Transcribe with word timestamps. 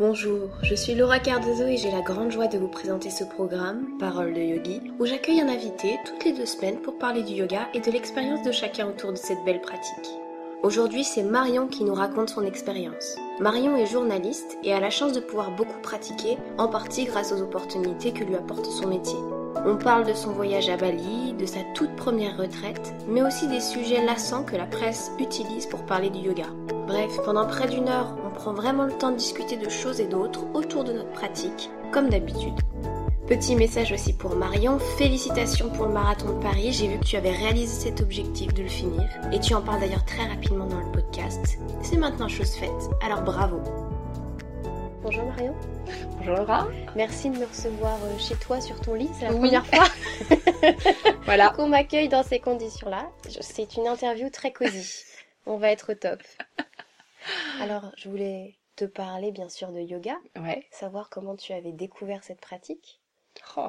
Bonjour, 0.00 0.48
je 0.62 0.74
suis 0.74 0.94
Laura 0.94 1.18
Cardozo 1.18 1.66
et 1.66 1.76
j'ai 1.76 1.90
la 1.90 2.00
grande 2.00 2.30
joie 2.30 2.46
de 2.46 2.56
vous 2.56 2.68
présenter 2.68 3.10
ce 3.10 3.22
programme, 3.22 3.98
Parole 3.98 4.32
de 4.32 4.40
Yogi, 4.40 4.80
où 4.98 5.04
j'accueille 5.04 5.42
un 5.42 5.48
invité 5.50 5.98
toutes 6.06 6.24
les 6.24 6.32
deux 6.32 6.46
semaines 6.46 6.78
pour 6.78 6.96
parler 6.96 7.22
du 7.22 7.34
yoga 7.34 7.68
et 7.74 7.80
de 7.80 7.90
l'expérience 7.90 8.42
de 8.42 8.50
chacun 8.50 8.88
autour 8.88 9.12
de 9.12 9.18
cette 9.18 9.44
belle 9.44 9.60
pratique. 9.60 10.08
Aujourd'hui, 10.62 11.04
c'est 11.04 11.22
Marion 11.22 11.66
qui 11.66 11.84
nous 11.84 11.92
raconte 11.92 12.30
son 12.30 12.46
expérience. 12.46 13.14
Marion 13.40 13.76
est 13.76 13.84
journaliste 13.84 14.56
et 14.64 14.72
a 14.72 14.80
la 14.80 14.88
chance 14.88 15.12
de 15.12 15.20
pouvoir 15.20 15.50
beaucoup 15.50 15.78
pratiquer, 15.82 16.38
en 16.56 16.68
partie 16.68 17.04
grâce 17.04 17.30
aux 17.32 17.42
opportunités 17.42 18.12
que 18.12 18.24
lui 18.24 18.36
apporte 18.36 18.64
son 18.64 18.88
métier. 18.88 19.18
On 19.66 19.76
parle 19.76 20.06
de 20.06 20.14
son 20.14 20.32
voyage 20.32 20.70
à 20.70 20.78
Bali, 20.78 21.34
de 21.38 21.44
sa 21.44 21.60
toute 21.74 21.94
première 21.96 22.38
retraite, 22.38 22.94
mais 23.06 23.20
aussi 23.20 23.48
des 23.48 23.60
sujets 23.60 24.02
lassants 24.02 24.44
que 24.44 24.56
la 24.56 24.64
presse 24.64 25.10
utilise 25.18 25.66
pour 25.66 25.84
parler 25.84 26.08
du 26.08 26.20
yoga. 26.20 26.46
Bref, 26.86 27.18
pendant 27.24 27.46
près 27.46 27.68
d'une 27.68 27.88
heure, 27.88 28.16
prend 28.40 28.54
vraiment 28.54 28.86
le 28.86 28.92
temps 28.92 29.10
de 29.10 29.18
discuter 29.18 29.58
de 29.58 29.68
choses 29.68 30.00
et 30.00 30.06
d'autres 30.06 30.46
autour 30.54 30.82
de 30.82 30.94
notre 30.94 31.10
pratique, 31.10 31.68
comme 31.92 32.08
d'habitude. 32.08 32.54
Petit 33.26 33.54
message 33.54 33.92
aussi 33.92 34.14
pour 34.14 34.34
Marion, 34.34 34.78
félicitations 34.78 35.68
pour 35.68 35.84
le 35.84 35.92
marathon 35.92 36.38
de 36.38 36.42
Paris, 36.42 36.72
j'ai 36.72 36.88
vu 36.88 36.98
que 36.98 37.04
tu 37.04 37.16
avais 37.16 37.32
réalisé 37.32 37.90
cet 37.90 38.00
objectif 38.00 38.54
de 38.54 38.62
le 38.62 38.68
finir, 38.68 39.06
et 39.30 39.40
tu 39.40 39.52
en 39.52 39.60
parles 39.60 39.80
d'ailleurs 39.80 40.06
très 40.06 40.24
rapidement 40.24 40.64
dans 40.64 40.80
le 40.80 40.90
podcast. 40.90 41.58
C'est 41.82 41.98
maintenant 41.98 42.28
chose 42.28 42.52
faite, 42.52 42.88
alors 43.04 43.20
bravo 43.20 43.60
Bonjour 45.02 45.24
Marion. 45.24 45.54
Bonjour 46.16 46.36
Laura. 46.36 46.66
Merci 46.96 47.28
de 47.28 47.36
me 47.36 47.44
recevoir 47.44 47.98
euh, 48.04 48.18
chez 48.18 48.36
toi 48.36 48.58
sur 48.62 48.80
ton 48.80 48.94
lit, 48.94 49.10
c'est 49.18 49.26
la 49.26 49.34
première 49.34 49.66
fois 49.66 49.84
voilà. 51.26 51.50
qu'on 51.50 51.68
m'accueille 51.68 52.08
dans 52.08 52.22
ces 52.22 52.40
conditions-là. 52.40 53.10
C'est 53.42 53.76
une 53.76 53.86
interview 53.86 54.30
très 54.30 54.50
cosy. 54.50 55.04
On 55.46 55.58
va 55.58 55.70
être 55.70 55.92
au 55.92 55.94
top. 55.94 56.20
Alors, 57.60 57.92
je 57.96 58.08
voulais 58.08 58.56
te 58.76 58.84
parler 58.84 59.32
bien 59.32 59.48
sûr 59.48 59.72
de 59.72 59.80
yoga. 59.80 60.16
Ouais. 60.36 60.66
Savoir 60.70 61.10
comment 61.10 61.36
tu 61.36 61.52
avais 61.52 61.72
découvert 61.72 62.24
cette 62.24 62.40
pratique. 62.40 63.00
Oh. 63.56 63.68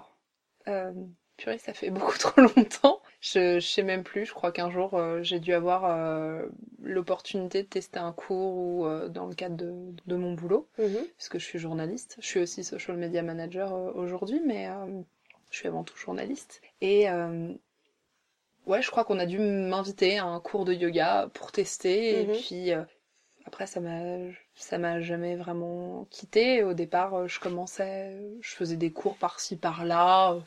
Euh, 0.67 0.91
purée, 1.37 1.57
ça 1.57 1.73
fait 1.73 1.89
beaucoup 1.89 2.17
trop 2.17 2.41
longtemps. 2.41 3.01
Je, 3.19 3.59
je 3.59 3.67
sais 3.67 3.83
même 3.83 4.03
plus. 4.03 4.25
Je 4.25 4.33
crois 4.33 4.51
qu'un 4.51 4.69
jour, 4.69 4.93
euh, 4.93 5.21
j'ai 5.21 5.39
dû 5.39 5.53
avoir 5.53 5.85
euh, 5.85 6.47
l'opportunité 6.81 7.63
de 7.63 7.67
tester 7.67 7.99
un 7.99 8.13
cours 8.13 8.55
ou 8.55 8.85
euh, 8.85 9.09
dans 9.09 9.25
le 9.27 9.35
cadre 9.35 9.55
de, 9.55 9.73
de 10.05 10.15
mon 10.15 10.33
boulot, 10.33 10.69
puisque 11.17 11.37
je 11.37 11.45
suis 11.45 11.59
journaliste. 11.59 12.17
Je 12.19 12.27
suis 12.27 12.39
aussi 12.39 12.63
social 12.63 12.97
media 12.97 13.21
manager 13.21 13.73
aujourd'hui, 13.95 14.41
mais 14.45 14.67
je 15.49 15.57
suis 15.57 15.67
avant 15.67 15.83
tout 15.83 15.97
journaliste. 15.97 16.61
Et 16.79 17.07
ouais, 18.65 18.81
je 18.81 18.89
crois 18.91 19.03
qu'on 19.03 19.19
a 19.19 19.25
dû 19.25 19.39
m'inviter 19.39 20.17
à 20.19 20.25
un 20.25 20.39
cours 20.39 20.65
de 20.65 20.73
yoga 20.73 21.29
pour 21.33 21.51
tester. 21.51 22.23
Mhm. 22.23 22.29
Et 22.29 22.37
puis 22.37 22.73
euh, 22.73 22.83
après, 23.45 23.67
ça 23.67 23.79
m'a 23.79 23.99
ça 24.55 24.77
m'a 24.77 25.01
jamais 25.01 25.35
vraiment 25.35 26.05
quitté. 26.09 26.63
Au 26.63 26.73
départ, 26.73 27.13
euh, 27.15 27.27
je 27.27 27.39
commençais, 27.39 28.19
je 28.41 28.51
faisais 28.55 28.77
des 28.77 28.91
cours 28.91 29.17
par-ci 29.17 29.55
par-là, 29.57 30.33
euh, 30.33 30.39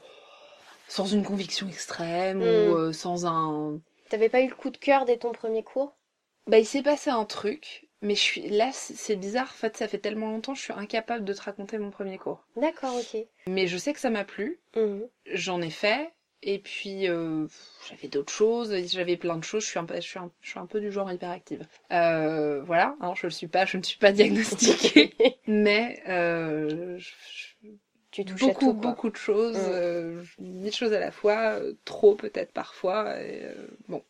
sans 0.88 1.06
une 1.06 1.24
conviction 1.24 1.68
extrême 1.68 2.40
ou 2.40 2.44
euh, 2.44 2.92
sans 2.92 3.26
un. 3.26 3.80
T'avais 4.08 4.28
pas 4.28 4.42
eu 4.42 4.48
le 4.48 4.54
coup 4.54 4.70
de 4.70 4.76
cœur 4.76 5.04
dès 5.04 5.16
ton 5.16 5.32
premier 5.32 5.62
cours? 5.62 5.94
Bah, 6.46 6.58
il 6.58 6.66
s'est 6.66 6.82
passé 6.82 7.10
un 7.10 7.24
truc, 7.24 7.88
mais 8.02 8.14
je 8.14 8.20
suis 8.20 8.48
là, 8.50 8.70
c'est 8.72 8.94
c'est 8.94 9.16
bizarre. 9.16 9.48
En 9.48 9.56
fait, 9.56 9.76
ça 9.76 9.88
fait 9.88 9.98
tellement 9.98 10.30
longtemps, 10.30 10.54
je 10.54 10.62
suis 10.62 10.72
incapable 10.74 11.24
de 11.24 11.32
te 11.32 11.42
raconter 11.42 11.78
mon 11.78 11.90
premier 11.90 12.18
cours. 12.18 12.44
D'accord, 12.56 12.94
ok. 12.96 13.22
Mais 13.46 13.66
je 13.66 13.78
sais 13.78 13.92
que 13.92 14.00
ça 14.00 14.10
m'a 14.10 14.24
plu. 14.24 14.60
Mhm. 14.76 15.08
J'en 15.26 15.62
ai 15.62 15.70
fait. 15.70 16.12
Et 16.46 16.58
puis 16.58 17.08
euh, 17.08 17.46
j'avais 17.88 18.08
d'autres 18.08 18.32
choses, 18.32 18.74
j'avais 18.88 19.16
plein 19.16 19.36
de 19.38 19.44
choses. 19.44 19.64
Je 19.64 19.68
suis 19.70 19.78
un 19.78 19.84
peu, 19.84 19.94
je 19.96 20.00
suis 20.00 20.18
un, 20.18 20.30
je 20.42 20.50
suis 20.50 20.58
un 20.58 20.66
peu 20.66 20.78
du 20.80 20.92
genre 20.92 21.10
hyperactive. 21.10 21.66
Euh, 21.90 22.62
voilà, 22.62 22.96
hein, 23.00 23.14
je 23.16 23.26
le 23.26 23.30
suis 23.30 23.46
pas, 23.48 23.64
je 23.64 23.78
ne 23.78 23.82
suis 23.82 23.98
pas 23.98 24.12
diagnostiquée, 24.12 25.14
mais 25.46 26.02
euh, 26.08 26.98
je- 26.98 27.12
je- 27.62 27.68
tu 28.10 28.24
touches 28.24 28.42
à 28.42 28.46
beaucoup, 28.46 28.66
tout, 28.72 28.72
beaucoup 28.74 29.10
de 29.10 29.16
choses, 29.16 29.56
Mm. 29.56 29.70
euh, 29.72 30.22
mille 30.38 30.72
choses 30.72 30.92
à 30.92 31.00
la 31.00 31.10
fois, 31.10 31.54
euh, 31.60 31.72
trop 31.84 32.14
peut-être 32.14 32.52
parfois. 32.52 33.20
et, 33.22 33.42
euh, 33.44 33.66
bon, 33.88 34.04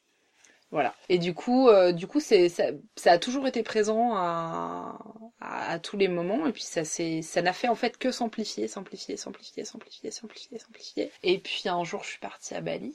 voilà. 0.75 0.95
Et 1.09 1.19
du 1.19 1.33
coup, 1.35 1.69
euh, 1.69 1.93
du 1.93 2.09
coup, 2.09 2.19
c'est 2.19 2.49
ça, 2.49 2.65
ça 2.97 3.13
a 3.13 3.19
toujours 3.19 3.47
été 3.47 3.63
présent 3.63 4.17
à, 4.17 4.99
à, 5.41 5.79
tous 5.79 5.97
les 5.97 6.09
moments. 6.09 6.49
Et 6.49 6.53
puis 6.53 6.65
ça 6.65 6.85
c'est, 6.85 7.23
ça 7.23 7.43
n'a 7.43 7.53
fait 7.53 7.69
en 7.69 7.77
fait 7.77 7.97
que 7.97 8.11
s'amplifier, 8.11 8.67
s'amplifier, 8.67 9.17
s'amplifier, 9.17 9.65
s'amplifier, 9.65 10.11
s'amplifier, 10.11 10.59
s'amplifier. 10.59 11.13
Et 11.23 11.39
puis 11.39 11.69
un 11.69 11.85
jour, 11.85 12.03
je 12.03 12.09
suis 12.09 12.19
partie 12.19 12.57
à 12.57 12.61
Bali 12.61 12.93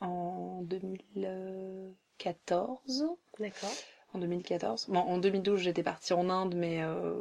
en 0.00 0.62
2014 0.62 3.04
D'accord. 3.38 3.74
En 4.14 4.18
2014. 4.18 4.86
Bon, 4.88 5.00
en 5.00 5.18
2012, 5.18 5.60
j'étais 5.60 5.82
partie 5.82 6.12
en 6.12 6.30
Inde, 6.30 6.54
mais 6.56 6.82
euh, 6.82 7.14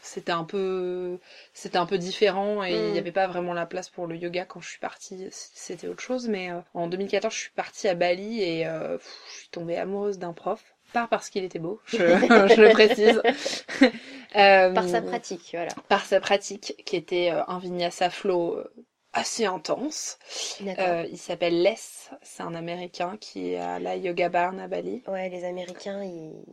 c'était 0.00 0.32
un 0.32 0.44
peu, 0.44 1.18
c'était 1.54 1.78
un 1.78 1.86
peu 1.86 1.98
différent 1.98 2.64
et 2.64 2.86
il 2.86 2.90
Mm. 2.90 2.92
n'y 2.92 2.98
avait 2.98 3.12
pas 3.12 3.26
vraiment 3.26 3.52
la 3.54 3.66
place 3.66 3.90
pour 3.90 4.06
le 4.06 4.16
yoga 4.16 4.44
quand 4.46 4.60
je 4.60 4.68
suis 4.70 4.78
partie. 4.78 5.28
C'était 5.30 5.88
autre 5.88 6.02
chose, 6.02 6.28
mais 6.28 6.50
euh, 6.50 6.60
en 6.74 6.86
2014, 6.88 7.32
je 7.34 7.38
suis 7.40 7.50
partie 7.50 7.88
à 7.88 7.94
Bali 7.94 8.42
et 8.42 8.66
euh, 8.66 8.96
pff, 8.98 9.24
je 9.32 9.38
suis 9.40 9.48
tombée 9.50 9.76
amoureuse 9.76 10.18
d'un 10.18 10.32
prof. 10.32 10.62
Pas 10.92 11.06
parce 11.08 11.30
qu'il 11.30 11.44
était 11.44 11.60
beau, 11.60 11.80
je, 11.86 11.96
je 11.98 12.60
le 12.60 12.70
précise. 12.70 13.22
Euh, 14.36 14.72
Par 14.72 14.88
sa 14.88 15.02
pratique, 15.02 15.50
voilà. 15.52 15.74
Par 15.88 16.04
sa 16.04 16.20
pratique, 16.20 16.74
qui 16.86 16.96
était 16.96 17.30
euh, 17.32 17.42
un 17.48 17.58
vinyasa 17.58 18.10
flow 18.10 18.56
euh, 18.56 18.72
assez 19.12 19.44
intense. 19.44 20.18
Euh, 20.78 21.06
il 21.10 21.18
s'appelle 21.18 21.62
Les, 21.62 21.74
c'est 22.22 22.42
un 22.42 22.54
Américain 22.54 23.16
qui 23.20 23.52
est 23.52 23.56
à 23.56 23.78
la 23.78 23.96
Yoga 23.96 24.28
Barn 24.28 24.60
à 24.60 24.68
Bali. 24.68 25.02
Ouais, 25.06 25.28
les 25.28 25.44
Américains, 25.44 26.02
ils, 26.04 26.44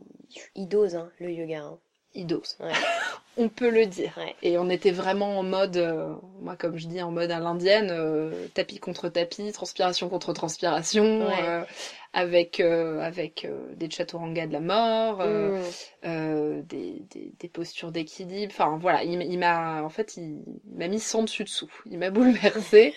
ils 0.54 0.66
dosent 0.68 0.96
hein, 0.96 1.10
le 1.20 1.30
yoga. 1.32 1.62
hein. 1.62 1.80
Ouais. 2.14 2.72
On 3.36 3.48
peut 3.48 3.70
le 3.70 3.86
dire. 3.86 4.12
Ouais. 4.16 4.34
Et 4.42 4.58
on 4.58 4.68
était 4.68 4.90
vraiment 4.90 5.38
en 5.38 5.44
mode, 5.44 5.76
euh, 5.76 6.12
moi 6.40 6.56
comme 6.56 6.76
je 6.76 6.88
dis, 6.88 7.00
en 7.00 7.12
mode 7.12 7.30
à 7.30 7.38
l'indienne, 7.38 7.88
euh, 7.92 8.48
tapis 8.54 8.80
contre 8.80 9.08
tapis, 9.08 9.52
transpiration 9.52 10.08
contre 10.08 10.32
transpiration, 10.32 11.24
Ouais. 11.24 11.34
euh, 11.44 11.64
avec 12.12 12.58
avec 12.58 13.46
des 13.76 13.88
chaturangas 13.90 14.48
de 14.48 14.52
la 14.54 14.60
mort, 14.60 15.20
euh, 15.20 16.62
des, 16.62 17.02
des, 17.10 17.32
des 17.38 17.48
postures 17.48 17.92
d'équilibre. 17.92 18.52
Enfin 18.52 18.76
voilà, 18.80 19.04
il, 19.04 19.38
m'a 19.38 19.82
en 19.84 19.88
fait 19.88 20.16
il, 20.16 20.42
il 20.70 20.76
m'a 20.76 20.88
mis 20.88 20.98
sans 21.00 21.22
dessus 21.22 21.44
dessous. 21.44 21.70
Il 21.86 21.98
m'a 21.98 22.10
bouleversée 22.10 22.94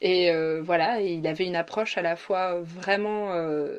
et 0.00 0.30
euh, 0.32 0.62
voilà. 0.62 1.00
Et 1.00 1.14
il 1.14 1.26
avait 1.26 1.46
une 1.46 1.56
approche 1.56 1.96
à 1.98 2.02
la 2.02 2.16
fois 2.16 2.60
vraiment 2.62 3.32
euh, 3.34 3.78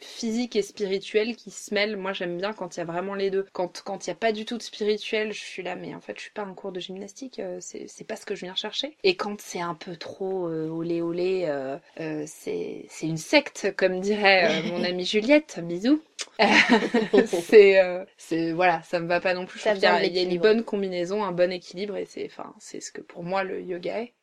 physique 0.00 0.56
et 0.56 0.62
spirituelle 0.62 1.36
qui 1.36 1.50
se 1.50 1.72
mêlent. 1.74 1.96
Moi, 1.96 2.12
j'aime 2.12 2.36
bien 2.38 2.52
quand 2.52 2.76
il 2.76 2.80
y 2.80 2.82
a 2.82 2.86
vraiment 2.86 3.14
les 3.14 3.30
deux. 3.30 3.46
Quand 3.52 3.82
quand 3.84 4.06
il 4.06 4.10
y 4.10 4.12
a 4.12 4.16
pas 4.16 4.32
du 4.32 4.44
tout 4.44 4.58
de 4.58 4.62
spirituel, 4.62 5.32
je 5.32 5.40
suis 5.40 5.62
là, 5.62 5.76
mais 5.76 5.94
en 5.94 6.00
fait, 6.00 6.16
je 6.16 6.22
suis 6.22 6.30
pas 6.32 6.44
en 6.44 6.54
cours 6.54 6.72
de 6.72 6.80
gymnastique. 6.80 7.38
euh, 7.38 7.58
c'est 7.60 7.86
c'est 7.88 8.04
pas 8.04 8.16
ce 8.16 8.26
que 8.26 8.34
je 8.34 8.44
viens 8.44 8.54
chercher. 8.54 8.96
Et 9.04 9.16
quand 9.16 9.40
c'est 9.40 9.60
un 9.60 9.74
peu 9.74 9.96
trop 9.96 10.48
euh, 10.48 10.68
olé 10.68 11.00
olé, 11.00 11.44
euh, 11.48 11.78
euh, 12.00 12.24
c'est 12.26 12.86
c'est 12.88 13.06
une 13.06 13.16
secte, 13.16 13.74
comme 13.76 14.00
dirait 14.00 14.60
euh, 14.60 14.62
mon 14.62 14.82
amie 14.84 15.04
Juliette. 15.06 15.60
Bisous. 15.62 16.02
c'est 17.26 17.80
euh, 17.82 18.04
c'est 18.16 18.52
voilà, 18.52 18.82
ça 18.82 19.00
me 19.00 19.06
va 19.08 19.20
pas 19.20 19.34
non 19.34 19.46
plus. 19.46 19.72
Qu'il 19.74 19.84
y 19.84 19.86
a- 19.86 20.04
il 20.04 20.12
y 20.12 20.18
a 20.18 20.22
une 20.22 20.38
bonne 20.38 20.64
combinaison, 20.64 21.24
un 21.24 21.32
bon 21.32 21.50
équilibre, 21.52 21.96
et 21.96 22.06
c'est 22.06 22.26
enfin 22.26 22.54
c'est 22.58 22.80
ce 22.80 22.92
que 22.92 23.00
pour 23.00 23.22
moi 23.24 23.44
le 23.44 23.62
yoga 23.62 24.00
est. 24.02 24.14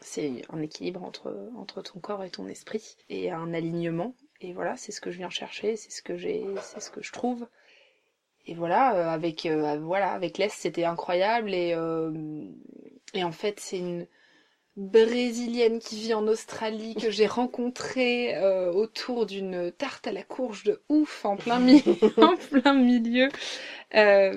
C'est 0.00 0.42
un 0.50 0.60
équilibre 0.62 1.02
entre 1.04 1.50
entre 1.56 1.82
ton 1.82 2.00
corps 2.00 2.24
et 2.24 2.30
ton 2.30 2.48
esprit 2.48 2.96
et 3.08 3.30
un 3.30 3.52
alignement. 3.54 4.14
Et 4.40 4.52
voilà, 4.52 4.76
c'est 4.76 4.92
ce 4.92 5.00
que 5.00 5.10
je 5.10 5.18
viens 5.18 5.30
chercher, 5.30 5.76
c'est 5.76 5.90
ce 5.90 6.02
que 6.02 6.16
j'ai, 6.16 6.44
c'est 6.62 6.80
ce 6.80 6.90
que 6.90 7.02
je 7.02 7.12
trouve. 7.12 7.46
Et 8.46 8.54
voilà, 8.54 8.96
euh, 8.96 9.08
avec 9.08 9.44
euh, 9.46 9.78
voilà, 9.80 10.12
avec 10.12 10.38
l'Est, 10.38 10.54
c'était 10.56 10.84
incroyable 10.84 11.52
et 11.52 11.74
euh, 11.74 12.10
et 13.14 13.24
en 13.24 13.32
fait, 13.32 13.60
c'est 13.60 13.78
une 13.78 14.06
brésilienne 14.76 15.78
qui 15.80 15.96
vit 15.96 16.14
en 16.14 16.26
Australie 16.28 16.94
que 16.94 17.10
j'ai 17.10 17.26
rencontrée 17.26 18.34
euh, 18.36 18.72
autour 18.72 19.26
d'une 19.26 19.72
tarte 19.72 20.06
à 20.06 20.12
la 20.12 20.22
courge 20.22 20.62
de 20.64 20.80
ouf 20.88 21.24
en 21.24 21.36
plein 21.36 21.58
mi- 21.58 21.82
en 22.18 22.36
plein 22.36 22.74
milieu 22.74 23.28
euh, 23.94 24.32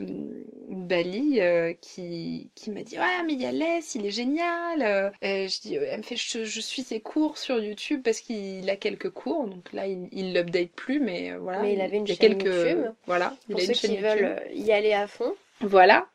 Bali 0.70 1.40
euh, 1.40 1.74
qui 1.80 2.50
qui 2.56 2.72
m'a 2.72 2.84
dit 2.84 2.98
ouais 2.98 3.24
mais 3.26 3.34
il 3.34 3.42
y 3.42 3.46
a 3.46 3.52
Les 3.52 3.80
il 3.96 4.06
est 4.06 4.12
génial 4.12 4.82
euh, 4.82 5.10
et 5.22 5.48
je 5.48 5.62
dis 5.62 5.76
elle 5.76 6.00
me 6.00 6.04
fait 6.04 6.16
je, 6.16 6.44
je 6.44 6.60
suis 6.62 6.82
ses 6.84 7.00
cours 7.00 7.38
sur 7.38 7.64
YouTube 7.64 8.02
parce 8.04 8.20
qu'il 8.20 8.70
a 8.70 8.76
quelques 8.76 9.12
cours 9.12 9.48
donc 9.48 9.72
là 9.74 9.88
il 9.88 10.08
il 10.12 10.34
l'update 10.34 10.72
plus 10.72 11.00
mais 11.00 11.32
euh, 11.32 11.38
voilà 11.40 11.62
Mais 11.62 11.74
il 11.74 11.82
avait 11.82 11.98
une 11.98 12.08
a 12.10 12.16
chaîne 12.16 12.16
quelques 12.16 12.46
YouTube. 12.46 12.86
voilà 13.06 13.38
il 13.50 13.52
Pour 13.52 13.60
a 13.60 13.62
ceux 13.62 13.70
une 13.70 13.76
chaîne 13.76 13.92
qui 13.92 13.98
YouTube. 13.98 14.04
veulent 14.04 14.26
euh, 14.26 14.54
y 14.54 14.72
aller 14.72 14.94
à 14.94 15.08
fond. 15.08 15.36
Voilà. 15.62 16.08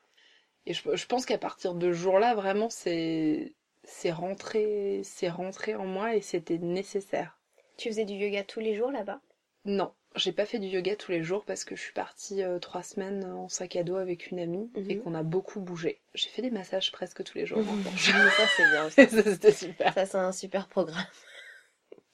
Et 0.67 0.75
je, 0.75 0.83
je 0.95 1.07
pense 1.07 1.25
qu'à 1.27 1.39
partir 1.39 1.75
de 1.75 1.89
ce 1.93 1.99
jour-là, 1.99 2.35
vraiment, 2.35 2.69
c'est 2.71 3.55
c'est 3.91 4.13
rentré, 4.13 5.01
c'est 5.03 5.31
rentré 5.31 5.75
en 5.75 5.87
moi 5.87 6.15
et 6.15 6.21
c'était 6.21 6.59
nécessaire. 6.59 7.39
Tu 7.77 7.89
faisais 7.89 8.05
du 8.05 8.15
yoga 8.15 8.45
tous 8.45 8.61
les 8.61 8.75
jours 8.75 8.91
là-bas? 8.93 9.21
Non, 9.65 9.93
j'ai 10.15 10.33
pas 10.33 10.47
fait 10.47 10.59
du 10.59 10.67
yoga 10.69 10.95
tous 10.97 11.11
les 11.13 11.23
jours 11.23 11.45
parce 11.45 11.65
que 11.65 11.75
je 11.77 11.81
suis 11.83 11.93
partie 11.93 12.43
euh, 12.43 12.59
trois 12.59 12.83
semaines 12.83 13.25
en 13.25 13.49
sac 13.49 13.77
à 13.77 13.83
dos 13.83 13.97
avec 13.97 14.31
une 14.31 14.39
amie 14.41 14.71
Mhm. 14.75 14.91
et 14.91 14.99
qu'on 14.99 15.15
a 15.15 15.23
beaucoup 15.23 15.61
bougé. 15.61 16.01
J'ai 16.15 16.29
fait 16.29 16.43
des 16.43 16.51
massages 16.51 16.93
presque 16.93 17.25
tous 17.25 17.37
les 17.39 17.47
jours. 17.47 17.59
Mais 17.59 17.65
revanche. 17.71 18.37
ça, 18.37 18.47
c'est 18.57 18.71
bien. 18.71 18.91
Ça, 19.23 19.31
C'était 19.33 19.53
super. 19.53 19.95
Ça, 19.95 20.07
c'est 20.07 20.19
un 20.19 20.33
super 20.33 20.69
programme. 20.69 21.07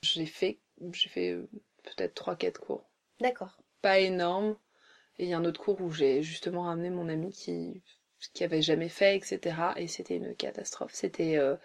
J'ai 0.03 0.27
fait, 0.27 0.59
j'ai 0.93 1.09
fait 1.09 1.31
euh, 1.33 1.49
peut-être 1.83 2.15
trois, 2.15 2.37
quatre 2.37 2.61
cours. 2.61 2.85
D'accord. 3.21 3.59
Pas 3.83 3.99
énorme. 3.99 4.57
Et 5.19 5.25
il 5.25 5.29
y 5.31 5.35
a 5.35 5.39
un 5.39 5.45
autre 5.45 5.61
cours 5.61 5.81
où 5.81 5.91
j'ai 5.93 6.23
justement 6.23 6.63
ramené 6.63 6.91
mon 6.91 7.09
ami 7.09 7.31
qui 7.31 7.83
qui 8.33 8.45
avait 8.45 8.63
jamais 8.63 8.89
fait, 8.89 9.17
etc. 9.17 9.57
Et 9.77 9.89
c'était 9.89 10.17
une 10.17 10.35
catastrophe. 10.35 10.93
C'était 10.95 11.37
euh, 11.37 11.57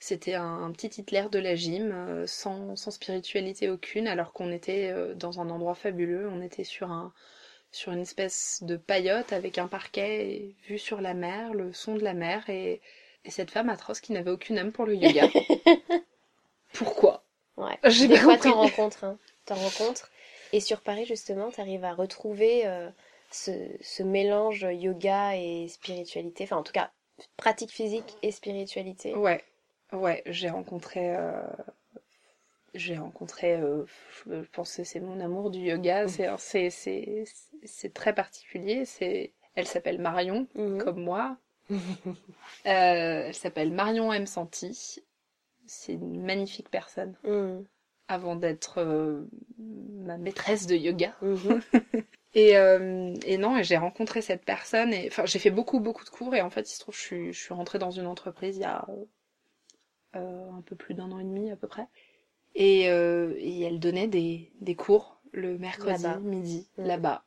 c'était 0.00 0.34
un, 0.34 0.64
un 0.64 0.72
petit 0.72 0.88
Hitler 1.00 1.26
de 1.30 1.38
la 1.38 1.54
gym, 1.54 1.92
euh, 1.92 2.26
sans, 2.26 2.76
sans 2.76 2.90
spiritualité 2.90 3.68
aucune, 3.70 4.08
alors 4.08 4.32
qu'on 4.32 4.50
était 4.52 4.90
euh, 4.90 5.14
dans 5.14 5.40
un 5.40 5.50
endroit 5.50 5.74
fabuleux. 5.74 6.28
On 6.28 6.42
était 6.42 6.64
sur 6.64 6.90
un 6.90 7.12
sur 7.72 7.92
une 7.92 8.00
espèce 8.00 8.60
de 8.62 8.76
paillote 8.76 9.32
avec 9.32 9.58
un 9.58 9.68
parquet 9.68 10.28
et 10.34 10.56
vue 10.68 10.78
sur 10.78 11.00
la 11.00 11.14
mer, 11.14 11.54
le 11.54 11.72
son 11.72 11.94
de 11.96 12.02
la 12.04 12.14
mer 12.14 12.48
et, 12.50 12.80
et 13.24 13.30
cette 13.30 13.50
femme 13.50 13.70
atroce 13.70 14.00
qui 14.00 14.12
n'avait 14.12 14.30
aucune 14.30 14.58
âme 14.58 14.72
pour 14.72 14.86
le 14.86 14.94
yoga. 14.96 15.28
Pourquoi? 16.72 17.24
Ouais. 17.56 17.78
J'ai 17.84 18.08
Des 18.08 18.14
pas 18.14 18.20
fois, 18.20 18.34
compris. 18.34 18.50
t'en 18.50 18.56
rencontres. 18.56 19.04
Hein. 19.04 19.18
T'en 19.46 19.54
rencontres. 19.56 20.10
Et 20.52 20.60
sur 20.60 20.80
Paris, 20.82 21.06
justement, 21.06 21.50
t'arrives 21.50 21.84
à 21.84 21.94
retrouver 21.94 22.66
euh, 22.66 22.90
ce, 23.34 23.50
ce 23.80 24.02
mélange 24.02 24.66
yoga 24.70 25.36
et 25.36 25.68
spiritualité. 25.68 26.44
Enfin, 26.44 26.56
en 26.56 26.62
tout 26.62 26.72
cas, 26.72 26.90
pratique 27.36 27.70
physique 27.70 28.16
et 28.22 28.30
spiritualité. 28.32 29.14
Ouais, 29.14 29.42
ouais, 29.92 30.22
j'ai 30.26 30.48
rencontré, 30.50 31.14
euh, 31.16 31.42
j'ai 32.74 32.96
rencontré, 32.96 33.54
euh, 33.54 33.84
je 34.26 34.40
pense 34.52 34.76
que 34.76 34.84
c'est 34.84 35.00
mon 35.00 35.20
amour 35.20 35.50
du 35.50 35.60
yoga. 35.60 36.08
C'est, 36.08 36.28
c'est, 36.38 36.70
c'est, 36.70 37.24
c'est 37.64 37.92
très 37.92 38.14
particulier. 38.14 38.84
C'est, 38.84 39.32
elle 39.54 39.66
s'appelle 39.66 40.00
Marion, 40.00 40.46
Mhm. 40.54 40.78
comme 40.82 41.02
moi. 41.02 41.36
Euh, 42.66 43.24
elle 43.26 43.34
s'appelle 43.34 43.72
Marion 43.72 44.12
M. 44.12 44.26
Santi. 44.26 45.02
C'est 45.66 45.94
une 45.94 46.22
magnifique 46.24 46.70
personne. 46.70 47.16
Mhm. 47.24 47.64
Avant 48.12 48.36
d'être 48.36 48.78
euh, 48.78 49.22
ma 49.58 50.18
maîtresse 50.18 50.66
de 50.66 50.76
yoga. 50.76 51.14
Mhm. 51.22 51.60
Et, 52.34 52.56
euh, 52.56 53.14
et 53.26 53.36
non, 53.36 53.58
et 53.58 53.64
j'ai 53.64 53.76
rencontré 53.76 54.22
cette 54.22 54.44
personne, 54.46 54.92
et 54.94 55.06
enfin 55.08 55.26
j'ai 55.26 55.38
fait 55.38 55.50
beaucoup 55.50 55.80
beaucoup 55.80 56.04
de 56.04 56.08
cours, 56.08 56.34
et 56.34 56.40
en 56.40 56.48
fait 56.48 56.70
il 56.70 56.74
se 56.74 56.80
trouve 56.80 56.94
je 56.94 57.00
suis, 57.00 57.32
je 57.34 57.38
suis 57.38 57.52
rentrée 57.54 57.78
dans 57.78 57.90
une 57.90 58.06
entreprise 58.06 58.56
il 58.56 58.62
y 58.62 58.64
a 58.64 58.86
euh, 60.16 60.50
un 60.50 60.62
peu 60.62 60.76
plus 60.76 60.94
d'un 60.94 61.10
an 61.12 61.18
et 61.18 61.24
demi 61.24 61.50
à 61.50 61.56
peu 61.56 61.68
près. 61.68 61.86
Et, 62.54 62.82
et 62.84 63.60
elle 63.62 63.80
donnait 63.80 64.08
des, 64.08 64.52
des 64.60 64.74
cours 64.74 65.20
le 65.32 65.58
mercredi 65.58 66.06
midi 66.22 66.68
Mm. 66.76 66.84
là-bas 66.86 67.24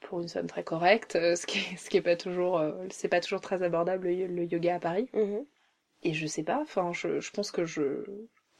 pour 0.00 0.20
une 0.20 0.28
somme 0.28 0.48
très 0.48 0.64
correcte, 0.64 1.12
ce 1.14 1.46
qui 1.46 1.58
est, 1.58 1.76
ce 1.78 1.90
qui 1.90 1.98
est 1.98 2.02
pas 2.02 2.16
toujours 2.16 2.62
c'est 2.90 3.08
pas 3.08 3.20
toujours 3.20 3.40
très 3.42 3.62
abordable 3.62 4.08
le, 4.08 4.26
le 4.26 4.44
yoga 4.44 4.76
à 4.76 4.80
Paris. 4.80 5.08
Mhm. 5.14 5.46
Et 6.02 6.14
je 6.14 6.26
sais 6.26 6.42
pas, 6.44 6.60
enfin 6.62 6.92
je, 6.92 7.20
je 7.20 7.30
pense 7.32 7.50
que 7.52 7.64
je 7.64 8.04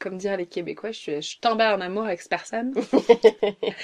comme 0.01 0.17
dire 0.17 0.37
les 0.37 0.47
Québécois, 0.47 0.91
je 0.91 1.21
je 1.21 1.39
tombais 1.39 1.65
en 1.67 1.81
amour 1.81 2.05
avec 2.05 2.21
cette 2.21 2.31
personne. 2.31 2.75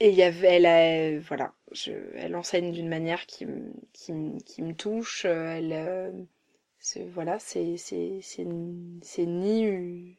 Et 0.00 0.10
il 0.10 0.14
y 0.16 0.22
avait, 0.22 0.56
elle, 0.56 0.66
a- 0.66 1.20
voilà, 1.20 1.54
je, 1.72 1.92
elle 2.16 2.36
enseigne 2.36 2.72
d'une 2.72 2.88
manière 2.88 3.26
qui, 3.26 3.46
me- 3.46 3.72
qui, 3.92 4.12
me- 4.12 4.38
qui 4.40 4.62
me 4.62 4.74
touche. 4.74 5.24
euh, 5.24 5.56
Elle, 5.56 5.72
euh, 5.72 6.12
c'est, 6.78 7.04
voilà, 7.08 7.38
c'est, 7.38 7.76
c'est, 7.76 8.20
c'est, 8.22 8.46
c'est 9.02 9.26
ni, 9.26 10.18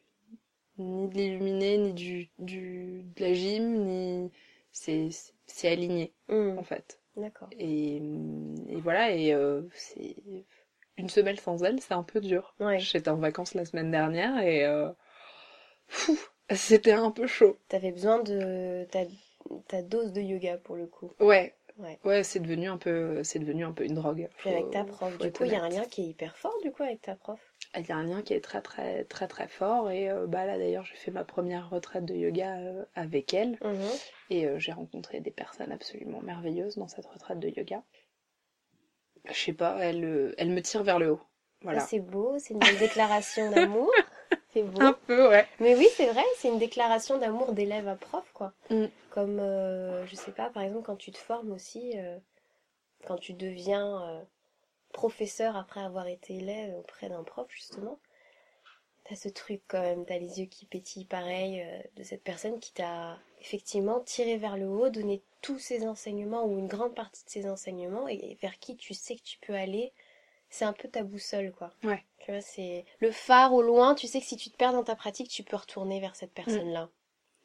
ni 0.78 1.08
de 1.08 1.14
l'illuminé, 1.16 1.78
ni 1.78 1.92
du, 1.94 2.30
du, 2.38 3.02
de 3.16 3.22
la 3.24 3.34
gym, 3.34 3.84
ni, 3.86 4.30
c'est, 4.72 5.08
c'est 5.46 5.68
aligné, 5.70 6.14
Mhm. 6.28 6.58
en 6.58 6.64
fait. 6.64 7.00
D'accord. 7.16 7.48
Et, 7.52 7.96
et 7.96 8.80
voilà, 8.82 9.12
et 9.12 9.32
euh, 9.34 9.62
c'est, 9.74 10.16
une 10.98 11.08
semaine 11.10 11.36
sans 11.36 11.62
elle, 11.62 11.80
c'est 11.80 11.94
un 11.94 12.02
peu 12.02 12.20
dur. 12.20 12.54
Ouais. 12.60 12.78
J'étais 12.78 13.10
en 13.10 13.16
vacances 13.16 13.54
la 13.54 13.64
semaine 13.64 13.90
dernière 13.90 14.38
et, 14.40 14.64
euh, 14.64 14.88
c'était 16.52 16.92
un 16.92 17.10
peu 17.10 17.26
chaud. 17.26 17.58
T'avais 17.68 17.92
besoin 17.92 18.22
de 18.22 18.86
ta, 18.90 19.00
ta 19.68 19.82
dose 19.82 20.12
de 20.12 20.20
yoga 20.20 20.56
pour 20.58 20.76
le 20.76 20.86
coup. 20.86 21.12
Ouais. 21.20 21.54
Ouais. 21.78 21.98
Ouais, 22.04 22.22
c'est 22.24 22.40
devenu 22.40 22.68
un 22.68 22.78
peu, 22.78 23.22
c'est 23.22 23.38
devenu 23.38 23.62
un 23.62 23.72
peu 23.72 23.84
une 23.84 23.94
drogue. 23.94 24.28
Puis 24.38 24.48
avec 24.48 24.70
ta 24.70 24.84
prof. 24.84 25.12
faut 25.12 25.22
Du 25.22 25.30
coup, 25.30 25.44
il 25.44 25.52
y 25.52 25.56
a 25.56 25.62
un 25.62 25.68
lien 25.68 25.84
qui 25.84 26.02
est 26.02 26.06
hyper 26.06 26.34
fort 26.38 26.54
du 26.62 26.72
coup 26.72 26.82
avec 26.82 27.02
ta 27.02 27.14
prof? 27.16 27.38
Il 27.76 27.86
y 27.86 27.92
a 27.92 27.96
un 27.96 28.04
lien 28.04 28.22
qui 28.22 28.32
est 28.32 28.40
très 28.40 28.62
très 28.62 29.04
très 29.04 29.28
très 29.28 29.46
fort 29.48 29.90
et 29.90 30.08
euh, 30.08 30.26
bah 30.26 30.46
là 30.46 30.56
d'ailleurs 30.56 30.86
j'ai 30.86 30.94
fait 30.94 31.10
ma 31.10 31.24
première 31.24 31.68
retraite 31.68 32.06
de 32.06 32.14
yoga 32.14 32.56
euh, 32.56 32.84
avec 32.94 33.34
elle 33.34 33.58
Mhm. 33.62 33.90
et 34.30 34.48
j'ai 34.58 34.72
rencontré 34.72 35.20
des 35.20 35.30
personnes 35.30 35.70
absolument 35.70 36.22
merveilleuses 36.22 36.78
dans 36.78 36.88
cette 36.88 37.04
retraite 37.04 37.38
de 37.40 37.48
yoga. 37.48 37.82
Je 39.30 39.38
sais 39.38 39.52
pas, 39.52 39.76
elle, 39.80 40.04
euh, 40.04 40.34
elle 40.38 40.50
me 40.50 40.62
tire 40.62 40.82
vers 40.82 40.98
le 40.98 41.12
haut. 41.12 41.20
Voilà. 41.62 41.80
Ça, 41.80 41.86
C'est 41.88 42.00
beau, 42.00 42.36
c'est 42.38 42.54
une 42.54 42.78
déclaration 42.78 43.50
d'amour. 43.50 43.90
C'est 44.52 44.62
beau. 44.62 44.80
Un 44.80 44.92
peu, 44.92 45.28
ouais. 45.28 45.46
Mais 45.60 45.74
oui, 45.76 45.86
c'est 45.94 46.06
vrai, 46.06 46.22
c'est 46.38 46.48
une 46.48 46.58
déclaration 46.58 47.18
d'amour 47.18 47.52
d'élève 47.52 47.88
à 47.88 47.94
prof, 47.94 48.24
quoi. 48.32 48.54
Mm. 48.70 48.86
Comme, 49.10 49.38
euh, 49.38 50.06
je 50.06 50.16
sais 50.16 50.32
pas, 50.32 50.48
par 50.48 50.62
exemple, 50.62 50.84
quand 50.86 50.96
tu 50.96 51.12
te 51.12 51.18
formes 51.18 51.52
aussi, 51.52 51.92
euh, 51.96 52.16
quand 53.06 53.18
tu 53.18 53.34
deviens 53.34 54.02
euh, 54.02 54.22
professeur 54.92 55.56
après 55.56 55.80
avoir 55.80 56.06
été 56.08 56.36
élève 56.36 56.74
auprès 56.74 57.08
d'un 57.08 57.22
prof, 57.22 57.46
justement, 57.50 57.98
t'as 59.08 59.16
ce 59.16 59.28
truc 59.28 59.60
quand 59.68 59.80
même, 59.80 60.04
t'as 60.04 60.18
les 60.18 60.40
yeux 60.40 60.46
qui 60.46 60.66
pétillent 60.66 61.04
pareil 61.04 61.62
euh, 61.62 61.80
de 61.96 62.02
cette 62.02 62.22
personne 62.22 62.58
qui 62.58 62.72
t'a 62.72 63.18
effectivement 63.40 64.00
tiré 64.00 64.36
vers 64.36 64.56
le 64.56 64.66
haut, 64.68 64.88
donné 64.88 65.22
tous 65.42 65.58
ses 65.58 65.86
enseignements 65.86 66.44
ou 66.44 66.58
une 66.58 66.66
grande 66.66 66.94
partie 66.94 67.24
de 67.24 67.30
ses 67.30 67.48
enseignements 67.48 68.08
et 68.08 68.36
vers 68.40 68.58
qui 68.58 68.76
tu 68.76 68.94
sais 68.94 69.16
que 69.16 69.22
tu 69.22 69.38
peux 69.38 69.54
aller. 69.54 69.92
C'est 70.48 70.64
un 70.64 70.72
peu 70.72 70.88
ta 70.88 71.02
boussole, 71.02 71.52
quoi. 71.52 71.72
Ouais. 71.82 72.04
Tu 72.20 72.30
vois, 72.30 72.40
c'est 72.40 72.84
le 73.00 73.10
phare 73.10 73.52
au 73.52 73.62
loin. 73.62 73.94
Tu 73.94 74.06
sais 74.06 74.20
que 74.20 74.26
si 74.26 74.36
tu 74.36 74.50
te 74.50 74.56
perds 74.56 74.72
dans 74.72 74.84
ta 74.84 74.96
pratique, 74.96 75.28
tu 75.28 75.42
peux 75.42 75.56
retourner 75.56 76.00
vers 76.00 76.16
cette 76.16 76.32
personne-là. 76.32 76.88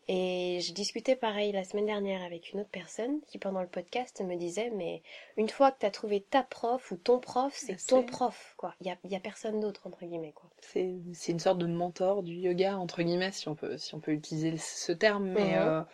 Et 0.07 0.59
je 0.61 0.73
discutais 0.73 1.15
pareil 1.15 1.51
la 1.51 1.63
semaine 1.63 1.85
dernière 1.85 2.21
avec 2.23 2.51
une 2.51 2.59
autre 2.61 2.69
personne 2.71 3.19
qui, 3.27 3.37
pendant 3.37 3.61
le 3.61 3.67
podcast, 3.67 4.19
me 4.21 4.35
disait 4.35 4.69
Mais 4.75 5.01
une 5.37 5.47
fois 5.49 5.71
que 5.71 5.79
tu 5.79 5.85
as 5.85 5.91
trouvé 5.91 6.21
ta 6.21 6.43
prof 6.43 6.91
ou 6.91 6.97
ton 6.97 7.19
prof, 7.19 7.53
c'est 7.55 7.79
C'est- 7.79 7.87
ton 7.89 8.03
prof, 8.03 8.53
quoi. 8.57 8.73
Il 8.81 8.87
y 8.87 8.89
a, 8.89 8.97
y 9.05 9.15
a 9.15 9.19
personne 9.19 9.59
d'autre, 9.59 9.81
entre 9.87 10.03
guillemets, 10.05 10.33
quoi. 10.33 10.49
C'est, 10.59 10.91
une 11.29 11.39
sorte 11.39 11.59
de 11.59 11.67
mentor 11.67 12.23
du 12.23 12.33
yoga 12.33 12.77
entre 12.77 13.03
guillemets 13.03 13.31
si 13.31 13.47
on 13.47 13.55
peut 13.55 13.77
si 13.77 13.95
on 13.95 13.99
peut 13.99 14.11
utiliser 14.11 14.57
ce 14.57 14.91
terme 14.91 15.25
mais 15.29 15.55
Mhm. 15.55 15.85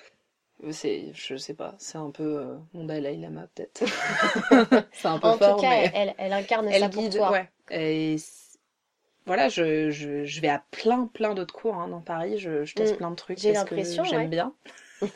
euh, 0.64 0.72
c'est 0.72 1.12
je 1.14 1.36
sais 1.36 1.54
pas 1.54 1.76
c'est 1.78 1.98
un 1.98 2.10
peu 2.10 2.40
euh, 2.40 2.58
mon 2.74 2.84
Dalai 2.86 3.16
Lama 3.18 3.48
peut-être 3.54 3.84
c'est 4.94 5.08
un 5.08 5.20
peu 5.20 5.28
En 5.28 5.38
fort 5.38 5.56
tout 5.58 5.62
cas, 5.62 5.70
mais 5.70 5.92
elle, 5.94 6.16
elle 6.18 6.34
incarne 6.34 6.68
elle 6.72 6.82
ça 6.82 6.90
pour 6.90 7.04
guide 7.04 7.16
toi. 7.18 7.32
ouais 7.32 7.50
et 7.70 8.18
c- 8.18 8.47
voilà 9.28 9.48
je, 9.50 9.90
je, 9.92 10.26
je 10.26 10.42
vais 10.42 10.48
à 10.50 10.64
plein 10.72 11.06
plein 11.08 11.36
d'autres 11.36 11.54
cours 11.54 11.76
hein, 11.76 11.88
dans 11.88 12.02
Paris 12.02 12.38
je, 12.40 12.66
je 12.66 12.74
teste 12.74 12.96
Mm. 12.96 12.98
plein 12.98 13.12
de 13.12 13.16
trucs 13.16 13.38
J'ai 13.40 13.54
l'impression, 13.54 14.04
j'aime 14.04 14.22
ouais. 14.22 14.28
bien 14.28 14.54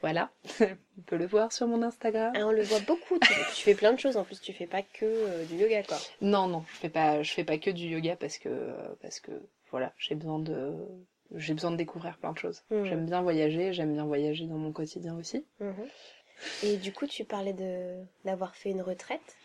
voilà 0.00 0.30
on 0.60 1.02
peut 1.06 1.16
le 1.16 1.26
voir 1.26 1.52
sur 1.52 1.66
mon 1.66 1.82
Instagram 1.82 2.32
Ah, 2.36 2.46
on 2.46 2.52
le 2.52 2.62
voit 2.62 2.80
beaucoup. 2.80 3.18
Tu, 3.20 3.32
tu 3.54 3.62
fais 3.62 3.74
plein 3.74 3.92
de 3.92 3.98
choses. 3.98 4.16
En 4.16 4.24
plus, 4.24 4.40
tu 4.40 4.52
fais 4.52 4.66
pas 4.66 4.82
que 4.82 5.04
euh, 5.04 5.44
du 5.44 5.56
yoga, 5.56 5.82
quoi. 5.84 5.96
Non, 6.20 6.46
non, 6.48 6.64
je 6.72 6.76
fais 6.76 6.88
pas, 6.88 7.22
je 7.22 7.32
fais 7.32 7.44
pas 7.44 7.58
que 7.58 7.70
du 7.70 7.86
yoga 7.86 8.16
parce 8.16 8.38
que, 8.38 8.48
euh, 8.48 8.88
parce 9.00 9.20
que, 9.20 9.30
voilà, 9.70 9.92
j'ai 9.98 10.14
besoin 10.14 10.38
de, 10.38 10.74
j'ai 11.36 11.54
besoin 11.54 11.70
de 11.70 11.76
découvrir 11.76 12.18
plein 12.18 12.32
de 12.32 12.38
choses. 12.38 12.62
Mhm. 12.70 12.84
J'aime 12.86 13.06
bien 13.06 13.22
voyager, 13.22 13.72
j'aime 13.72 13.94
bien 13.94 14.04
voyager 14.04 14.46
dans 14.46 14.58
mon 14.58 14.72
quotidien 14.72 15.16
aussi. 15.16 15.44
Mhm. 15.60 15.86
Et 16.64 16.76
du 16.76 16.92
coup, 16.92 17.06
tu 17.06 17.24
parlais 17.24 17.52
de 17.54 17.96
d'avoir 18.24 18.54
fait 18.56 18.70
une 18.70 18.82
retraite. 18.82 19.36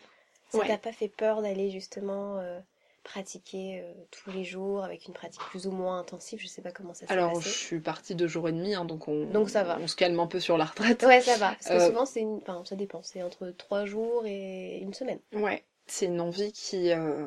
Ça 0.50 0.58
Ouais. 0.58 0.66
t'a 0.66 0.78
pas 0.78 0.92
fait 0.92 1.08
peur 1.08 1.40
d'aller 1.42 1.70
justement 1.70 2.38
euh, 2.38 2.58
pratiquer 3.02 3.80
euh, 3.82 3.92
tous 4.10 4.30
les 4.30 4.44
jours 4.44 4.84
avec 4.84 5.06
une 5.06 5.14
pratique 5.14 5.40
plus 5.40 5.66
ou 5.66 5.70
moins 5.70 5.98
intensive 6.00 6.40
Je 6.40 6.46
sais 6.46 6.62
pas 6.62 6.72
comment 6.72 6.94
ça 6.94 7.06
s'est 7.06 7.12
Alors, 7.12 7.40
je 7.40 7.48
suis 7.48 7.80
partie 7.80 8.14
deux 8.14 8.26
jours 8.28 8.48
et 8.48 8.52
demi, 8.52 8.74
hein, 8.74 8.84
donc 8.84 9.08
on, 9.08 9.26
Donc 9.26 9.50
ça 9.50 9.64
va. 9.64 9.78
on 9.80 9.86
se 9.86 9.96
calme 9.96 10.18
un 10.20 10.26
peu 10.26 10.40
sur 10.40 10.58
la 10.58 10.64
retraite. 10.66 11.02
Ouais, 11.02 11.20
ça 11.20 11.36
va. 11.36 11.50
Parce 11.52 11.68
que 11.68 11.72
Euh, 11.74 11.86
souvent, 11.88 12.06
c'est 12.06 12.20
une... 12.20 12.36
enfin, 12.36 12.62
ça 12.64 12.76
dépend. 12.76 13.02
C'est 13.02 13.22
entre 13.22 13.50
trois 13.50 13.84
jours 13.86 14.24
et 14.26 14.78
une 14.78 14.94
semaine. 14.94 15.20
Ouais, 15.32 15.64
c'est 15.86 16.06
une 16.06 16.20
envie 16.20 16.52
qui, 16.52 16.92
euh, 16.92 17.26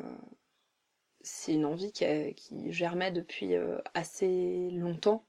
c'est 1.22 1.52
une 1.54 1.64
envie 1.64 1.92
qui, 1.92 2.04
qui 2.34 2.72
germait 2.72 3.10
depuis 3.10 3.54
assez 3.94 4.70
longtemps, 4.72 5.24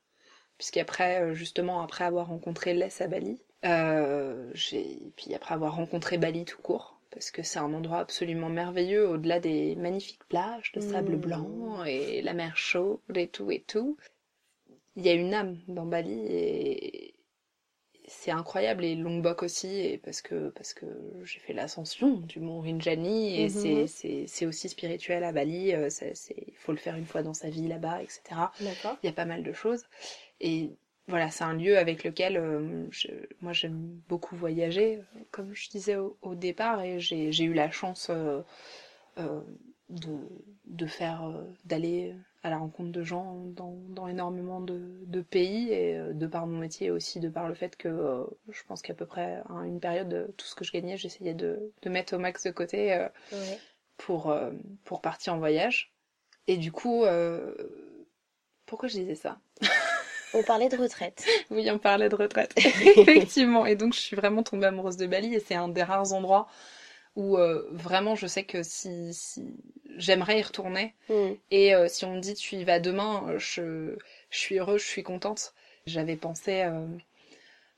puisqu'après, 0.58 1.34
justement, 1.36 1.82
après 1.82 2.04
avoir 2.06 2.28
rencontré 2.28 2.74
Les 2.74 3.02
à 3.02 3.08
Bali, 3.08 3.42
euh, 3.66 4.52
j'ai, 4.54 5.00
puis 5.16 5.34
après 5.34 5.54
avoir 5.56 5.76
rencontré 5.76 6.18
Bali 6.18 6.44
tout 6.46 6.62
court, 6.62 6.93
parce 7.14 7.32
que 7.32 7.44
c'est 7.44 7.60
un 7.60 7.74
endroit 7.74 8.00
absolument 8.00 8.50
merveilleux, 8.50 9.08
au-delà 9.08 9.40
des 9.40 9.76
magnifiques 9.76 10.24
plages 10.30 10.72
de 10.74 10.80
sable 10.82 11.16
Mmh. 11.16 11.20
blanc 11.20 11.84
et 11.86 12.22
la 12.22 12.34
mer 12.34 12.58
chaude 12.58 13.00
et 13.16 13.28
tout 13.30 13.52
et 13.52 13.62
tout. 13.68 13.98
Il 14.96 15.06
y 15.06 15.10
a 15.10 15.14
une 15.14 15.34
âme 15.34 15.60
dans 15.68 15.86
Bali 15.86 16.20
et 16.30 17.16
c'est 18.08 18.32
incroyable 18.32 18.84
et 18.86 18.96
Lombok 18.96 19.44
aussi 19.44 19.68
et 19.68 19.98
parce 19.98 20.22
que 20.22 20.50
parce 20.50 20.74
que 20.74 20.86
j'ai 21.24 21.40
fait 21.40 21.54
l'ascension 21.54 22.18
du 22.18 22.40
mont 22.42 22.62
Rinjani 22.62 23.40
et 23.42 23.50
Mhm. 23.50 23.50
c'est 23.50 23.88
c'est 23.88 24.26
c'est 24.28 24.46
aussi 24.46 24.70
spirituel 24.70 25.24
à 25.24 25.32
Bali 25.32 25.74
euh, 25.74 25.90
c'est 25.90 26.14
il 26.48 26.56
faut 26.58 26.74
le 26.74 26.78
faire 26.78 26.96
une 26.98 27.06
fois 27.06 27.24
dans 27.24 27.34
sa 27.34 27.50
vie 27.50 27.68
là-bas 27.68 28.04
etc 28.04 28.42
il 29.02 29.08
y 29.08 29.10
a 29.10 29.14
pas 29.14 29.26
mal 29.26 29.42
de 29.44 29.54
choses 29.54 29.86
et 30.42 30.72
voilà 31.08 31.30
c'est 31.32 31.44
un 31.44 31.54
lieu 31.54 31.78
avec 31.78 32.04
lequel 32.04 32.38
euh, 32.38 32.86
je- 32.92 33.10
moi 33.42 33.54
j'aime 33.54 34.00
beaucoup 34.08 34.36
voyager 34.36 35.02
comme 35.32 35.54
je 35.54 35.70
disais 35.70 35.96
au, 35.98 36.18
au 36.22 36.36
départ 36.36 36.82
et 36.82 37.00
j'ai 37.00 37.32
j'ai 37.32 37.44
eu 37.44 37.54
la 37.54 37.72
chance 37.72 38.08
euh, 38.10 38.42
euh, 39.20 39.42
de 39.90 40.18
de 40.66 40.86
faire 40.88 41.24
euh, 41.26 41.44
d'aller 41.66 42.16
à 42.44 42.50
la 42.50 42.58
rencontre 42.58 42.92
de 42.92 43.04
gens 43.04 43.38
dans, 43.56 43.76
dans 43.90 44.08
énormément 44.08 44.62
de, 44.62 44.82
de 45.08 45.22
pays 45.22 45.72
et 45.72 45.98
euh, 45.98 46.14
de 46.14 46.28
par 46.28 46.48
mon 46.48 46.58
métier 46.60 46.92
aussi 46.92 47.20
de 47.20 47.30
par 47.30 47.48
le 47.50 47.54
fait 47.56 47.78
que 47.78 47.88
euh, 47.90 48.24
je 48.52 48.64
pense 48.68 48.82
qu'à 48.82 48.94
peu 48.94 49.06
près 49.06 49.42
à 49.50 49.66
une 49.66 49.80
période 49.80 50.34
tout 50.38 50.46
ce 50.48 50.56
que 50.56 50.66
je 50.66 50.72
gagnais 50.72 50.98
j'essayais 50.98 51.34
de, 51.36 51.72
de 51.84 51.90
mettre 51.90 52.16
au 52.16 52.20
max 52.20 52.44
de 52.44 52.52
côté 52.52 52.94
euh, 52.94 53.10
Ouais. 53.32 53.62
pour 53.98 54.32
euh, 54.32 54.52
pour 54.86 55.02
partir 55.02 55.34
en 55.36 55.40
voyage 55.40 55.94
et 56.48 56.58
du 56.58 56.72
coup 56.72 57.06
euh, 57.06 57.56
pourquoi 58.66 58.90
je 58.90 58.96
disais 59.00 59.16
ça? 59.16 59.40
On 60.34 60.44
parlait 60.44 60.70
de 60.70 60.78
retraite. 60.78 61.26
oui 61.52 61.70
on 61.72 61.78
parlait 61.80 62.10
de 62.10 62.16
retraite 62.16 62.54
effectivement 62.58 63.66
et 63.66 63.76
donc 63.76 63.94
je 63.94 64.00
suis 64.00 64.16
vraiment 64.16 64.44
tombée 64.44 64.66
amoureuse 64.68 64.98
de 64.98 65.06
Bali 65.08 65.34
et 65.36 65.40
c'est 65.40 65.56
un 65.56 65.68
des 65.68 65.84
rares 65.84 66.14
endroits 66.14 66.48
où 67.16 67.38
euh, 67.38 67.68
vraiment 67.72 68.16
je 68.16 68.26
sais 68.28 68.44
que 68.44 68.64
si, 68.64 69.14
si 69.14 69.46
j'aimerais 69.98 70.40
y 70.40 70.42
retourner 70.42 70.96
Hmm. 71.10 71.34
et 71.52 71.76
euh, 71.76 71.88
si 71.88 72.06
on 72.06 72.16
me 72.16 72.20
dit 72.20 72.34
tu 72.34 72.56
y 72.56 72.64
vas 72.64 72.80
demain, 72.80 73.24
euh, 73.30 73.40
je, 73.40 73.96
je 74.32 74.38
suis 74.40 74.58
heureuse, 74.60 74.82
je 74.82 74.88
suis 74.88 75.04
contente. 75.04 75.54
J'avais 75.86 76.16
pensé 76.16 76.62
euh, 76.64 76.88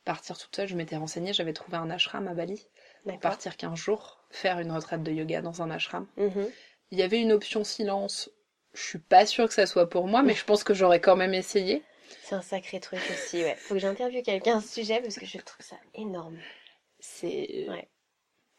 partir 0.06 0.38
toute 0.38 0.56
seule, 0.56 0.68
je 0.68 0.76
m'étais 0.76 0.96
renseignée, 0.98 1.34
j'avais 1.34 1.54
trouvé 1.54 1.78
un 1.78 1.90
ashram 1.90 2.28
à 2.28 2.34
Bali, 2.34 2.68
pour 3.04 3.20
partir 3.20 3.58
15 3.58 3.78
jours, 3.78 4.20
faire 4.30 4.60
une 4.60 4.72
retraite 4.72 5.04
de 5.04 5.12
yoga 5.12 5.42
dans 5.42 5.62
un 5.62 5.72
ashram. 5.72 6.06
Mhm. 6.18 6.48
Il 6.92 7.00
y 7.00 7.04
avait 7.04 7.20
une 7.20 7.32
option 7.32 7.64
silence, 7.64 8.30
je 8.74 8.84
suis 8.84 9.00
pas 9.00 9.26
sûre 9.26 9.48
que 9.48 9.54
ça 9.54 9.66
soit 9.66 9.90
pour 9.90 10.08
moi, 10.08 10.22
mais 10.22 10.36
je 10.36 10.46
pense 10.46 10.64
que 10.64 10.74
j'aurais 10.74 11.02
quand 11.02 11.16
même 11.16 11.34
essayé. 11.34 11.82
C'est 12.24 12.36
un 12.36 12.42
sacré 12.42 12.80
truc 12.80 13.00
aussi, 13.12 13.44
ouais. 13.44 13.56
Faut 13.56 13.74
que 13.76 13.80
j'interviewe 13.80 14.24
quelqu'un 14.24 14.58
à 14.58 14.62
ce 14.62 14.68
sujet 14.70 15.02
parce 15.02 15.16
que 15.16 15.26
je 15.26 15.38
trouve 15.38 15.66
ça 15.66 15.76
énorme. 15.94 16.38
C'est... 17.00 17.66
Ouais. 17.70 17.88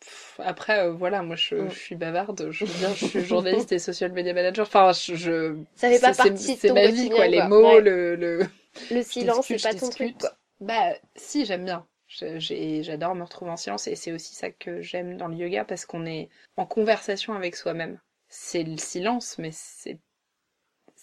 Pff, 0.01 0.41
Après, 0.45 0.81
euh, 0.81 0.93
voilà, 0.93 1.23
moi 1.23 1.37
je, 1.37 1.55
Mm. 1.57 1.71
je 1.71 1.79
suis 1.79 1.97
bavarde, 1.97 2.51
je 2.51 2.65
veux 2.65 2.79
dire, 2.79 2.95
je 2.95 3.07
suis 3.07 3.25
journaliste 3.25 3.73
et 3.73 3.79
social 3.79 4.13
media 4.13 4.35
manager, 4.35 4.67
enfin, 4.67 4.93
je... 4.93 5.15
je- 5.15 5.57
Ça 5.75 5.89
fait 5.91 6.01
pas 6.01 6.15
partie 6.15 6.55
de 6.55 6.59
C'est 6.61 6.73
ma 6.73 6.87
vie, 6.87 7.09
quoi, 7.09 7.27
les 7.27 7.39
quoi. 7.39 7.49
mots, 7.49 7.63
Ouais. 7.63 7.81
le... 7.81 8.15
le... 8.15 8.47
Le 8.91 9.03
silence, 9.03 9.47
c'est 9.47 9.63
pas 9.63 9.73
ton 9.75 9.89
truc, 9.89 10.19
quoi. 10.19 10.37
Bah, 10.61 10.93
si, 11.17 11.45
j'aime 11.47 11.65
bien. 11.65 11.87
J'adore 12.09 13.15
me 13.15 13.25
retrouver 13.25 13.51
en 13.51 13.57
silence 13.57 13.89
et 13.89 13.97
c'est 13.97 14.13
aussi 14.13 14.35
ça 14.35 14.51
que 14.51 14.81
j'aime 14.83 15.17
dans 15.17 15.29
le 15.29 15.37
yoga 15.37 15.65
parce 15.65 15.87
qu'on 15.87 16.07
est 16.07 16.29
en 16.57 16.67
conversation 16.67 17.33
avec 17.33 17.57
soi-même. 17.57 17.99
C'est 18.29 18.63
le 18.63 18.77
silence, 18.77 19.39
mais 19.39 19.51
c'est 19.53 19.99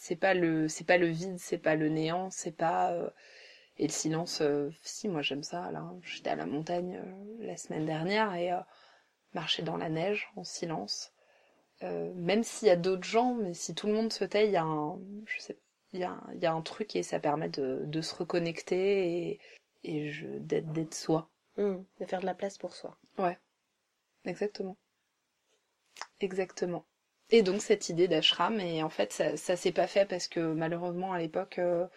c'est 0.03 0.17
pas 0.17 0.33
le 0.33 0.67
c'est 0.67 0.83
pas 0.85 0.97
le 0.97 1.07
vide, 1.07 1.37
c'est 1.39 1.57
pas 1.57 1.75
le 1.75 1.87
néant, 1.89 2.29
c'est 2.29 2.51
pas 2.51 2.91
euh, 2.91 3.09
et 3.77 3.87
le 3.87 3.91
silence. 3.93 4.41
euh, 4.41 4.69
si 4.83 5.07
moi 5.07 5.21
j'aime 5.21 5.43
ça. 5.43 5.71
Là, 5.71 5.89
j'étais 6.03 6.31
à 6.31 6.35
la 6.35 6.45
montagne 6.45 6.97
euh, 6.97 7.45
la 7.47 7.57
semaine 7.57 7.85
dernière 7.85 8.35
et 8.35 8.51
marcher 9.33 9.63
dans 9.63 9.77
la 9.77 9.89
neige 9.89 10.29
en 10.35 10.43
silence. 10.43 11.13
Même 11.81 12.43
s'il 12.43 12.69
y 12.69 12.71
a 12.71 12.77
d'autres 12.77 13.03
gens, 13.03 13.33
mais 13.35 13.53
si 13.53 13.75
tout 13.75 13.87
le 13.87 13.93
monde 13.93 14.11
se 14.13 14.23
tait, 14.25 14.47
il 14.47 14.51
y 14.53 14.57
a 14.57 14.63
un 14.63 14.99
je 15.25 15.39
sais 15.39 15.57
il 15.93 15.99
y 15.99 16.03
a, 16.03 16.17
il 16.33 16.41
y 16.41 16.45
a 16.45 16.53
un 16.53 16.61
truc 16.61 16.95
et 16.95 17.03
ça 17.03 17.19
permet 17.19 17.49
de, 17.49 17.81
de 17.85 18.01
se 18.01 18.15
reconnecter 18.15 19.29
et, 19.29 19.39
et 19.83 20.11
je, 20.11 20.27
d'être, 20.27 20.71
d'être 20.73 20.95
soi. 20.95 21.29
Hmm. 21.57 21.83
De 21.99 22.05
faire 22.05 22.21
de 22.21 22.25
la 22.25 22.33
place 22.33 22.57
pour 22.57 22.73
soi. 22.73 22.97
Exactement. 24.25 24.77
Exactement. 26.19 26.85
Et 27.33 27.41
donc 27.41 27.61
cette 27.63 27.89
idée 27.89 28.07
d'ashram, 28.07 28.59
et 28.59 28.83
en 28.83 28.89
fait 28.89 29.11
ça, 29.11 29.35
ça 29.37 29.55
s'est 29.55 29.71
pas 29.71 29.87
fait 29.87 30.05
parce 30.05 30.27
que 30.27 30.39
malheureusement 30.39 31.13
à 31.13 31.17
l'époque 31.19 31.57
euh, 31.57 31.87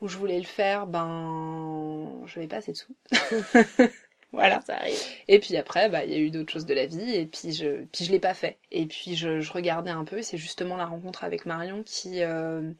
où 0.00 0.06
je 0.06 0.16
voulais 0.16 0.38
le 0.38 0.44
faire, 0.44 0.86
ben 0.86 2.22
j'avais 2.26 2.46
pas 2.46 2.58
assez 2.58 2.70
de 2.70 2.76
sous. 2.76 2.94
voilà. 4.32 4.60
Ça 4.60 4.76
arrive. 4.76 4.96
Et 5.26 5.40
puis 5.40 5.56
après, 5.56 5.88
bah, 5.88 6.04
il 6.04 6.12
y 6.12 6.14
a 6.14 6.18
eu 6.18 6.30
d'autres 6.30 6.52
choses 6.52 6.66
de 6.66 6.74
la 6.74 6.86
vie, 6.86 7.16
et 7.16 7.26
puis 7.26 7.52
je, 7.52 7.82
puis 7.92 8.04
je 8.04 8.12
l'ai 8.12 8.20
pas 8.20 8.32
fait. 8.34 8.58
Et 8.70 8.86
puis 8.86 9.16
je, 9.16 9.40
je 9.40 9.52
regardais 9.52 9.90
un 9.90 10.04
peu, 10.04 10.18
et 10.18 10.22
c'est 10.22 10.38
justement 10.38 10.76
la 10.76 10.86
rencontre 10.86 11.24
avec 11.24 11.46
Marion 11.46 11.82
qui, 11.84 12.22
euh, 12.22 12.70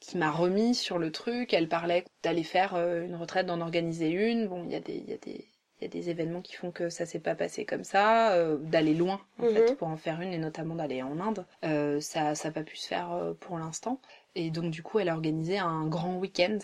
qui 0.00 0.16
m'a 0.18 0.30
remis 0.30 0.74
sur 0.74 0.98
le 0.98 1.12
truc. 1.12 1.52
Elle 1.52 1.68
parlait 1.68 2.04
d'aller 2.22 2.44
faire 2.44 2.76
euh, 2.76 3.04
une 3.04 3.16
retraite, 3.16 3.44
d'en 3.46 3.60
organiser 3.60 4.08
une. 4.10 4.48
Bon, 4.48 4.64
il 4.64 4.72
y 4.72 4.76
a 4.76 4.80
des, 4.80 4.94
il 4.96 5.10
y 5.10 5.12
a 5.12 5.18
des, 5.18 5.48
il 5.80 5.84
y 5.84 5.86
a 5.86 5.88
des 5.88 6.10
événements 6.10 6.42
qui 6.42 6.54
font 6.54 6.70
que 6.72 6.88
ça 6.88 7.06
s'est 7.06 7.20
pas 7.20 7.34
passé 7.34 7.64
comme 7.64 7.84
ça, 7.84 8.32
euh, 8.34 8.56
d'aller 8.58 8.94
loin 8.94 9.20
en 9.38 9.44
Mhm. 9.44 9.54
fait 9.54 9.76
pour 9.76 9.88
en 9.88 9.96
faire 9.96 10.20
une, 10.20 10.32
et 10.32 10.38
notamment 10.38 10.74
d'aller 10.74 11.02
en 11.02 11.20
Inde. 11.20 11.46
Euh, 11.64 12.00
ça, 12.00 12.34
ça 12.34 12.48
a 12.48 12.52
pas 12.52 12.62
pu 12.64 12.76
se 12.76 12.88
faire 12.88 13.12
euh, 13.12 13.34
pour 13.34 13.58
l'instant. 13.58 14.00
Et 14.34 14.50
donc 14.50 14.70
du 14.70 14.82
coup, 14.82 14.98
elle 14.98 15.08
a 15.08 15.14
organisé 15.14 15.58
un 15.58 15.86
grand 15.86 16.16
week-end. 16.16 16.58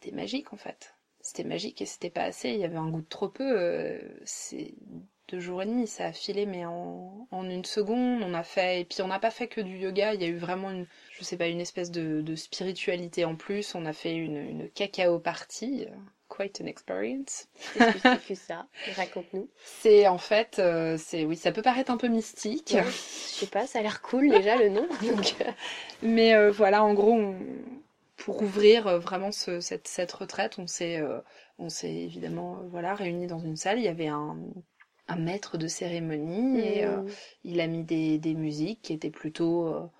C'était 0.00 0.16
magique 0.16 0.52
en 0.52 0.56
fait 0.56 0.94
c'était 1.20 1.44
magique 1.44 1.82
et 1.82 1.86
c'était 1.86 2.08
pas 2.10 2.22
assez. 2.22 2.50
Il 2.50 2.58
y 2.60 2.64
avait 2.64 2.76
un 2.76 2.88
goût 2.88 3.00
de 3.00 3.06
trop 3.08 3.28
peu. 3.28 3.42
euh, 3.44 3.98
c'est 4.24 4.74
deux 5.28 5.40
jours 5.40 5.60
et 5.62 5.66
demi, 5.66 5.86
ça 5.88 6.06
a 6.06 6.12
filé, 6.12 6.46
mais 6.46 6.64
en, 6.64 7.26
en 7.32 7.50
une 7.50 7.64
seconde, 7.64 8.22
on 8.22 8.32
a 8.32 8.44
fait. 8.44 8.80
Et 8.80 8.84
puis 8.84 9.02
on 9.02 9.08
n'a 9.08 9.18
pas 9.18 9.32
fait 9.32 9.48
que 9.48 9.60
du 9.60 9.76
yoga. 9.76 10.14
Il 10.14 10.22
y 10.22 10.24
a 10.24 10.28
eu 10.28 10.36
vraiment 10.36 10.70
une, 10.70 10.86
je 11.10 11.24
sais 11.24 11.36
pas, 11.36 11.48
une 11.48 11.60
espèce 11.60 11.90
de, 11.90 12.20
de 12.22 12.34
spiritualité 12.36 13.24
en 13.24 13.34
plus. 13.36 13.74
On 13.74 13.86
a 13.86 13.92
fait 13.92 14.14
une, 14.14 14.36
une 14.36 14.70
cacao 14.70 15.18
party. 15.18 15.86
Quite 16.36 16.60
an 16.60 16.66
experience. 16.66 17.48
Qu'est-ce 17.72 17.92
que 17.92 17.98
c'est 17.98 18.26
que 18.26 18.34
ça? 18.34 18.66
Raconte-nous. 18.96 19.48
C'est 19.64 20.06
en 20.06 20.18
fait, 20.18 20.58
euh, 20.58 20.96
c'est 20.98 21.24
oui, 21.24 21.36
ça 21.36 21.50
peut 21.52 21.62
paraître 21.62 21.90
un 21.90 21.96
peu 21.96 22.08
mystique, 22.08 22.72
Ouais. 22.74 22.84
Je 22.84 22.90
sais 22.90 23.46
pas, 23.46 23.66
ça 23.66 23.78
a 23.78 23.82
l'air 23.82 24.02
cool 24.02 24.28
déjà 24.28 24.56
le 24.56 24.68
nom. 24.68 24.86
Donc, 25.02 25.34
euh, 25.40 25.50
mais 26.02 26.34
euh, 26.34 26.50
voilà, 26.50 26.84
en 26.84 26.94
gros, 26.94 27.12
on- 27.14 27.38
pour 28.16 28.42
ouvrir 28.42 28.98
vraiment 28.98 29.32
ce- 29.32 29.60
cette, 29.60 29.88
cette 29.88 30.12
retraite, 30.12 30.58
on 30.58 30.66
s'est, 30.66 30.98
euh, 31.00 31.20
on 31.58 31.68
s'est 31.68 31.94
évidemment, 31.94 32.58
voilà, 32.70 32.94
réunis 32.94 33.26
dans 33.26 33.38
une 33.38 33.56
salle. 33.56 33.78
Il 33.78 33.84
y 33.84 33.88
avait 33.88 34.08
un, 34.08 34.36
un 35.08 35.16
maître 35.16 35.56
de 35.58 35.68
cérémonie 35.68 36.60
et 36.60 36.86
hmm. 36.86 37.06
il 37.44 37.60
a 37.60 37.66
mis 37.66 37.84
des, 37.84 38.18
des 38.18 38.34
musiques 38.34 38.82
qui 38.82 38.92
étaient 38.92 39.10
plutôt, 39.10 39.90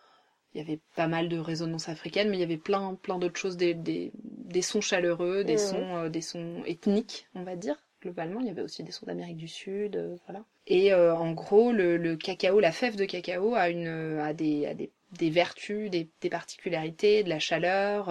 il 0.55 0.59
y 0.59 0.61
avait 0.61 0.81
pas 0.97 1.07
mal 1.07 1.29
de 1.29 1.39
résonance 1.39 1.89
africaine, 1.89 2.31
mais 2.31 2.37
il 2.39 2.41
y 2.41 2.45
avait 2.45 2.57
plein, 2.57 2.95
plein 2.95 3.19
d'autres 3.19 3.39
choses, 3.39 3.57
des, 3.57 3.75
des, 3.75 4.13
des 4.47 4.63
sons 4.63 4.81
chaleureux, 4.81 5.45
des 5.45 5.55
Mhm. 5.55 5.59
sons, 5.59 5.97
euh, 5.97 6.09
des 6.09 6.21
sons 6.23 6.63
ethniques, 6.67 7.29
on 7.35 7.43
va 7.43 7.57
dire. 7.57 7.77
Globalement, 8.03 8.41
il 8.41 8.47
y 8.47 8.51
avait 8.51 8.63
aussi 8.63 8.83
des 8.85 8.93
sons 8.93 9.07
d'Amérique 9.07 9.37
du 9.37 9.49
Sud, 9.49 9.97
euh, 9.97 10.17
voilà. 10.27 10.45
Et 10.67 10.93
euh, 10.93 11.15
en 11.15 11.33
gros, 11.33 11.73
le, 11.73 11.97
le 11.97 12.17
cacao, 12.17 12.61
la 12.61 12.73
fève 12.73 12.97
de 12.97 13.05
cacao 13.05 13.55
a 13.55 13.69
une, 13.71 14.19
a 14.21 14.33
des, 14.35 14.67
a 14.67 14.75
des, 14.75 14.91
des 15.19 15.31
vertus, 15.31 15.91
des, 15.91 16.09
des 16.21 16.31
particularités, 16.31 17.23
de 17.25 17.29
la 17.29 17.39
chaleur. 17.39 18.11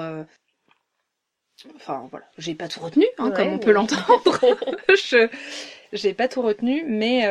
Enfin 1.75 2.07
voilà, 2.11 2.25
j'ai 2.37 2.53
pas 2.53 2.67
tout 2.67 2.79
retenu, 2.81 3.05
hein, 3.17 3.27
Ouais, 3.29 3.35
comme 3.35 3.53
on 3.53 3.59
peut 3.59 3.71
l'entendre. 3.71 4.21
Je 4.89 5.29
j'ai 5.93 6.13
pas 6.13 6.27
tout 6.27 6.41
retenu, 6.41 6.83
mais 6.87 7.25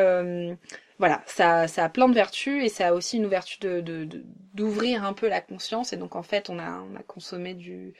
voilà, 0.98 1.22
ça, 1.26 1.66
ça 1.68 1.84
a 1.84 1.88
plein 1.88 2.08
de 2.08 2.14
vertus 2.14 2.64
et 2.64 2.68
ça 2.68 2.88
a 2.88 2.92
aussi 2.92 3.16
une 3.18 3.26
ouverture 3.26 3.58
de, 3.60 3.80
de, 3.80 4.04
de- 4.04 4.24
d'ouvrir 4.54 5.04
un 5.04 5.12
peu 5.12 5.28
la 5.28 5.40
conscience. 5.40 5.92
Et 5.92 5.96
donc 5.96 6.14
en 6.16 6.22
fait, 6.22 6.50
on 6.50 6.58
a, 6.58 6.80
on 6.80 6.94
a 6.96 7.02
consommé 7.02 7.54
du 7.54 7.94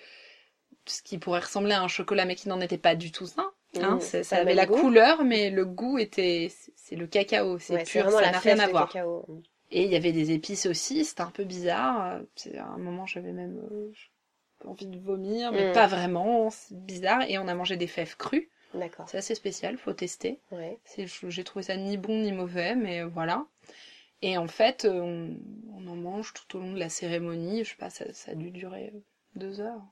ce 0.87 1.03
qui 1.03 1.19
pourrait 1.19 1.41
ressembler 1.41 1.73
à 1.73 1.83
un 1.83 1.89
chocolat, 1.89 2.25
mais 2.25 2.35
qui 2.35 2.49
n'en 2.49 2.61
était 2.61 2.79
pas 2.79 2.95
du 2.95 3.13
tout 3.13 3.27
ça. 3.27 3.51
Hein, 3.81 3.97
Mmh, 3.97 4.01
ça 4.01 4.23
ça 4.23 4.37
a 4.37 4.41
avait 4.41 4.55
la 4.55 4.67
goût. 4.67 4.77
couleur, 4.77 5.25
mais 5.25 5.51
le 5.51 5.65
goût 5.65 5.99
était, 5.99 6.53
c'est 6.77 6.95
le 6.97 7.07
cacao, 7.09 7.59
c'est 7.59 7.75
Ouais, 7.75 7.85
pur, 7.85 8.11
ça 8.11 8.31
n'a 8.31 8.39
rien 8.39 8.59
à 8.61 8.69
voir. 8.69 8.89
cacao. 8.89 9.27
Et 9.73 9.83
il 9.85 9.91
y 9.91 9.97
avait 9.97 10.13
des 10.13 10.31
épices 10.31 10.67
aussi, 10.67 11.05
c'était 11.05 11.23
un 11.23 11.31
peu 11.31 11.43
bizarre. 11.45 12.21
À 12.57 12.63
un 12.63 12.79
moment, 12.79 13.07
j'avais 13.07 13.33
même 13.33 13.59
euh, 13.73 13.91
envie 14.65 14.87
de 14.87 14.99
vomir, 14.99 15.51
mais 15.53 15.71
Mm. 15.71 15.75
pas 15.75 15.87
vraiment, 15.89 16.51
c'est 16.51 16.77
bizarre. 16.87 17.23
Et 17.29 17.39
on 17.39 17.49
a 17.49 17.55
mangé 17.55 17.77
des 17.77 17.89
fèves 17.89 18.17
crues, 18.17 18.49
D'accord. 18.75 19.09
c'est 19.09 19.19
assez 19.19 19.35
spécial, 19.35 19.77
faut 19.77 19.93
tester. 19.93 20.39
Ouais. 20.53 20.79
J'ai 21.29 21.45
trouvé 21.45 21.65
ça 21.65 21.77
ni 21.77 21.97
bon 21.97 22.21
ni 22.21 22.31
mauvais, 22.33 22.77
mais 22.77 23.03
voilà. 23.03 23.45
Et 24.23 24.39
en 24.39 24.47
fait, 24.49 24.85
euh, 24.85 25.01
on, 25.01 25.37
on 25.75 25.87
en 25.89 25.97
mange 25.97 26.33
tout 26.33 26.57
au 26.57 26.61
long 26.61 26.73
de 26.73 26.79
la 26.79 26.89
cérémonie. 26.89 27.65
Je 27.65 27.71
sais 27.71 27.77
pas, 27.77 27.91
ça, 27.91 28.05
ça 28.13 28.33
a 28.33 28.35
dû 28.35 28.51
durer 28.51 28.93
euh, 28.95 28.99
deux 29.37 29.61
heures, 29.61 29.83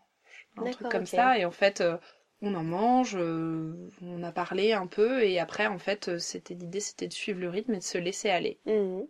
un 0.56 0.68
truc 0.68 0.88
comme 0.88 1.06
ça. 1.06 1.38
Et 1.38 1.44
en 1.44 1.50
fait, 1.50 1.80
euh, 1.80 1.96
on 2.40 2.54
en 2.54 2.64
mange, 2.64 3.16
euh, 3.16 3.88
on 4.02 4.22
a 4.22 4.32
parlé 4.32 4.72
un 4.72 4.86
peu, 4.86 5.22
et 5.24 5.38
après, 5.38 5.66
en 5.66 5.78
fait, 5.78 6.08
euh, 6.08 6.18
c'était 6.18 6.54
l'idée, 6.54 6.80
c'était 6.80 7.08
de 7.08 7.12
suivre 7.12 7.40
le 7.40 7.48
rythme 7.50 7.74
et 7.74 7.78
de 7.78 7.82
se 7.82 7.98
laisser 7.98 8.30
aller. 8.30 8.58
Mhm. 8.66 9.06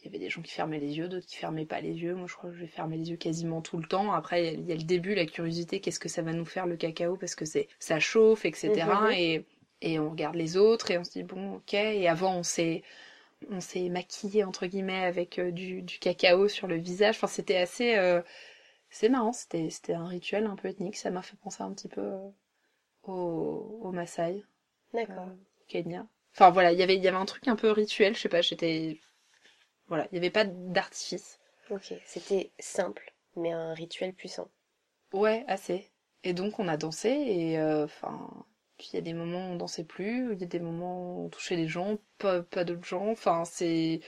Il 0.00 0.06
y 0.06 0.08
avait 0.08 0.18
des 0.18 0.30
gens 0.30 0.42
qui 0.42 0.52
fermaient 0.52 0.80
les 0.80 0.98
yeux, 0.98 1.08
d'autres 1.08 1.26
qui 1.26 1.36
fermaient 1.36 1.64
pas 1.64 1.80
les 1.80 1.94
yeux. 1.94 2.14
Moi, 2.14 2.26
je 2.28 2.34
crois 2.34 2.50
que 2.50 2.56
j'ai 2.56 2.66
fermé 2.66 2.96
les 2.96 3.10
yeux 3.10 3.16
quasiment 3.16 3.62
tout 3.62 3.78
le 3.78 3.86
temps. 3.86 4.12
Après, 4.12 4.54
il 4.54 4.66
y 4.66 4.72
a- 4.72 4.76
le 4.76 4.82
début, 4.82 5.14
la 5.14 5.26
curiosité, 5.26 5.80
qu'est-ce 5.80 6.00
que 6.00 6.08
ça 6.08 6.22
va 6.22 6.32
nous 6.32 6.44
faire 6.44 6.66
le 6.66 6.76
cacao 6.76 7.16
parce 7.16 7.34
que 7.36 7.44
c'est 7.44 7.68
ça 7.78 8.00
chauffe, 8.00 8.44
etc. 8.44 9.06
Mhm. 9.06 9.12
Et 9.12 9.44
et 9.84 9.98
on 9.98 10.10
regarde 10.10 10.36
les 10.36 10.56
autres 10.56 10.90
et 10.92 10.98
on 10.98 11.04
se 11.04 11.10
dit 11.12 11.22
bon, 11.24 11.54
ok. 11.56 11.74
Et 11.74 12.08
avant, 12.08 12.36
on 12.38 12.42
s'est 12.42 12.82
on 13.50 13.60
s'est 13.60 13.88
maquillé 13.88 14.44
entre 14.44 14.66
guillemets 14.66 15.04
avec 15.04 15.40
du, 15.40 15.82
du 15.82 15.98
cacao 15.98 16.48
sur 16.48 16.66
le 16.68 16.76
visage. 16.76 17.16
Enfin, 17.16 17.26
c'était 17.28 17.56
assez 17.58 17.96
euh, 17.96 18.22
c'est 18.92 19.08
marrant. 19.08 19.32
C'était 19.32 19.70
c'était 19.70 19.94
un 19.94 20.06
rituel 20.06 20.46
un 20.46 20.54
peu 20.54 20.68
ethnique. 20.68 20.96
Ça 20.96 21.10
m'a 21.10 21.22
fait 21.22 21.36
penser 21.36 21.62
un 21.62 21.72
petit 21.72 21.88
peu 21.88 22.02
euh, 22.02 22.28
au 23.04 23.80
au 23.82 23.90
Maasai. 23.90 24.44
D'accord. 24.92 25.28
Euh, 25.28 25.34
Kenya. 25.66 26.06
Enfin 26.34 26.50
voilà, 26.50 26.72
il 26.72 26.78
y 26.78 26.82
avait 26.82 26.96
il 26.96 27.02
y 27.02 27.08
avait 27.08 27.16
un 27.16 27.24
truc 27.24 27.48
un 27.48 27.56
peu 27.56 27.70
rituel, 27.70 28.14
je 28.14 28.20
sais 28.20 28.28
pas, 28.28 28.42
j'étais 28.42 29.00
voilà, 29.88 30.06
il 30.12 30.14
y 30.16 30.18
avait 30.18 30.30
pas 30.30 30.44
d'artifice. 30.44 31.40
Ok. 31.70 31.94
C'était 32.04 32.52
simple, 32.58 33.12
mais 33.36 33.52
un 33.52 33.74
rituel 33.74 34.14
puissant. 34.14 34.48
Ouais, 35.12 35.44
assez. 35.48 35.90
Et 36.24 36.34
donc 36.34 36.58
on 36.58 36.68
a 36.68 36.76
dansé 36.76 37.08
et 37.08 37.58
euh, 37.58 37.84
enfin 37.84 38.46
puis 38.78 38.90
il 38.92 38.96
y 38.96 38.98
a 38.98 39.02
des 39.02 39.14
moments 39.14 39.48
où 39.48 39.52
on 39.52 39.56
dansait 39.56 39.84
plus, 39.84 40.32
il 40.34 40.40
y 40.40 40.44
a 40.44 40.46
des 40.46 40.60
moments 40.60 41.16
où 41.16 41.26
on 41.26 41.28
touchait 41.28 41.56
les 41.56 41.68
gens, 41.68 41.98
pas 42.18 42.42
pas 42.42 42.64
d'autres 42.64 42.84
gens, 42.84 43.10
enfin 43.10 43.44
c'est 43.44 44.00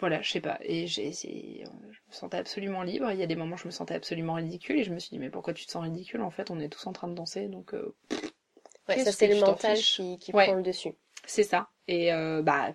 voilà, 0.00 0.20
je 0.22 0.30
sais 0.30 0.40
pas. 0.40 0.58
Et 0.62 0.86
j'ai, 0.86 1.12
je 1.12 1.66
me 1.68 2.12
sentais 2.12 2.36
absolument 2.36 2.82
libre. 2.82 3.10
Il 3.12 3.18
y 3.18 3.22
a 3.22 3.26
des 3.26 3.36
moments 3.36 3.54
où 3.54 3.58
je 3.58 3.66
me 3.66 3.72
sentais 3.72 3.94
absolument 3.94 4.34
ridicule 4.34 4.78
et 4.78 4.84
je 4.84 4.92
me 4.92 4.98
suis 4.98 5.10
dit 5.10 5.18
mais 5.18 5.30
pourquoi 5.30 5.54
tu 5.54 5.66
te 5.66 5.70
sens 5.70 5.82
ridicule 5.82 6.22
En 6.22 6.30
fait, 6.30 6.50
on 6.50 6.60
est 6.60 6.68
tous 6.68 6.86
en 6.86 6.92
train 6.92 7.08
de 7.08 7.14
danser, 7.14 7.48
donc. 7.48 7.74
Euh, 7.74 7.94
ouais, 8.88 8.98
ça 9.04 9.12
c'est 9.12 9.28
le 9.28 9.40
mental 9.40 9.76
qui, 9.76 10.18
qui 10.18 10.32
prend 10.32 10.54
le 10.54 10.62
dessus. 10.62 10.94
C'est 11.26 11.44
ça. 11.44 11.68
Et 11.88 12.12
euh, 12.12 12.42
bah 12.42 12.74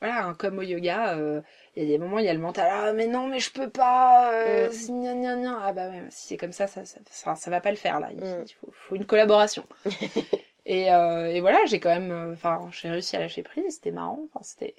voilà, 0.00 0.34
comme 0.38 0.58
au 0.58 0.62
yoga, 0.62 1.16
euh, 1.16 1.42
il 1.76 1.82
y 1.82 1.86
a 1.86 1.88
des 1.88 1.98
moments 1.98 2.18
il 2.18 2.24
y 2.24 2.28
a 2.28 2.32
le 2.32 2.40
mental 2.40 2.68
ah 2.70 2.92
mais 2.94 3.06
non 3.06 3.26
mais 3.26 3.38
je 3.38 3.52
peux 3.52 3.68
pas, 3.68 4.32
euh, 4.32 4.70
mm. 4.70 5.44
ah 5.60 5.72
bah 5.74 5.90
ouais, 5.90 6.04
si 6.08 6.28
c'est 6.28 6.36
comme 6.38 6.52
ça 6.52 6.66
ça, 6.66 6.84
ça 6.86 7.34
ça, 7.34 7.50
va 7.50 7.60
pas 7.60 7.70
le 7.70 7.76
faire 7.76 8.00
là. 8.00 8.08
Il, 8.12 8.18
mm. 8.18 8.46
faut, 8.60 8.72
faut, 8.72 8.94
une 8.96 9.04
collaboration. 9.04 9.64
et, 10.66 10.90
euh, 10.90 11.26
et 11.26 11.40
voilà, 11.40 11.58
j'ai 11.66 11.80
quand 11.80 11.90
même, 11.90 12.32
enfin 12.32 12.66
j'ai 12.72 12.88
réussi 12.88 13.16
à 13.16 13.20
lâcher 13.20 13.42
prise. 13.42 13.74
C'était 13.74 13.90
marrant. 13.90 14.20
Enfin 14.32 14.42
c'était 14.42 14.74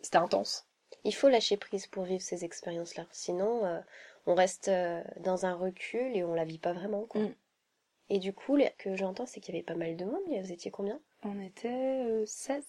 c'était 0.00 0.16
intense. 0.16 0.66
Il 1.04 1.14
faut 1.14 1.28
lâcher 1.28 1.56
prise 1.56 1.86
pour 1.86 2.04
vivre 2.04 2.22
ces 2.22 2.44
expériences-là. 2.44 3.06
Sinon, 3.10 3.64
euh, 3.64 3.80
on 4.26 4.34
reste 4.34 4.68
euh, 4.68 5.02
dans 5.20 5.46
un 5.46 5.54
recul 5.54 6.16
et 6.16 6.24
on 6.24 6.34
la 6.34 6.44
vit 6.44 6.58
pas 6.58 6.72
vraiment. 6.72 7.04
Quoi. 7.04 7.22
Mm. 7.22 7.34
Et 8.10 8.18
du 8.18 8.32
coup, 8.32 8.58
ce 8.58 8.68
que 8.78 8.96
j'entends, 8.96 9.26
c'est 9.26 9.40
qu'il 9.40 9.54
y 9.54 9.58
avait 9.58 9.64
pas 9.64 9.74
mal 9.74 9.96
de 9.96 10.04
monde. 10.04 10.22
Vous 10.26 10.52
étiez 10.52 10.70
combien? 10.70 11.00
On 11.22 11.40
était 11.40 12.24
16. 12.26 12.56
Euh, 12.56 12.60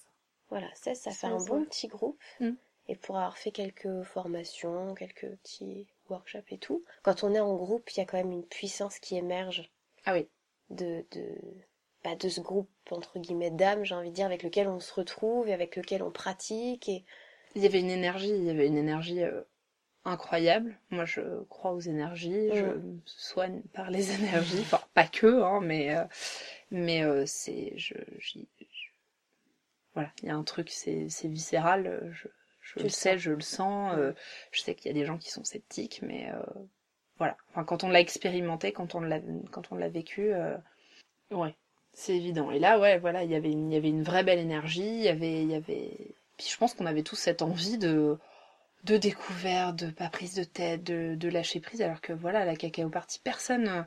voilà, 0.49 0.67
16, 0.75 0.99
ça 0.99 1.11
fait 1.11 1.27
un 1.27 1.43
bon 1.43 1.63
petit 1.65 1.87
groupe. 1.87 2.21
Mm. 2.39 2.51
Et 2.87 2.95
pour 2.95 3.17
avoir 3.17 3.37
fait 3.37 3.51
quelques 3.51 4.03
formations, 4.03 4.93
quelques 4.93 5.29
petits 5.37 5.87
workshops 6.09 6.51
et 6.51 6.57
tout, 6.57 6.83
quand 7.03 7.23
on 7.23 7.33
est 7.33 7.39
en 7.39 7.55
groupe, 7.55 7.89
il 7.91 7.97
y 7.97 8.01
a 8.01 8.05
quand 8.05 8.17
même 8.17 8.31
une 8.31 8.45
puissance 8.45 8.99
qui 8.99 9.17
émerge. 9.17 9.71
Ah 10.05 10.13
oui. 10.13 10.27
De, 10.69 11.03
de, 11.11 11.35
bah, 12.03 12.15
de 12.15 12.29
ce 12.29 12.41
groupe, 12.41 12.69
entre 12.91 13.17
guillemets, 13.17 13.49
d'âmes, 13.49 13.83
j'ai 13.83 13.95
envie 13.95 14.09
de 14.09 14.15
dire, 14.15 14.27
avec 14.27 14.43
lequel 14.43 14.67
on 14.67 14.79
se 14.79 14.93
retrouve 14.93 15.47
et 15.47 15.53
avec 15.53 15.75
lequel 15.75 16.03
on 16.03 16.11
pratique. 16.11 16.87
Et 16.87 17.03
il 17.55 17.63
y 17.63 17.65
avait 17.65 17.79
une 17.79 17.89
énergie, 17.89 18.29
il 18.29 18.43
y 18.43 18.49
avait 18.49 18.67
une 18.67 18.77
énergie 18.77 19.23
euh, 19.23 19.41
incroyable. 20.03 20.77
Moi, 20.91 21.05
je 21.05 21.21
crois 21.49 21.71
aux 21.71 21.79
énergies, 21.79 22.49
je 22.53 22.65
me 22.65 22.99
soigne 23.05 23.61
par 23.73 23.89
les 23.89 24.11
énergies, 24.19 24.59
enfin 24.61 24.81
pas 24.93 25.07
que, 25.07 25.41
hein, 25.41 25.61
mais 25.61 25.95
euh, 25.95 26.03
mais 26.71 27.03
euh, 27.03 27.23
c'est, 27.25 27.73
je, 27.77 27.95
voilà, 29.93 30.11
il 30.21 30.27
y 30.27 30.31
a 30.31 30.35
un 30.35 30.43
truc, 30.43 30.69
c'est 30.69 31.07
c'est 31.09 31.29
viscéral. 31.29 32.11
Je, 32.13 32.27
je 32.61 32.79
le 32.83 32.89
sais, 32.89 33.17
je 33.17 33.31
le 33.31 33.41
sens. 33.41 33.95
Je 34.51 34.61
sais 34.61 34.75
qu'il 34.75 34.87
y 34.87 34.89
a 34.89 34.99
des 34.99 35.05
gens 35.05 35.17
qui 35.17 35.29
sont 35.29 35.43
sceptiques, 35.43 36.01
mais 36.01 36.29
voilà. 37.17 37.37
Enfin, 37.51 37.63
quand 37.63 37.83
on 37.83 37.89
l'a 37.89 38.01
expérimenté, 38.01 38.73
quand 38.73 38.95
on 38.95 39.01
l'a 39.01 39.19
quand 39.51 39.71
on 39.71 39.75
l'a 39.75 39.87
vécu, 39.87 40.31
ouais, 41.31 41.55
c'est 41.93 42.15
évident. 42.17 42.51
Et 42.51 42.59
là, 42.59 42.79
ouais, 42.79 42.97
voilà, 42.97 43.23
il 43.23 43.29
y 43.31 43.35
avait 43.35 43.51
il 43.51 43.71
y 43.71 43.75
avait 43.77 43.89
une 43.89 44.03
vraie 44.03 44.23
belle 44.23 44.39
énergie. 44.39 44.81
Il 44.81 45.03
y 45.03 45.09
avait 45.09 45.43
il 45.43 45.51
y 45.51 45.55
avait 45.55 46.15
puis 46.37 46.47
je 46.49 46.57
pense 46.57 46.73
qu'on 46.73 46.85
avait 46.85 47.03
tous 47.03 47.15
cette 47.15 47.41
envie 47.41 47.77
de, 47.77 48.17
de 48.83 48.97
découverte, 48.97 49.77
de 49.77 49.91
pas 49.91 50.09
prise 50.09 50.35
de 50.35 50.43
tête, 50.43 50.83
de, 50.83 51.15
de 51.15 51.29
lâcher 51.29 51.59
prise, 51.59 51.81
alors 51.81 52.01
que 52.01 52.13
voilà, 52.13 52.45
la 52.45 52.55
cacao 52.55 52.89
party, 52.89 53.19
personne, 53.23 53.85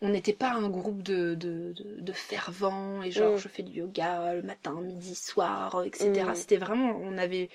on 0.00 0.08
n'était 0.08 0.32
pas 0.32 0.52
un 0.52 0.68
groupe 0.68 1.02
de, 1.02 1.34
de, 1.34 1.74
de, 1.78 2.12
fervents, 2.12 3.02
et 3.02 3.10
genre 3.10 3.34
mm. 3.34 3.38
je 3.38 3.48
fais 3.48 3.62
du 3.62 3.78
yoga 3.78 4.34
le 4.34 4.42
matin, 4.42 4.80
midi, 4.80 5.14
soir, 5.14 5.82
etc. 5.84 6.26
Mm. 6.28 6.34
C'était 6.34 6.58
vraiment, 6.58 6.90
on 7.00 7.16
avait 7.18 7.48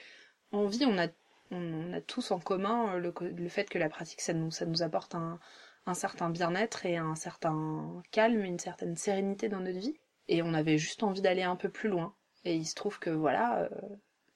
envie, 0.52 0.86
on 0.86 0.98
a, 0.98 1.08
on, 1.52 1.94
a 1.94 2.02
tous 2.02 2.32
en 2.32 2.40
commun 2.40 2.98
le, 2.98 3.14
le 3.22 3.50
fait 3.50 3.70
que 3.70 3.78
la 3.78 3.90
pratique, 3.90 4.22
ça 4.22 4.34
nous, 4.34 4.52
ça 4.52 4.66
nous 4.66 4.82
apporte 4.84 5.16
un, 5.16 5.40
un 5.86 5.94
certain 5.94 6.30
bien-être 6.30 6.86
et 6.86 6.98
un 6.98 7.16
certain 7.16 8.02
calme, 8.12 8.44
une 8.44 8.60
certaine 8.60 8.96
sérénité 8.96 9.50
dans 9.50 9.60
notre 9.60 9.80
vie. 9.80 9.98
Et 10.28 10.42
on 10.42 10.54
avait 10.54 10.78
juste 10.78 11.04
envie 11.04 11.22
d'aller 11.22 11.44
un 11.44 11.56
peu 11.56 11.70
plus 11.70 11.90
loin. 11.90 12.14
Et 12.46 12.56
il 12.56 12.66
se 12.66 12.76
trouve 12.76 13.00
que 13.00 13.10
voilà, 13.10 13.62
euh, 13.64 13.70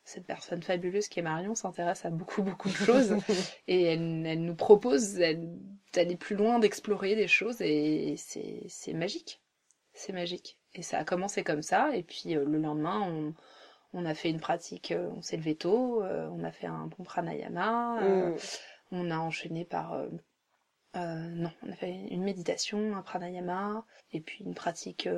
cette 0.05 0.27
personne 0.27 0.61
fabuleuse 0.61 1.07
qui 1.07 1.19
est 1.19 1.23
Marion 1.23 1.55
s'intéresse 1.55 2.05
à 2.05 2.11
beaucoup 2.11 2.43
beaucoup 2.43 2.69
de 2.69 2.75
choses 2.75 3.15
et 3.67 3.83
elle, 3.83 4.25
elle 4.25 4.45
nous 4.45 4.55
propose 4.55 5.15
d'aller 5.15 6.15
plus 6.15 6.35
loin, 6.35 6.59
d'explorer 6.59 7.15
des 7.15 7.27
choses 7.27 7.59
et 7.61 8.15
c'est 8.17 8.93
magique. 8.93 9.41
C'est 9.93 10.13
magique. 10.13 10.59
Et 10.75 10.83
ça 10.83 10.99
a 10.99 11.03
commencé 11.03 11.43
comme 11.43 11.63
ça 11.63 11.95
et 11.95 12.03
puis 12.03 12.35
euh, 12.35 12.45
le 12.45 12.59
lendemain 12.59 13.01
on, 13.01 13.33
on, 13.93 14.05
a 14.05 14.13
fait 14.13 14.29
une 14.29 14.39
pratique, 14.39 14.91
euh, 14.91 15.09
on 15.15 15.21
s'est 15.21 15.37
levé 15.37 15.55
tôt, 15.55 16.03
euh, 16.03 16.29
on 16.31 16.43
a 16.43 16.51
fait 16.51 16.67
un 16.67 16.85
bon 16.85 17.03
pranayama, 17.03 18.01
mm. 18.01 18.35
on 18.91 19.09
a 19.09 19.17
enchaîné 19.17 19.65
par 19.65 20.05
non, 20.93 21.51
on 21.61 21.71
a 21.71 21.75
fait 21.75 21.91
une 21.91 22.23
méditation, 22.23 22.95
un 22.95 23.01
pranayama, 23.01 23.83
et 24.13 24.21
puis 24.21 24.45
une 24.45 24.53
pratique 24.53 25.09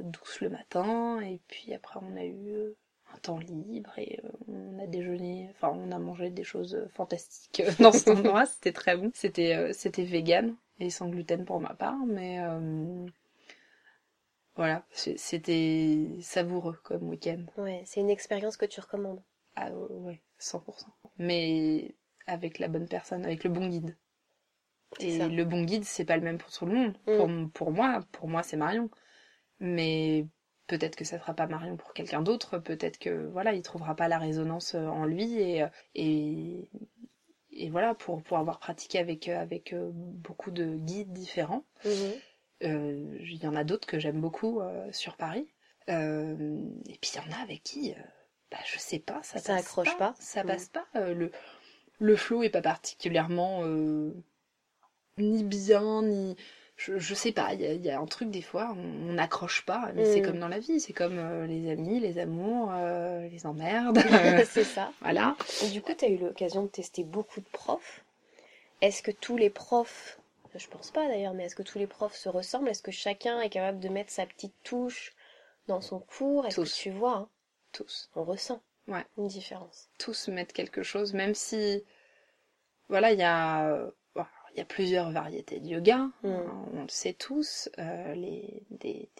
douce 0.00 0.40
le 0.42 0.50
matin, 0.50 1.20
et 1.20 1.40
puis 1.48 1.72
après 1.72 2.00
on 2.02 2.16
a 2.16 2.24
eu 2.24 2.74
temps 3.20 3.38
libre 3.38 3.92
et 3.98 4.20
euh, 4.24 4.28
on 4.48 4.78
a 4.78 4.86
déjeuné, 4.86 5.48
enfin 5.50 5.68
on 5.74 5.90
a 5.92 5.98
mangé 5.98 6.30
des 6.30 6.44
choses 6.44 6.86
fantastiques 6.94 7.62
dans 7.80 7.92
cet 7.92 8.08
endroit, 8.16 8.46
c'était 8.46 8.72
très 8.72 8.96
bon. 8.96 9.10
C'était 9.14 9.54
euh, 9.54 9.72
c'était 9.72 10.04
vegan 10.04 10.54
et 10.80 10.90
sans 10.90 11.08
gluten 11.08 11.44
pour 11.44 11.60
ma 11.60 11.74
part, 11.74 11.98
mais 12.06 12.40
euh, 12.40 13.06
voilà, 14.56 14.84
c'était 14.92 16.06
savoureux 16.20 16.78
comme 16.82 17.08
week-end. 17.08 17.44
Ouais, 17.58 17.82
c'est 17.84 18.00
une 18.00 18.10
expérience 18.10 18.56
que 18.56 18.66
tu 18.66 18.80
recommandes. 18.80 19.22
Ah 19.54 19.70
ouais, 19.72 20.20
100%. 20.40 20.62
Mais 21.18 21.94
avec 22.26 22.58
la 22.58 22.68
bonne 22.68 22.88
personne, 22.88 23.24
avec 23.24 23.44
le 23.44 23.50
bon 23.50 23.68
guide. 23.68 23.96
Et 25.00 25.18
le 25.18 25.44
bon 25.44 25.64
guide, 25.64 25.84
c'est 25.84 26.04
pas 26.04 26.16
le 26.16 26.22
même 26.22 26.38
pour 26.38 26.50
tout 26.50 26.64
le 26.64 26.72
monde. 26.72 26.96
Mm. 27.06 27.16
Pour, 27.16 27.52
pour 27.52 27.72
moi, 27.72 28.00
pour 28.12 28.28
moi, 28.28 28.42
c'est 28.42 28.56
Marion. 28.56 28.90
Mais 29.60 30.26
peut-être 30.66 30.96
que 30.96 31.04
ça 31.04 31.18
sera 31.18 31.34
pas 31.34 31.46
Marion 31.46 31.76
pour 31.76 31.92
quelqu'un 31.92 32.22
d'autre, 32.22 32.58
peut-être 32.58 32.98
que 32.98 33.26
voilà, 33.32 33.52
il 33.52 33.62
trouvera 33.62 33.94
pas 33.94 34.08
la 34.08 34.18
résonance 34.18 34.74
euh, 34.74 34.86
en 34.86 35.04
lui 35.04 35.40
et 35.40 35.62
euh, 35.62 35.68
et, 35.94 36.68
et 37.52 37.70
voilà 37.70 37.94
pour 37.94 38.22
pour 38.22 38.38
avoir 38.38 38.58
pratiqué 38.58 38.98
avec 38.98 39.28
euh, 39.28 39.40
avec 39.40 39.74
beaucoup 39.74 40.50
de 40.50 40.76
guides 40.76 41.12
différents. 41.12 41.64
Mhm. 41.84 42.12
Il 42.62 43.36
y 43.42 43.46
en 43.46 43.54
a 43.54 43.64
d'autres 43.64 43.86
que 43.86 43.98
j'aime 43.98 44.20
beaucoup 44.20 44.62
sur 44.90 45.16
Paris. 45.18 45.46
et 45.88 46.98
puis 47.00 47.10
il 47.14 47.16
y 47.16 47.20
en 47.20 47.38
a 47.38 47.42
avec 47.42 47.62
qui, 47.62 47.94
bah, 48.50 48.56
je 48.64 48.78
sais 48.78 48.98
pas, 48.98 49.22
ça, 49.22 49.38
ça 49.38 49.56
accroche 49.56 49.94
pas, 49.98 50.14
ça 50.18 50.42
mhm. 50.42 50.46
passe 50.48 50.68
pas. 50.68 50.86
le 50.94 51.30
le 51.98 52.16
flow 52.16 52.42
est 52.42 52.50
pas 52.50 52.62
particulièrement 52.62 53.62
ni 55.18 55.44
bien 55.44 56.02
ni 56.02 56.36
je, 56.76 56.98
je 56.98 57.14
sais 57.14 57.32
pas, 57.32 57.54
il 57.54 57.62
y, 57.62 57.86
y 57.86 57.90
a, 57.90 57.98
un 57.98 58.06
truc 58.06 58.30
des 58.30 58.42
fois, 58.42 58.74
on 58.76 59.12
n'accroche 59.14 59.64
pas, 59.64 59.90
mais 59.94 60.04
c'est 60.04 60.20
mm. 60.20 60.26
comme 60.26 60.38
dans 60.38 60.48
la 60.48 60.58
vie, 60.58 60.78
c'est 60.78 60.92
comme 60.92 61.18
euh, 61.18 61.46
les 61.46 61.70
amis, 61.70 62.00
les 62.00 62.18
amours, 62.18 62.70
euh, 62.72 63.26
les 63.28 63.46
emmerdes. 63.46 63.98
c'est 64.46 64.64
ça. 64.64 64.92
Voilà. 65.00 65.36
Et 65.64 65.70
du 65.70 65.80
coup, 65.80 65.94
tu 65.94 66.04
as 66.04 66.08
eu 66.08 66.18
l'occasion 66.18 66.64
de 66.64 66.68
tester 66.68 67.02
beaucoup 67.02 67.40
de 67.40 67.48
profs. 67.50 68.04
Est-ce 68.82 69.02
que 69.02 69.10
tous 69.10 69.38
les 69.38 69.48
profs, 69.48 70.20
je 70.54 70.66
pense 70.68 70.90
pas 70.90 71.08
d'ailleurs, 71.08 71.32
mais 71.32 71.44
est-ce 71.44 71.56
que 71.56 71.62
tous 71.62 71.78
les 71.78 71.86
profs 71.86 72.14
se 72.14 72.28
ressemblent? 72.28 72.68
Est-ce 72.68 72.82
que 72.82 72.92
chacun 72.92 73.40
est 73.40 73.48
capable 73.48 73.80
de 73.80 73.88
mettre 73.88 74.12
sa 74.12 74.26
petite 74.26 74.54
touche 74.62 75.14
dans 75.68 75.80
son 75.80 76.00
cours? 76.00 76.46
Est-ce 76.46 76.60
que 76.60 76.82
tu 76.82 76.90
vois 76.90 77.16
hein? 77.16 77.28
Tous. 77.72 78.10
On 78.14 78.24
ressent 78.24 78.60
ouais. 78.88 79.04
une 79.16 79.28
différence. 79.28 79.88
Tous 79.98 80.28
mettent 80.28 80.52
quelque 80.52 80.82
chose, 80.82 81.14
même 81.14 81.34
si, 81.34 81.82
voilà, 82.90 83.12
il 83.12 83.18
y 83.18 83.22
a 83.22 83.90
il 84.56 84.60
y 84.60 84.62
a 84.62 84.64
plusieurs 84.64 85.10
variétés 85.10 85.60
de 85.60 85.68
yoga, 85.68 85.98
mm. 85.98 86.28
hein, 86.28 86.66
on 86.72 86.82
le 86.82 86.88
sait 86.88 87.12
tous, 87.12 87.68
euh, 87.78 88.14
les, 88.14 88.62
des, 88.70 89.10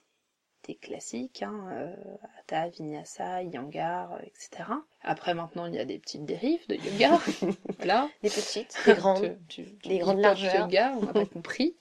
des 0.67 0.75
classiques, 0.77 1.43
hein, 1.43 1.69
euh, 1.73 1.95
Hatha, 2.39 2.69
Vinyasa, 2.69 3.43
Yangar, 3.43 4.19
etc. 4.23 4.65
Après 5.03 5.35
maintenant 5.35 5.67
il 5.67 5.75
y 5.75 5.79
a 5.79 5.85
des 5.85 5.99
petites 5.99 6.25
dérives 6.25 6.67
de 6.69 6.77
yoga, 6.77 7.21
voilà. 7.79 8.09
Des 8.23 8.31
petites, 8.31 8.75
des 8.87 8.95
grandes, 8.95 9.37
des 9.85 9.99
grandes 9.99 10.21
largeurs. 10.21 10.55
yoga, 10.55 10.95
on 10.97 11.05
n'a 11.05 11.13
pas 11.13 11.27
compris. 11.33 11.77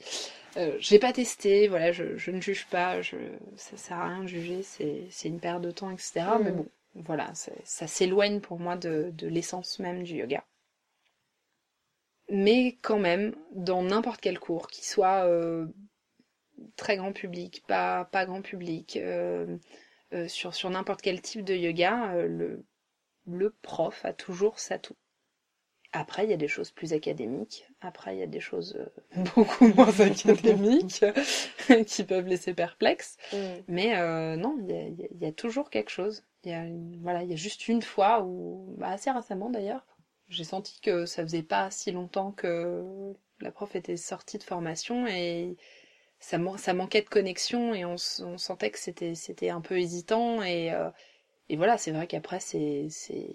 Euh, 0.57 0.75
j'ai 0.79 0.99
pas 0.99 1.13
testé, 1.13 1.69
voilà, 1.69 1.93
je, 1.93 2.17
je, 2.17 2.31
ne 2.31 2.41
juge 2.41 2.67
pas, 2.67 3.01
je, 3.01 3.15
ça 3.55 3.77
sert 3.77 3.97
à 3.97 4.09
rien 4.09 4.23
de 4.23 4.27
juger, 4.27 4.63
c'est 4.63 5.27
une 5.27 5.39
perte 5.39 5.61
de 5.61 5.71
temps, 5.71 5.91
etc. 5.91 6.23
Mais 6.41 6.51
mm. 6.51 6.55
bon, 6.55 6.67
voilà, 6.95 7.31
ça 7.63 7.87
s'éloigne 7.87 8.41
pour 8.41 8.59
moi 8.59 8.75
de, 8.75 9.11
de 9.13 9.27
l'essence 9.27 9.79
même 9.79 10.03
du 10.03 10.15
yoga 10.15 10.43
mais 12.29 12.77
quand 12.81 12.99
même, 12.99 13.35
dans 13.51 13.83
n'importe 13.83 14.21
quel 14.21 14.39
cours, 14.39 14.67
qui 14.67 14.85
soit 14.85 15.25
euh, 15.27 15.67
très 16.75 16.97
grand 16.97 17.13
public, 17.13 17.63
pas, 17.67 18.05
pas 18.05 18.25
grand 18.25 18.41
public, 18.41 18.97
euh, 18.97 19.57
euh, 20.13 20.27
sur, 20.27 20.55
sur 20.55 20.69
n'importe 20.69 21.01
quel 21.01 21.21
type 21.21 21.43
de 21.43 21.53
yoga, 21.53 22.15
le, 22.27 22.65
le 23.27 23.49
prof 23.61 24.05
a 24.05 24.13
toujours 24.13 24.59
sa 24.59 24.79
tout. 24.79 24.95
Après, 25.91 26.25
il 26.25 26.29
y 26.29 26.33
a 26.33 26.37
des 26.37 26.49
choses 26.49 26.71
plus 26.71 26.91
académiques. 26.91 27.65
Après, 27.79 28.17
il 28.17 28.19
y 28.19 28.23
a 28.23 28.27
des 28.27 28.41
choses 28.41 28.77
beaucoup 29.35 29.67
moins 29.67 29.97
académiques 30.01 31.05
qui 31.87 32.03
peuvent 32.03 32.27
laisser 32.27 32.53
perplexe. 32.53 33.15
Mm. 33.31 33.37
Mais 33.69 34.35
non, 34.35 34.57
il 34.59 34.67
y, 34.67 34.77
a, 34.77 34.87
il 34.87 35.17
y, 35.21 35.25
a, 35.25 35.31
toujours 35.31 35.69
quelque 35.69 35.91
chose. 35.91 36.25
Il 36.43 36.51
y 36.51 36.53
a, 36.53 36.65
voilà, 37.01 37.23
il 37.23 37.29
y 37.29 37.33
a 37.33 37.37
juste 37.37 37.69
une 37.69 37.81
fois, 37.81 38.23
ou 38.23 38.75
bah, 38.77 38.89
assez 38.89 39.09
récemment 39.09 39.49
d'ailleurs, 39.49 39.85
j'ai 40.29 40.43
senti 40.43 40.79
que 40.81 41.05
ça 41.05 41.23
faisait 41.23 41.43
pas 41.43 41.71
si 41.71 41.91
longtemps 41.91 42.31
que 42.31 43.13
la 43.39 43.51
prof 43.51 43.75
était 43.75 43.97
sortie 43.97 44.37
de 44.37 44.43
formation 44.43 45.07
et 45.07 45.55
ça, 46.19 46.37
ça 46.57 46.73
manquait 46.73 47.01
de 47.01 47.09
connexion 47.09 47.73
et 47.73 47.85
on, 47.85 47.97
sentait 47.97 48.71
que 48.71 48.79
c'était 48.79 49.15
c'était 49.15 49.49
un 49.49 49.61
peu 49.61 49.77
hésitant 49.77 50.41
et, 50.41 50.71
euh, 50.71 50.89
et 51.49 51.57
voilà, 51.57 51.77
c'est 51.77 51.91
vrai 51.91 52.07
qu'après, 52.07 52.39
c'est. 52.39 52.87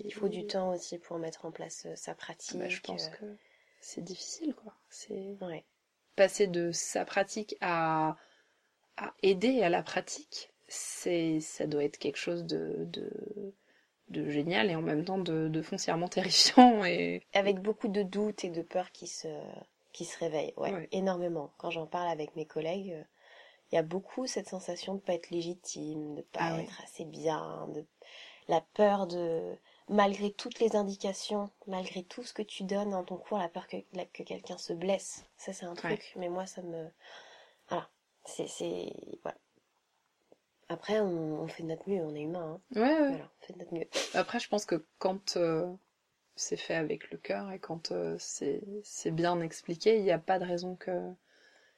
Il 0.05 0.13
faut 0.13 0.29
du 0.29 0.47
temps 0.47 0.73
aussi 0.73 0.99
pour 0.99 1.19
mettre 1.19 1.45
en 1.45 1.53
place 1.53 1.87
euh, 1.87 1.95
sa 1.95 2.15
pratique. 2.15 2.59
Bah, 2.59 2.69
je 2.69 2.81
pense 2.81 3.07
euh, 3.07 3.11
que 3.11 3.37
c'est 3.81 4.03
difficile, 4.03 4.55
quoi. 4.55 4.75
C'est 4.89 5.37
Ouais. 5.41 5.65
passer 6.17 6.49
de 6.49 6.73
sa 6.73 7.05
pratique 7.05 7.57
à, 7.61 8.17
à 8.97 9.15
aider 9.23 9.63
à 9.63 9.69
la 9.69 9.83
pratique, 9.83 10.53
c'est, 10.67 11.41
ça 11.41 11.67
doit 11.67 11.85
être 11.85 11.99
quelque 11.99 12.19
chose 12.19 12.45
de, 12.45 12.75
de, 12.87 13.11
de 14.11 14.29
génial 14.29 14.71
et 14.71 14.77
en 14.77 14.83
même 14.83 15.05
temps 15.05 15.19
de, 15.19 15.49
de 15.49 15.63
foncièrement 15.63 16.09
terrifiant 16.09 16.85
et 16.85 17.23
Avec 17.33 17.61
beaucoup 17.61 17.89
de 17.89 18.03
doutes 18.03 18.45
et 18.45 18.51
de 18.51 18.63
peurs 18.63 18.93
qui 18.93 19.07
se, 19.07 19.29
qui 19.93 20.05
se 20.05 20.19
réveillent. 20.19 20.53
Ouais, 20.57 20.73
Ouais. 20.73 20.89
énormément. 20.93 21.51
Quand 21.59 21.71
j'en 21.71 21.87
parle 21.87 22.09
avec 22.09 22.35
mes 22.37 22.47
collègues, 22.47 22.93
euh, 22.93 23.03
il 23.73 23.77
y 23.77 23.79
a 23.79 23.83
beaucoup 23.83 24.27
cette 24.27 24.49
sensation 24.49 24.95
de 24.95 25.01
pas 25.01 25.15
être 25.15 25.31
légitime, 25.31 26.17
de 26.17 26.23
pas 26.23 26.41
Ah 26.43 26.57
ouais. 26.57 26.63
être 26.65 26.81
assez 26.83 27.05
bien, 27.05 27.69
de 27.75 27.85
la 28.49 28.61
peur 28.75 29.07
de, 29.07 29.57
malgré 29.89 30.33
toutes 30.33 30.59
les 30.61 30.75
indications, 30.77 31.51
malgré 31.69 32.03
tout 32.03 32.25
ce 32.25 32.33
que 32.33 32.43
tu 32.43 32.65
donnes 32.65 32.91
dans 32.91 33.05
ton 33.05 33.17
cours, 33.17 33.39
la 33.39 33.49
peur 33.49 33.69
que, 33.69 33.77
la- 33.93 34.07
que 34.07 34.23
quelqu'un 34.25 34.59
se 34.59 34.73
blesse. 34.73 35.25
Ça, 35.37 35.53
c'est 35.53 35.67
un 35.67 35.75
truc. 35.75 36.13
Mais 36.17 36.29
moi, 36.29 36.47
ça 36.47 36.63
me, 36.63 36.89
voilà. 37.69 37.89
C'est, 38.25 38.49
c'est, 38.49 38.93
voilà. 39.23 39.39
Après, 40.71 41.01
on, 41.01 41.43
on 41.43 41.49
fait 41.49 41.63
de 41.65 41.69
notre 41.69 41.89
mieux, 41.89 42.01
on 42.03 42.15
est 42.15 42.23
humain, 42.23 42.61
hein. 42.75 42.81
ouais, 42.81 42.89
ouais. 43.01 43.09
Voilà, 43.11 43.31
on 43.43 43.45
fait 43.47 43.53
de 43.53 43.59
notre 43.59 43.75
mieux. 43.75 43.89
Après, 44.15 44.39
je 44.39 44.49
pense 44.49 44.65
que 44.65 44.87
quand 44.99 45.37
euh, 45.37 45.67
c'est 46.37 46.57
fait 46.57 46.75
avec 46.77 47.11
le 47.11 47.19
cœur 47.19 47.51
et 47.51 47.59
quand 47.59 47.91
euh, 47.93 48.17
c'est 48.19 49.11
bien 49.11 49.41
expliqué, 49.41 49.97
il 49.97 50.03
n'y 50.05 50.13
a 50.13 50.19
pas 50.19 50.39
de 50.39 50.45
raison 50.45 50.77
que, 50.77 51.13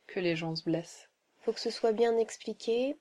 que 0.06 0.20
les 0.20 0.36
gens 0.36 0.54
se 0.54 0.64
blessent. 0.64 1.08
faut 1.40 1.52
que 1.52 1.60
ce 1.60 1.70
soit 1.70 1.92
bien 1.92 2.16
expliqué, 2.18 2.96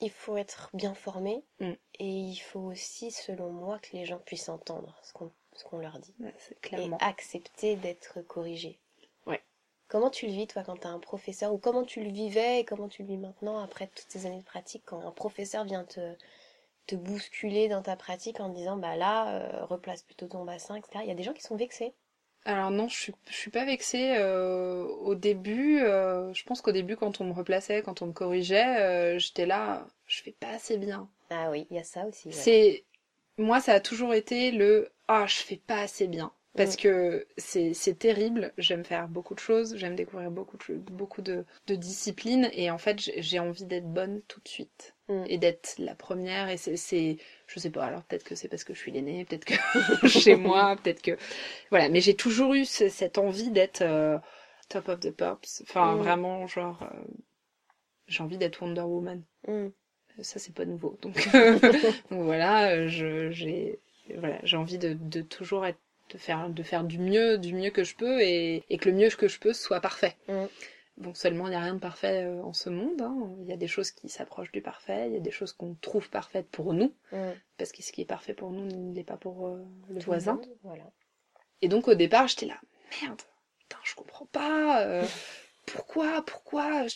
il 0.00 0.10
faut 0.10 0.36
être 0.36 0.70
bien 0.74 0.94
formé, 0.94 1.44
Mm. 1.60 1.72
et 1.98 2.06
il 2.08 2.36
faut 2.38 2.60
aussi, 2.60 3.10
selon 3.10 3.50
moi, 3.52 3.78
que 3.80 3.96
les 3.96 4.04
gens 4.06 4.18
puissent 4.18 4.48
entendre 4.48 4.98
ce 5.02 5.12
qu'on 5.12 5.78
leur 5.78 5.98
dit. 5.98 6.14
Ouais, 6.20 6.34
c'est 6.38 6.56
Et 6.56 6.60
clairement. 6.60 6.98
accepter 7.00 7.76
d'être 7.76 8.22
corrigé. 8.22 8.80
Comment 9.88 10.10
tu 10.10 10.26
le 10.26 10.32
vis, 10.32 10.46
toi, 10.46 10.62
quand 10.64 10.76
tu 10.78 10.86
as 10.86 10.90
un 10.90 10.98
professeur, 10.98 11.52
ou 11.52 11.58
comment 11.58 11.84
tu 11.84 12.02
le 12.02 12.10
vivais, 12.10 12.60
et 12.60 12.64
comment 12.64 12.88
tu 12.88 13.02
le 13.02 13.08
vis 13.08 13.16
maintenant, 13.18 13.58
après 13.58 13.88
toutes 13.88 14.10
ces 14.10 14.26
années 14.26 14.40
de 14.40 14.44
pratique, 14.44 14.82
quand 14.86 15.00
un 15.06 15.10
professeur 15.12 15.64
vient 15.64 15.84
te, 15.84 16.14
te 16.86 16.96
bousculer 16.96 17.68
dans 17.68 17.82
ta 17.82 17.96
pratique 17.96 18.40
en 18.40 18.50
te 18.50 18.56
disant, 18.56 18.76
bah 18.76 18.96
là, 18.96 19.34
euh, 19.40 19.64
replace 19.66 20.02
plutôt 20.02 20.26
ton 20.28 20.44
bassin, 20.44 20.76
etc. 20.76 21.00
Il 21.04 21.08
y 21.08 21.12
a 21.12 21.14
des 21.14 21.22
gens 21.22 21.32
qui 21.34 21.42
sont 21.42 21.56
vexés. 21.56 21.94
Alors 22.44 22.70
non, 22.70 22.88
je 22.88 22.96
suis, 22.96 23.14
je 23.28 23.34
suis 23.36 23.50
pas 23.50 23.64
vexée. 23.64 24.16
euh, 24.16 24.84
au 24.84 25.14
début, 25.14 25.80
euh, 25.82 26.32
je 26.32 26.44
pense 26.44 26.60
qu'au 26.62 26.72
début, 26.72 26.96
quand 26.96 27.20
on 27.20 27.24
me 27.24 27.32
replaçait, 27.32 27.82
quand 27.82 28.00
on 28.02 28.06
me 28.06 28.12
corrigeait, 28.12 29.18
j'étais 29.18 29.46
là, 29.46 29.86
je 30.06 30.22
fais 30.22 30.32
pas 30.32 30.50
assez 30.50 30.78
bien. 30.78 31.08
Ah 31.30 31.50
oui, 31.50 31.66
il 31.70 31.76
y 31.76 31.80
a 31.80 31.84
ça 31.84 32.06
aussi. 32.06 32.28
ouais. 32.28 32.34
C'est 32.34 32.84
moi, 33.36 33.60
ça 33.60 33.74
a 33.74 33.80
toujours 33.80 34.14
été 34.14 34.50
le 34.50 34.90
ah, 35.08 35.26
je 35.26 35.36
fais 35.36 35.56
pas 35.56 35.80
assez 35.80 36.06
bien. 36.06 36.32
Parce 36.58 36.74
Mm. 36.76 36.80
que 36.82 37.26
c'est 37.38 37.74
c'est 37.74 37.98
terrible, 37.98 38.52
j'aime 38.58 38.84
faire 38.84 39.08
beaucoup 39.08 39.34
de 39.34 39.40
choses, 39.40 39.76
j'aime 39.76 39.96
découvrir 39.96 40.30
beaucoup 40.30 40.58
de, 40.68 40.74
beaucoup 40.76 41.22
de, 41.22 41.44
de 41.68 41.74
disciplines 41.76 42.50
et 42.52 42.70
en 42.70 42.78
fait 42.78 42.96
j'ai 43.00 43.38
envie 43.38 43.64
d'être 43.64 43.88
bonne 43.92 44.20
tout 44.28 44.40
de 44.40 44.48
suite 44.48 44.94
Mm. 45.08 45.24
et 45.26 45.38
d'être 45.38 45.76
la 45.78 45.94
première 45.94 46.50
et 46.50 46.58
c'est 46.58 46.76
c'est- 46.76 47.16
je 47.46 47.60
sais 47.60 47.70
pas 47.70 47.84
alors 47.86 48.02
peut-être 48.04 48.24
que 48.24 48.34
c'est 48.34 48.48
parce 48.48 48.64
que 48.64 48.74
je 48.74 48.80
suis 48.80 48.92
l'aînée, 48.92 49.24
peut-être 49.24 49.46
que 49.46 49.54
chez 50.08 50.36
moi, 50.36 50.76
peut-être 50.82 51.02
que 51.02 51.16
voilà, 51.70 51.88
mais 51.90 52.00
j'ai 52.02 52.14
toujours 52.16 52.54
eu 52.54 52.64
ce- 52.66 52.88
cette 52.90 53.18
envie 53.18 53.50
d'être 53.52 53.82
euh, 53.82 54.18
top 54.70 54.88
of 54.90 55.00
the 55.00 55.10
pops, 55.12 55.62
enfin 55.62 55.94
Mm. 55.94 55.98
vraiment 55.98 56.46
genre 56.48 56.82
euh, 56.82 57.04
j'ai 58.06 58.22
envie 58.22 58.38
d'être 58.38 58.62
Wonder 58.62 58.82
Woman 58.82 59.22
Mm. 59.46 59.68
ça 60.22 60.38
c'est 60.38 60.54
pas 60.54 60.64
nouveau 60.64 60.98
donc, 61.02 61.14
donc 62.10 62.22
voilà 62.24 62.72
euh, 62.72 62.88
je 62.88 63.30
j'ai 63.30 63.78
voilà 64.16 64.38
j'ai 64.42 64.56
envie 64.56 64.78
de, 64.78 64.94
de 64.94 65.20
toujours 65.22 65.64
être 65.66 65.78
de 66.10 66.18
faire 66.18 66.48
de 66.48 66.62
faire 66.62 66.84
du 66.84 66.98
mieux 66.98 67.38
du 67.38 67.54
mieux 67.54 67.70
que 67.70 67.84
je 67.84 67.94
peux 67.96 68.20
et, 68.20 68.64
et 68.70 68.78
que 68.78 68.88
le 68.88 68.94
mieux 68.96 69.08
que 69.10 69.28
je 69.28 69.38
peux 69.38 69.52
soit 69.52 69.80
parfait 69.80 70.16
Mm. 70.28 70.44
bon 70.98 71.14
seulement 71.14 71.46
il 71.46 71.50
n'y 71.50 71.56
a 71.56 71.60
rien 71.60 71.74
de 71.74 71.78
parfait 71.80 72.24
euh, 72.24 72.42
en 72.42 72.52
ce 72.52 72.70
monde 72.70 73.00
hein. 73.02 73.16
il 73.42 73.46
y 73.48 73.52
a 73.52 73.56
des 73.56 73.68
choses 73.68 73.90
qui 73.90 74.08
s'approchent 74.08 74.52
du 74.52 74.60
parfait 74.62 75.06
il 75.08 75.14
y 75.14 75.16
a 75.16 75.20
des 75.20 75.30
choses 75.30 75.52
qu'on 75.52 75.74
trouve 75.80 76.08
parfaites 76.10 76.48
pour 76.48 76.72
nous 76.74 76.92
Mm. 77.12 77.30
parce 77.56 77.72
que 77.72 77.82
ce 77.82 77.92
qui 77.92 78.02
est 78.02 78.04
parfait 78.06 78.34
pour 78.34 78.50
nous 78.50 78.66
ne 78.66 78.94
l'est 78.94 79.04
pas 79.04 79.16
pour 79.16 79.46
euh, 79.46 79.64
le 79.88 80.00
Tout 80.00 80.06
voisin 80.06 80.34
monde, 80.34 80.46
Voilà. 80.62 80.84
et 81.62 81.68
donc 81.68 81.88
au 81.88 81.94
départ, 81.94 82.28
j'étais 82.28 82.46
là, 82.46 82.58
merde, 83.02 83.20
putain, 83.58 83.78
je 83.84 83.94
comprends 83.94 84.26
pas. 84.26 84.82
euh, 84.82 85.04
pourquoi, 85.66 86.22
pourquoi 86.24 86.86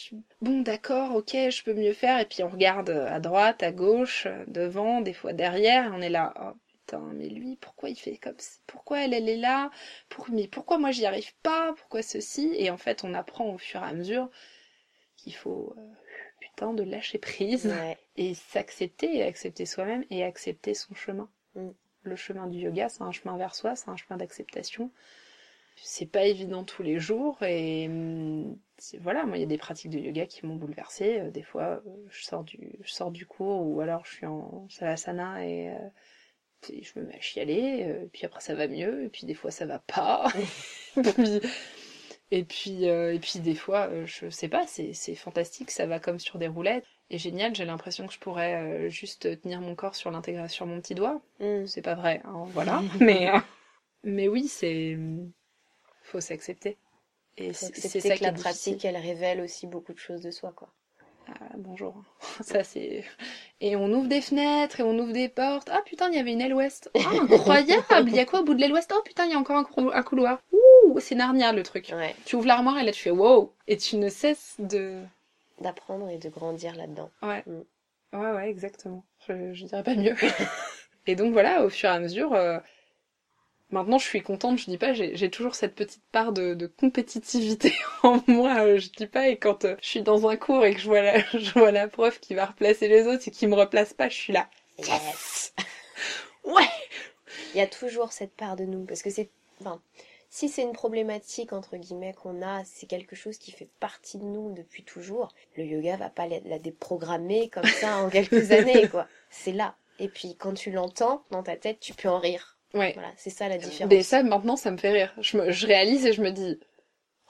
Bon, 0.40 0.61
d'accord, 0.62 1.14
ok, 1.16 1.31
je 1.33 1.62
peux 1.62 1.75
mieux 1.75 1.92
faire. 1.92 2.18
Et 2.20 2.25
puis 2.25 2.42
on 2.42 2.48
regarde 2.48 2.88
à 2.90 3.20
droite, 3.20 3.62
à 3.62 3.70
gauche, 3.72 4.27
devant, 4.46 5.01
des 5.03 5.12
fois 5.12 5.33
derrière, 5.35 5.85
et 5.87 5.90
on 5.96 6.01
est 6.01 6.09
là, 6.09 6.33
oh 6.40 6.57
putain, 6.92 7.12
mais 7.14 7.28
lui, 7.28 7.57
pourquoi 7.57 7.88
il 7.90 7.96
fait 7.96 8.16
comme 8.18 8.38
ça 8.38 8.59
Pourquoi 8.66 9.00
elle, 9.05 9.14
elle 9.14 9.28
est 9.28 9.37
là? 9.37 9.70
Pour... 10.09 10.28
Mais 10.31 10.48
pourquoi 10.48 10.78
moi 10.78 10.90
j'y 10.90 11.07
arrive 11.07 11.35
pas? 11.42 11.72
Pourquoi 11.76 12.02
ceci? 12.02 12.52
Et 12.57 12.70
en 12.70 12.76
fait, 12.76 13.05
on 13.05 13.14
apprend 13.14 13.46
au 13.55 13.59
fur 13.59 13.81
et 13.83 13.85
à 13.87 13.92
mesure 13.92 14.28
qu'il 15.16 15.35
faut, 15.35 15.74
euh, 15.78 15.88
putain, 16.40 16.74
de 16.74 16.83
lâcher 16.83 17.18
prise 17.18 17.66
Ouais. 17.66 17.98
et 18.16 18.35
s'accepter, 18.35 19.16
et 19.18 19.22
accepter 19.22 19.66
soi-même 19.66 20.05
et 20.11 20.24
accepter 20.24 20.74
son 20.74 20.94
chemin. 20.94 21.28
Mm. 21.55 21.70
Le 22.05 22.16
chemin 22.16 22.46
du 22.48 22.59
yoga, 22.59 22.88
c'est 22.88 23.02
un 23.02 23.12
chemin 23.12 23.37
vers 23.37 23.55
soi, 23.55 23.76
c'est 23.76 23.88
un 23.90 23.96
chemin 23.96 24.16
d'acceptation. 24.16 24.90
C'est 25.76 26.07
pas 26.07 26.24
évident 26.26 26.64
tous 26.64 26.83
les 26.83 26.98
jours 26.98 27.42
et 27.42 27.88
c'est- 28.78 28.98
voilà, 28.98 29.24
moi 29.26 29.37
il 29.37 29.40
y 29.40 29.44
a 29.44 29.46
des 29.46 29.59
pratiques 29.59 29.90
de 29.90 29.98
yoga 29.98 30.26
qui 30.26 30.46
m'ont 30.46 30.57
bouleversée. 30.57 31.20
Euh, 31.20 31.31
Des 31.31 31.42
fois, 31.42 31.83
euh, 31.87 31.90
je 32.11 32.22
sors 32.24 32.44
du, 32.44 32.59
je 32.83 32.92
sors 32.92 33.11
du 33.11 33.26
cours 33.26 33.66
ou 33.66 33.81
alors 33.81 34.05
je 34.07 34.12
suis 34.14 34.26
en 34.26 34.68
savasana 34.68 35.46
et 35.46 35.70
euh, 35.70 35.78
puis 36.62 36.83
je 36.85 36.98
me 37.01 37.07
mets 37.07 37.16
à 37.16 37.20
chialer. 37.20 37.85
euh, 37.85 38.07
puis 38.12 38.25
après 38.27 38.40
ça 38.40 38.55
va 38.55 38.68
mieux 38.68 39.05
et 39.05 39.09
puis 39.09 39.27
des 39.27 39.35
fois 39.35 39.51
ça 39.51 39.66
va 39.66 39.81
pas. 39.81 40.29
Puis- 40.94 41.40
et 42.31 42.44
puis 42.44 42.88
euh, 42.88 43.14
et 43.14 43.18
puis 43.18 43.40
des 43.40 43.55
fois, 43.55 43.88
euh, 43.90 44.07
je 44.07 44.31
sais 44.31 44.48
pas, 44.48 44.66
c'est 44.66 45.14
fantastique, 45.14 45.70
ça 45.70 45.87
va 45.87 45.98
comme 46.01 46.18
sur 46.18 46.38
des 46.38 46.48
roulettes. 46.48 46.87
Et 47.11 47.18
génial, 47.18 47.55
j'ai 47.55 47.66
l'impression 47.66 48.07
que 48.07 48.14
je 48.14 48.18
pourrais 48.18 48.55
euh, 48.55 48.88
juste 48.88 49.40
tenir 49.42 49.61
mon 49.61 49.75
corps 49.75 49.94
sur 49.94 50.11
l'intégration 50.11 50.64
sur 50.64 50.66
mon 50.66 50.81
petit 50.81 50.94
doigt. 50.94 51.20
Mm. 51.40 51.66
C'est 51.66 51.83
pas 51.83 51.94
vrai, 51.94 52.22
hein, 52.25 52.46
voilà. 52.53 52.83
mais, 53.01 53.31
euh, 53.31 53.38
mais 54.05 54.29
oui, 54.29 54.48
c'est. 54.48 54.96
Faut 56.03 56.20
s'accepter. 56.20 56.79
Et 57.37 57.53
c'est 57.53 58.01
ça 58.01 58.16
que 58.16 58.18
qui 58.18 58.25
la 58.25 58.31
difficile. 58.31 58.77
pratique, 58.77 58.85
elle 58.85 58.96
révèle 58.96 59.40
aussi 59.40 59.66
beaucoup 59.66 59.92
de 59.92 59.98
choses 59.98 60.20
de 60.22 60.31
soi, 60.31 60.53
quoi. 60.53 60.72
Ah, 61.29 61.51
bonjour. 61.57 62.03
Ça, 62.40 62.64
c'est. 62.64 63.05
Et 63.64 63.77
on 63.77 63.92
ouvre 63.92 64.09
des 64.09 64.20
fenêtres 64.20 64.81
et 64.81 64.83
on 64.83 64.98
ouvre 64.98 65.12
des 65.12 65.29
portes. 65.29 65.68
Ah 65.72 65.81
putain, 65.87 66.09
il 66.09 66.16
y 66.16 66.18
avait 66.18 66.33
une 66.33 66.40
aile 66.40 66.53
ouest. 66.53 66.90
Ah, 66.98 67.09
incroyable 67.33 68.09
Il 68.11 68.16
y 68.16 68.18
a 68.18 68.25
quoi 68.25 68.40
au 68.40 68.44
bout 68.44 68.55
de 68.55 68.61
l'aile 68.61 68.72
ouest? 68.72 68.92
Oh 68.94 69.01
putain, 69.05 69.25
il 69.27 69.31
y 69.31 69.35
a 69.35 69.38
encore 69.38 69.57
un, 69.57 69.62
cou- 69.64 69.90
un 69.94 70.03
couloir. 70.03 70.40
Ouh, 70.53 70.98
c'est 70.98 71.14
Narnia 71.14 71.53
le 71.53 71.62
truc. 71.62 71.92
Ouais. 71.94 72.14
Tu 72.25 72.35
ouvres 72.35 72.48
l'armoire 72.48 72.77
et 72.79 72.83
là 72.83 72.90
tu 72.90 73.01
fais 73.01 73.11
wow 73.12 73.53
Et 73.68 73.77
tu 73.77 73.96
ne 73.98 74.09
cesses 74.09 74.57
de. 74.59 75.01
D'apprendre 75.61 76.09
et 76.11 76.18
de 76.18 76.29
grandir 76.29 76.75
là-dedans. 76.75 77.11
Ouais. 77.22 77.44
Mm. 77.46 78.18
Ouais, 78.18 78.31
ouais, 78.33 78.51
exactement. 78.51 79.05
Je, 79.29 79.55
je 79.55 79.64
dirais 79.64 79.85
pas 79.85 79.94
mieux. 79.94 80.16
et 81.07 81.14
donc 81.14 81.33
voilà, 81.33 81.64
au 81.64 81.70
fur 81.70 81.88
et 81.88 81.92
à 81.92 82.01
mesure, 82.01 82.35
euh, 82.35 82.59
maintenant 83.72 83.98
je 83.98 84.06
suis 84.06 84.22
contente, 84.22 84.58
je 84.58 84.66
dis 84.66 84.78
pas, 84.78 84.92
j'ai 84.92 85.30
toujours 85.30 85.54
cette 85.54 85.74
petite 85.74 86.02
part 86.12 86.32
de, 86.32 86.54
de 86.54 86.66
compétitivité 86.66 87.72
en 88.02 88.22
moi, 88.26 88.61
euh, 88.61 88.78
je 88.78 88.90
dis 88.90 89.06
pas, 89.06 89.28
et 89.28 89.38
quand 89.38 89.64
euh, 89.64 89.76
je 89.82 89.88
suis 89.88 90.02
dans 90.02 90.28
un 90.28 90.37
cours 90.37 90.64
et 90.64 90.74
que 90.74 90.80
je 90.80 90.87
vois, 90.87 91.02
la, 91.02 91.18
je 91.32 91.52
vois 91.52 91.72
la 91.72 91.88
prof 91.88 92.20
qui 92.20 92.35
va 92.35 92.46
replacer 92.46 92.88
les 92.88 93.06
autres 93.06 93.26
et 93.26 93.30
qui 93.30 93.46
me 93.46 93.54
replace 93.54 93.92
pas, 93.94 94.08
je 94.08 94.14
suis 94.14 94.32
là. 94.32 94.48
Yes 94.78 95.54
Ouais 96.44 96.68
Il 97.54 97.58
y 97.58 97.61
a 97.61 97.66
toujours 97.66 98.12
cette 98.12 98.35
part 98.35 98.56
de 98.56 98.64
nous, 98.64 98.85
parce 98.85 99.02
que 99.02 99.11
c'est... 99.11 99.30
Enfin, 99.61 99.80
si 100.28 100.48
c'est 100.48 100.62
une 100.62 100.72
problématique, 100.72 101.52
entre 101.52 101.76
guillemets, 101.76 102.14
qu'on 102.14 102.40
a, 102.42 102.64
c'est 102.64 102.87
quelque 102.87 103.14
chose 103.14 103.37
qui 103.37 103.52
fait 103.52 103.68
partie 103.80 104.16
de 104.18 104.24
nous 104.24 104.52
depuis 104.54 104.82
toujours, 104.82 105.35
le 105.56 105.64
yoga 105.64 105.96
va 105.96 106.08
pas 106.08 106.26
la, 106.26 106.40
la 106.40 106.58
déprogrammer 106.58 107.50
comme 107.50 107.66
ça 107.66 107.98
en 107.98 108.08
quelques 108.08 108.50
années, 108.50 108.88
quoi. 108.88 109.06
C'est 109.30 109.52
là. 109.52 109.76
Et 109.98 110.08
puis, 110.08 110.35
quand 110.37 110.54
tu 110.54 110.70
l'entends 110.70 111.22
dans 111.30 111.42
ta 111.42 111.56
tête, 111.56 111.80
tu 111.80 111.92
peux 111.92 112.08
en 112.08 112.18
rire. 112.18 112.51
Ouais. 112.74 112.92
Voilà, 112.94 113.12
c'est 113.16 113.30
ça 113.30 113.48
la 113.48 113.58
différence. 113.58 113.90
Mais 113.92 114.02
ça, 114.02 114.22
maintenant, 114.22 114.56
ça 114.56 114.70
me 114.70 114.76
fait 114.78 114.92
rire. 114.92 115.14
Je, 115.20 115.37
me, 115.37 115.50
je 115.50 115.66
réalise 115.66 116.06
et 116.06 116.12
je 116.12 116.22
me 116.22 116.30
dis, 116.30 116.58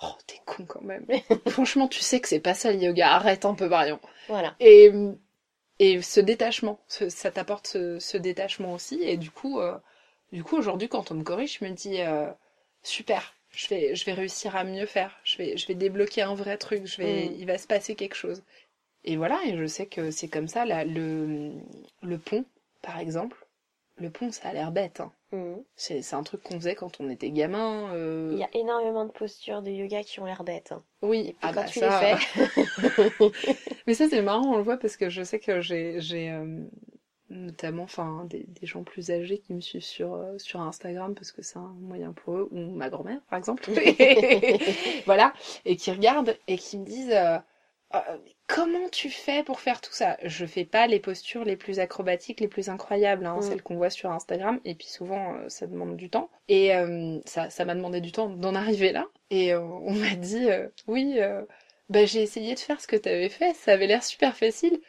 oh, 0.03 0.13
t'es 0.27 0.41
con 0.47 0.65
quand 0.67 0.83
même. 0.83 1.07
Franchement, 1.49 1.89
tu 1.89 2.01
sais 2.01 2.21
que 2.21 2.29
c'est 2.29 2.41
pas 2.41 2.55
ça 2.55 2.73
le 2.73 2.79
yoga, 2.79 3.11
arrête 3.13 3.45
un 3.45 3.55
peu, 3.55 3.69
Marion. 3.69 3.99
Voilà. 4.29 4.55
Et, 4.61 4.91
et 5.79 6.01
ce 6.03 6.21
détachement, 6.21 6.79
ce- 6.89 7.09
ça 7.09 7.31
t'apporte 7.31 7.67
ce, 7.67 7.99
ce 7.99 8.17
détachement 8.17 8.73
aussi. 8.75 9.01
Et 9.03 9.17
du 9.17 9.31
coup, 9.31 9.59
euh, 9.61 9.77
du 10.33 10.45
coup 10.45 10.57
aujourd'hui, 10.57 10.89
quand 10.89 11.11
on 11.11 11.15
me 11.15 11.25
corrige, 11.25 11.59
je 11.61 11.65
me 11.65 11.71
dis 11.71 12.01
euh, 12.03 12.29
super, 12.85 13.35
je 13.51 13.67
vais, 13.69 13.95
je 13.97 14.05
vais 14.05 14.13
réussir 14.13 14.55
à 14.57 14.63
mieux 14.65 14.87
faire. 14.87 15.19
Je 15.25 15.39
vais, 15.39 15.57
je 15.57 15.67
vais 15.67 15.75
débloquer 15.75 16.23
un 16.23 16.35
vrai 16.35 16.57
truc. 16.57 16.87
Je 16.87 16.99
vais, 17.03 17.27
Mm. 17.31 17.35
il 17.39 17.47
va 17.47 17.59
se 17.59 17.67
passer 17.67 17.95
quelque 17.97 18.15
chose. 18.15 18.43
Et 19.05 19.17
voilà. 19.17 19.41
Et 19.45 19.57
je 19.57 19.67
sais 19.67 19.87
que 19.87 20.13
c'est 20.13 20.29
comme 20.29 20.47
ça. 20.47 20.65
Là, 20.65 20.85
le, 20.85 21.51
le 22.03 22.19
pont, 22.19 22.45
par 22.81 23.01
exemple. 23.01 23.37
Le 23.97 24.09
pont, 24.11 24.31
ça 24.33 24.49
a 24.49 24.53
l'air 24.53 24.71
bête. 24.73 25.01
Hein. 25.01 25.13
Mhm. 25.33 25.65
C'est, 25.77 26.03
c'est 26.03 26.17
un 26.17 26.23
truc 26.23 26.43
qu'on 26.43 26.55
faisait 26.61 26.75
quand 26.75 27.01
on 27.01 27.09
était 27.11 27.31
gamin. 27.31 27.93
euh, 27.95 28.31
Il 28.33 28.39
y 28.39 28.45
a 28.45 28.49
énormément 28.55 29.05
de 29.07 29.11
postures 29.11 29.63
de 29.63 29.71
yoga 29.71 30.03
qui 30.03 30.21
ont 30.21 30.27
l'air 30.27 30.45
bêtes. 30.45 30.73
hein. 30.73 30.83
Oui, 31.03 31.21
Et 31.29 31.33
puis 31.33 31.39
ah 31.43 31.53
quand 31.53 31.63
bah 31.63 31.65
tu 31.65 31.79
ça, 31.81 32.01
les 32.13 32.17
fais, 32.17 32.51
Mais 33.87 33.95
ça, 33.95 34.09
c'est 34.09 34.23
marrant, 34.23 34.47
on 34.53 34.57
le 34.57 34.63
voit 34.63 34.77
parce 34.77 34.97
que 34.97 35.09
je 35.09 35.23
sais 35.23 35.41
que 35.41 35.61
j'ai, 35.61 36.01
j'ai, 36.01 36.31
euh, 36.31 36.61
notamment 37.31 37.85
enfin 37.85 38.27
des, 38.29 38.45
des, 38.49 38.67
gens 38.67 38.85
plus 38.85 39.11
âgés 39.11 39.39
qui 39.39 39.55
me 39.55 39.61
suivent 39.61 39.83
sur 39.83 40.15
euh, 40.15 40.39
sur 40.39 40.61
Instagram 40.61 41.15
parce 41.15 41.33
que 41.33 41.43
c'est 41.43 41.59
un 41.59 41.75
moyen 41.81 42.13
pour 42.13 42.37
eux 42.37 42.49
ou 42.53 42.59
ma 42.77 42.91
grand-mère 42.91 43.21
par 43.31 43.39
exemple 43.39 43.65
voilà 45.07 45.33
et 45.65 45.77
qui 45.77 45.91
regardent 45.91 46.37
et 46.49 46.59
qui 46.59 46.79
me 46.79 46.85
disent 46.85 47.11
euh, 47.13 47.39
euh, 47.95 48.17
comment 48.47 48.89
tu 48.91 49.11
fais 49.11 49.43
pour 49.43 49.61
faire 49.61 49.81
tout 49.81 49.93
ça? 49.93 50.17
Je 50.23 50.47
fais 50.47 50.65
pas 50.65 50.87
les 50.87 51.01
postures 51.01 51.45
les 51.45 51.57
plus 51.57 51.79
acrobatiques 51.81 52.41
les 52.41 52.49
plus 52.49 52.69
incroyables 52.69 53.27
hein, 53.27 53.39
mm. 53.39 53.43
celles 53.43 53.63
qu'on 53.63 53.77
voit 53.77 53.91
sur 53.91 54.11
Instagram 54.11 54.61
et 54.65 54.75
puis 54.75 54.89
souvent 54.89 55.37
ça 55.49 55.67
demande 55.67 55.97
du 55.97 56.11
temps 56.11 56.31
et 56.49 56.73
ça 57.25 57.51
ça 57.51 57.65
m'a 57.65 57.75
demandé 57.75 58.01
du 58.01 58.13
temps 58.13 58.29
d'en 58.29 58.55
arriver 58.55 58.93
là 58.93 59.07
et 59.31 59.55
on 59.55 59.93
m'a 59.93 60.15
dit 60.15 60.49
oui 60.87 61.19
bah 61.89 62.05
j'ai 62.05 62.23
essayé 62.23 62.55
de 62.55 62.61
faire 62.61 62.81
ce 62.81 62.87
que 62.87 62.97
tu 62.97 63.09
avais 63.09 63.29
fait 63.29 63.55
ça 63.55 63.73
avait 63.73 63.87
l'air 63.87 64.03
super 64.03 64.37
facile 64.37 64.81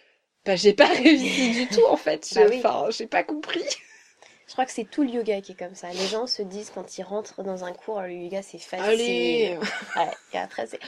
bah, 0.46 0.56
j'ai 0.56 0.74
pas 0.74 0.88
réussi 0.94 1.52
du 1.52 1.68
tout 1.68 1.86
en 1.90 1.98
fait. 1.98 2.28
Bah 2.36 2.42
enfin, 2.54 2.88
j'ai 2.90 3.08
pas 3.08 3.24
compris. 3.24 3.64
Je 4.48 4.52
crois 4.52 4.66
que 4.66 4.72
c'est 4.72 4.84
tout 4.84 5.04
le 5.04 5.10
yoga 5.10 5.42
qui 5.42 5.54
est 5.54 5.56
comme 5.58 5.74
ça. 5.74 5.90
Les 5.90 6.08
gens 6.08 6.28
se 6.28 6.44
disent 6.44 6.70
quand 6.70 6.98
ils 6.98 7.04
rentrent 7.04 7.42
dans 7.44 7.64
un 7.64 7.72
cours, 7.72 8.02
le 8.02 8.12
yoga 8.12 8.42
c'est 8.44 8.60
facile. 8.60 8.86
Allez 8.86 9.58
ouais, 9.96 10.12
Et 10.34 10.38
après 10.38 10.68
c'est 10.68 10.80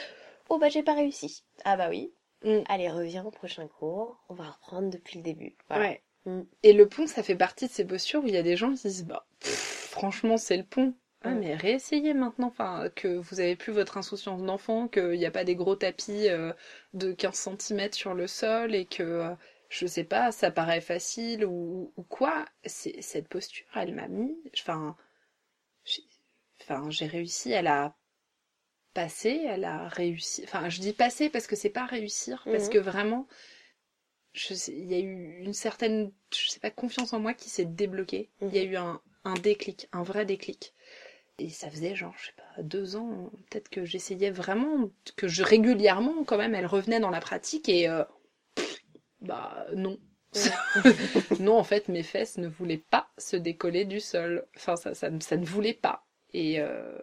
Oh 0.49 0.57
bah 0.57 0.69
j'ai 0.69 0.83
pas 0.83 0.95
réussi. 0.95 1.43
Ah 1.63 1.77
bah 1.77 1.89
oui. 1.89 2.11
Mm. 2.43 2.61
Allez, 2.67 2.89
reviens 2.89 3.25
au 3.25 3.31
prochain 3.31 3.67
cours. 3.67 4.17
On 4.29 4.33
va 4.33 4.51
reprendre 4.51 4.89
depuis 4.89 5.17
le 5.17 5.23
début. 5.23 5.55
Ouais. 5.69 6.03
Mm. 6.25 6.41
Et 6.63 6.73
le 6.73 6.87
pont, 6.87 7.07
ça 7.07 7.23
fait 7.23 7.35
partie 7.35 7.67
de 7.67 7.71
ces 7.71 7.85
postures 7.85 8.23
où 8.23 8.27
il 8.27 8.33
y 8.33 8.37
a 8.37 8.43
des 8.43 8.55
gens 8.55 8.71
qui 8.71 8.77
se 8.77 8.87
disent 8.87 9.05
Bah, 9.05 9.25
franchement, 9.41 10.37
c'est 10.37 10.57
le 10.57 10.63
pont. 10.63 10.93
Ah, 11.21 11.31
mais 11.31 11.55
réessayez 11.55 12.13
maintenant, 12.13 12.47
enfin, 12.47 12.89
que 12.93 13.07
vous 13.07 13.39
avez 13.39 13.55
plus 13.55 13.73
votre 13.73 13.97
insouciance 13.97 14.43
d'enfant, 14.43 14.87
qu'il 14.87 15.17
n'y 15.17 15.25
a 15.25 15.31
pas 15.31 15.43
des 15.43 15.55
gros 15.55 15.75
tapis 15.75 16.29
euh, 16.29 16.53
de 16.93 17.13
15 17.13 17.57
cm 17.59 17.93
sur 17.93 18.13
le 18.13 18.27
sol 18.27 18.75
et 18.75 18.85
que, 18.85 19.01
euh, 19.01 19.35
je 19.69 19.87
sais 19.87 20.03
pas, 20.03 20.31
ça 20.31 20.51
paraît 20.51 20.81
facile 20.81 21.43
ou, 21.45 21.91
ou 21.97 22.03
quoi. 22.03 22.45
Cette 22.63 23.27
posture, 23.27 23.65
elle 23.73 23.95
m'a 23.95 24.07
mis, 24.07 24.37
enfin, 24.53 24.95
enfin, 26.61 26.89
j'ai 26.91 27.07
réussi 27.07 27.55
à 27.55 27.63
la 27.63 27.95
passer, 28.95 29.45
elle 29.45 29.65
a 29.65 29.87
réussi, 29.89 30.41
enfin, 30.45 30.69
je 30.69 30.79
dis 30.79 30.93
passer 30.93 31.29
parce 31.29 31.45
que 31.45 31.55
c'est 31.55 31.69
pas 31.69 31.85
réussir, 31.85 32.41
parce 32.45 32.67
mm. 32.67 32.69
que 32.69 32.77
vraiment, 32.79 33.27
il 34.69 34.85
y 34.85 34.95
a 34.95 34.99
eu 34.99 35.37
une 35.41 35.53
certaine, 35.53 36.11
je 36.33 36.49
sais 36.49 36.61
pas, 36.61 36.71
confiance 36.71 37.13
en 37.13 37.19
moi 37.19 37.33
qui 37.33 37.49
s'est 37.49 37.65
débloquée. 37.65 38.31
Il 38.41 38.55
y 38.55 38.59
a 38.59 38.65
mm. 38.65 38.71
eu 38.71 38.75
un, 38.77 39.01
un 39.25 39.33
déclic, 39.35 39.87
un 39.91 40.01
vrai 40.01 40.25
déclic. 40.25 40.73
Et 41.37 41.49
ça 41.49 41.69
faisait 41.69 41.93
genre, 41.93 42.15
je 42.17 42.27
sais 42.27 42.35
pas, 42.37 42.63
deux 42.63 42.95
ans, 42.95 43.29
peut-être 43.49 43.67
que 43.67 43.83
j'essayais 43.83 44.31
vraiment, 44.31 44.89
que 45.17 45.27
je 45.27 45.43
régulièrement, 45.43 46.23
quand 46.23 46.37
même, 46.37 46.55
elle 46.55 46.65
revenait 46.65 47.01
dans 47.01 47.09
la 47.09 47.19
pratique 47.19 47.67
et 47.67 47.89
euh, 47.89 48.05
bah 49.19 49.67
non. 49.75 49.99
non, 51.41 51.57
en 51.57 51.65
fait, 51.65 51.89
mes 51.89 52.03
fesses 52.03 52.37
ne 52.37 52.47
voulaient 52.47 52.83
pas 52.89 53.09
se 53.17 53.35
décoller 53.35 53.83
du 53.83 53.99
sol. 53.99 54.47
Enfin, 54.55 54.77
ça, 54.77 54.95
ça, 54.95 55.09
ça 55.19 55.35
ne 55.35 55.45
voulait 55.45 55.73
pas. 55.73 56.07
Et, 56.33 56.61
euh, 56.61 56.97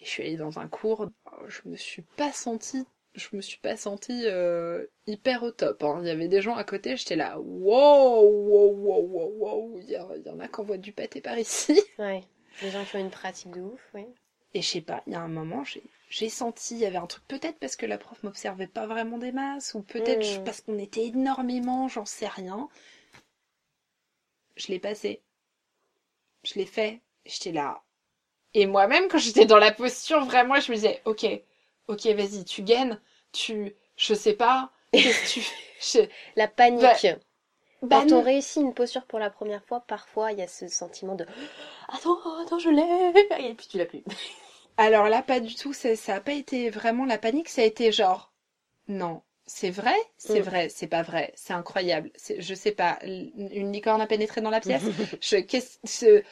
et, 0.00 0.04
je 0.04 0.08
suis 0.08 0.22
allée 0.22 0.36
dans 0.36 0.58
un 0.58 0.68
cours, 0.68 1.08
je 1.46 1.60
me 1.66 1.76
suis 1.76 2.02
pas 2.02 2.32
sentie, 2.32 2.86
je 3.14 3.28
me 3.32 3.40
suis 3.40 3.58
pas 3.58 3.76
sentie 3.76 4.22
euh, 4.26 4.86
hyper 5.06 5.42
au 5.42 5.50
top. 5.50 5.82
Hein. 5.82 5.98
Il 6.02 6.08
y 6.08 6.10
avait 6.10 6.28
des 6.28 6.40
gens 6.40 6.56
à 6.56 6.64
côté, 6.64 6.96
j'étais 6.96 7.16
là, 7.16 7.38
wow, 7.38 8.22
wow, 8.22 8.72
wow, 8.72 9.02
wow, 9.02 9.32
wow, 9.38 9.78
il 9.78 9.88
y, 9.88 9.92
y 9.92 10.30
en 10.30 10.40
a 10.40 10.48
qui 10.48 10.60
envoient 10.60 10.78
du 10.78 10.92
pâté 10.92 11.20
par 11.20 11.38
ici. 11.38 11.80
Ouais. 11.98 12.22
Les 12.62 12.70
gens 12.70 12.84
qui 12.84 12.96
ont 12.96 13.00
une 13.00 13.10
pratique 13.10 13.52
de 13.52 13.60
ouf, 13.60 13.80
oui. 13.94 14.06
Et 14.52 14.62
je 14.62 14.68
sais 14.68 14.80
pas, 14.80 15.02
il 15.06 15.12
y 15.12 15.16
a 15.16 15.20
un 15.20 15.28
moment, 15.28 15.62
j'ai 16.08 16.28
senti, 16.28 16.74
il 16.74 16.80
y 16.80 16.86
avait 16.86 16.96
un 16.96 17.06
truc, 17.06 17.22
peut-être 17.28 17.58
parce 17.58 17.76
que 17.76 17.86
la 17.86 17.98
prof 17.98 18.20
m'observait 18.24 18.66
pas 18.66 18.86
vraiment 18.86 19.18
des 19.18 19.30
masses, 19.30 19.74
ou 19.74 19.82
peut-être 19.82 20.40
hmm. 20.40 20.44
parce 20.44 20.60
qu'on 20.60 20.78
était 20.78 21.06
énormément, 21.06 21.86
j'en 21.86 22.04
sais 22.04 22.26
rien. 22.26 22.68
Je 24.56 24.68
l'ai 24.68 24.80
passé. 24.80 25.22
Je 26.42 26.54
l'ai 26.54 26.66
fait. 26.66 27.00
J'étais 27.24 27.52
là. 27.52 27.82
Et 28.54 28.66
moi-même, 28.66 29.08
quand 29.08 29.18
j'étais 29.18 29.46
dans 29.46 29.58
la 29.58 29.72
posture, 29.72 30.24
vraiment, 30.24 30.56
je 30.56 30.70
me 30.72 30.76
disais, 30.76 31.00
ok, 31.04 31.26
ok, 31.88 32.06
vas-y, 32.06 32.44
tu 32.44 32.62
gagnes, 32.62 32.98
tu, 33.32 33.74
je 33.96 34.14
sais 34.14 34.34
pas, 34.34 34.70
qu'est-ce 34.92 35.34
que 35.34 35.40
tu 35.40 36.08
La 36.36 36.48
panique. 36.48 36.82
Bah, 36.82 37.18
bah, 37.82 38.02
Quand 38.02 38.12
on 38.12 38.22
réussit 38.22 38.62
une 38.62 38.74
posture 38.74 39.04
pour 39.06 39.18
la 39.18 39.30
première 39.30 39.64
fois, 39.64 39.80
parfois 39.80 40.32
il 40.32 40.38
y 40.38 40.42
a 40.42 40.48
ce 40.48 40.68
sentiment 40.68 41.14
de 41.14 41.24
attends, 41.88 42.18
attends, 42.42 42.58
je 42.58 42.68
l'ai 42.68 43.48
et 43.48 43.54
puis 43.54 43.66
tu 43.68 43.78
l'as 43.78 43.86
plus. 43.86 44.04
Alors 44.76 45.08
là, 45.08 45.22
pas 45.22 45.40
du 45.40 45.54
tout. 45.54 45.72
Ça, 45.72 45.96
ça 45.96 46.16
a 46.16 46.20
pas 46.20 46.32
été 46.32 46.70
vraiment 46.70 47.04
la 47.04 47.18
panique. 47.18 47.48
Ça 47.48 47.62
a 47.62 47.64
été 47.64 47.92
genre 47.92 48.32
non, 48.88 49.22
c'est 49.46 49.70
vrai, 49.70 49.94
c'est 50.16 50.40
mm. 50.40 50.44
vrai, 50.44 50.68
c'est 50.68 50.86
pas 50.86 51.02
vrai, 51.02 51.32
c'est 51.34 51.52
incroyable. 51.52 52.10
Je 52.38 52.54
sais 52.54 52.72
pas, 52.72 52.98
une 53.02 53.72
licorne 53.72 54.00
a 54.00 54.06
pénétré 54.06 54.40
dans 54.40 54.50
la 54.50 54.60
pièce. 54.60 54.82
je 55.20 55.36
qu'est-ce 55.36 56.22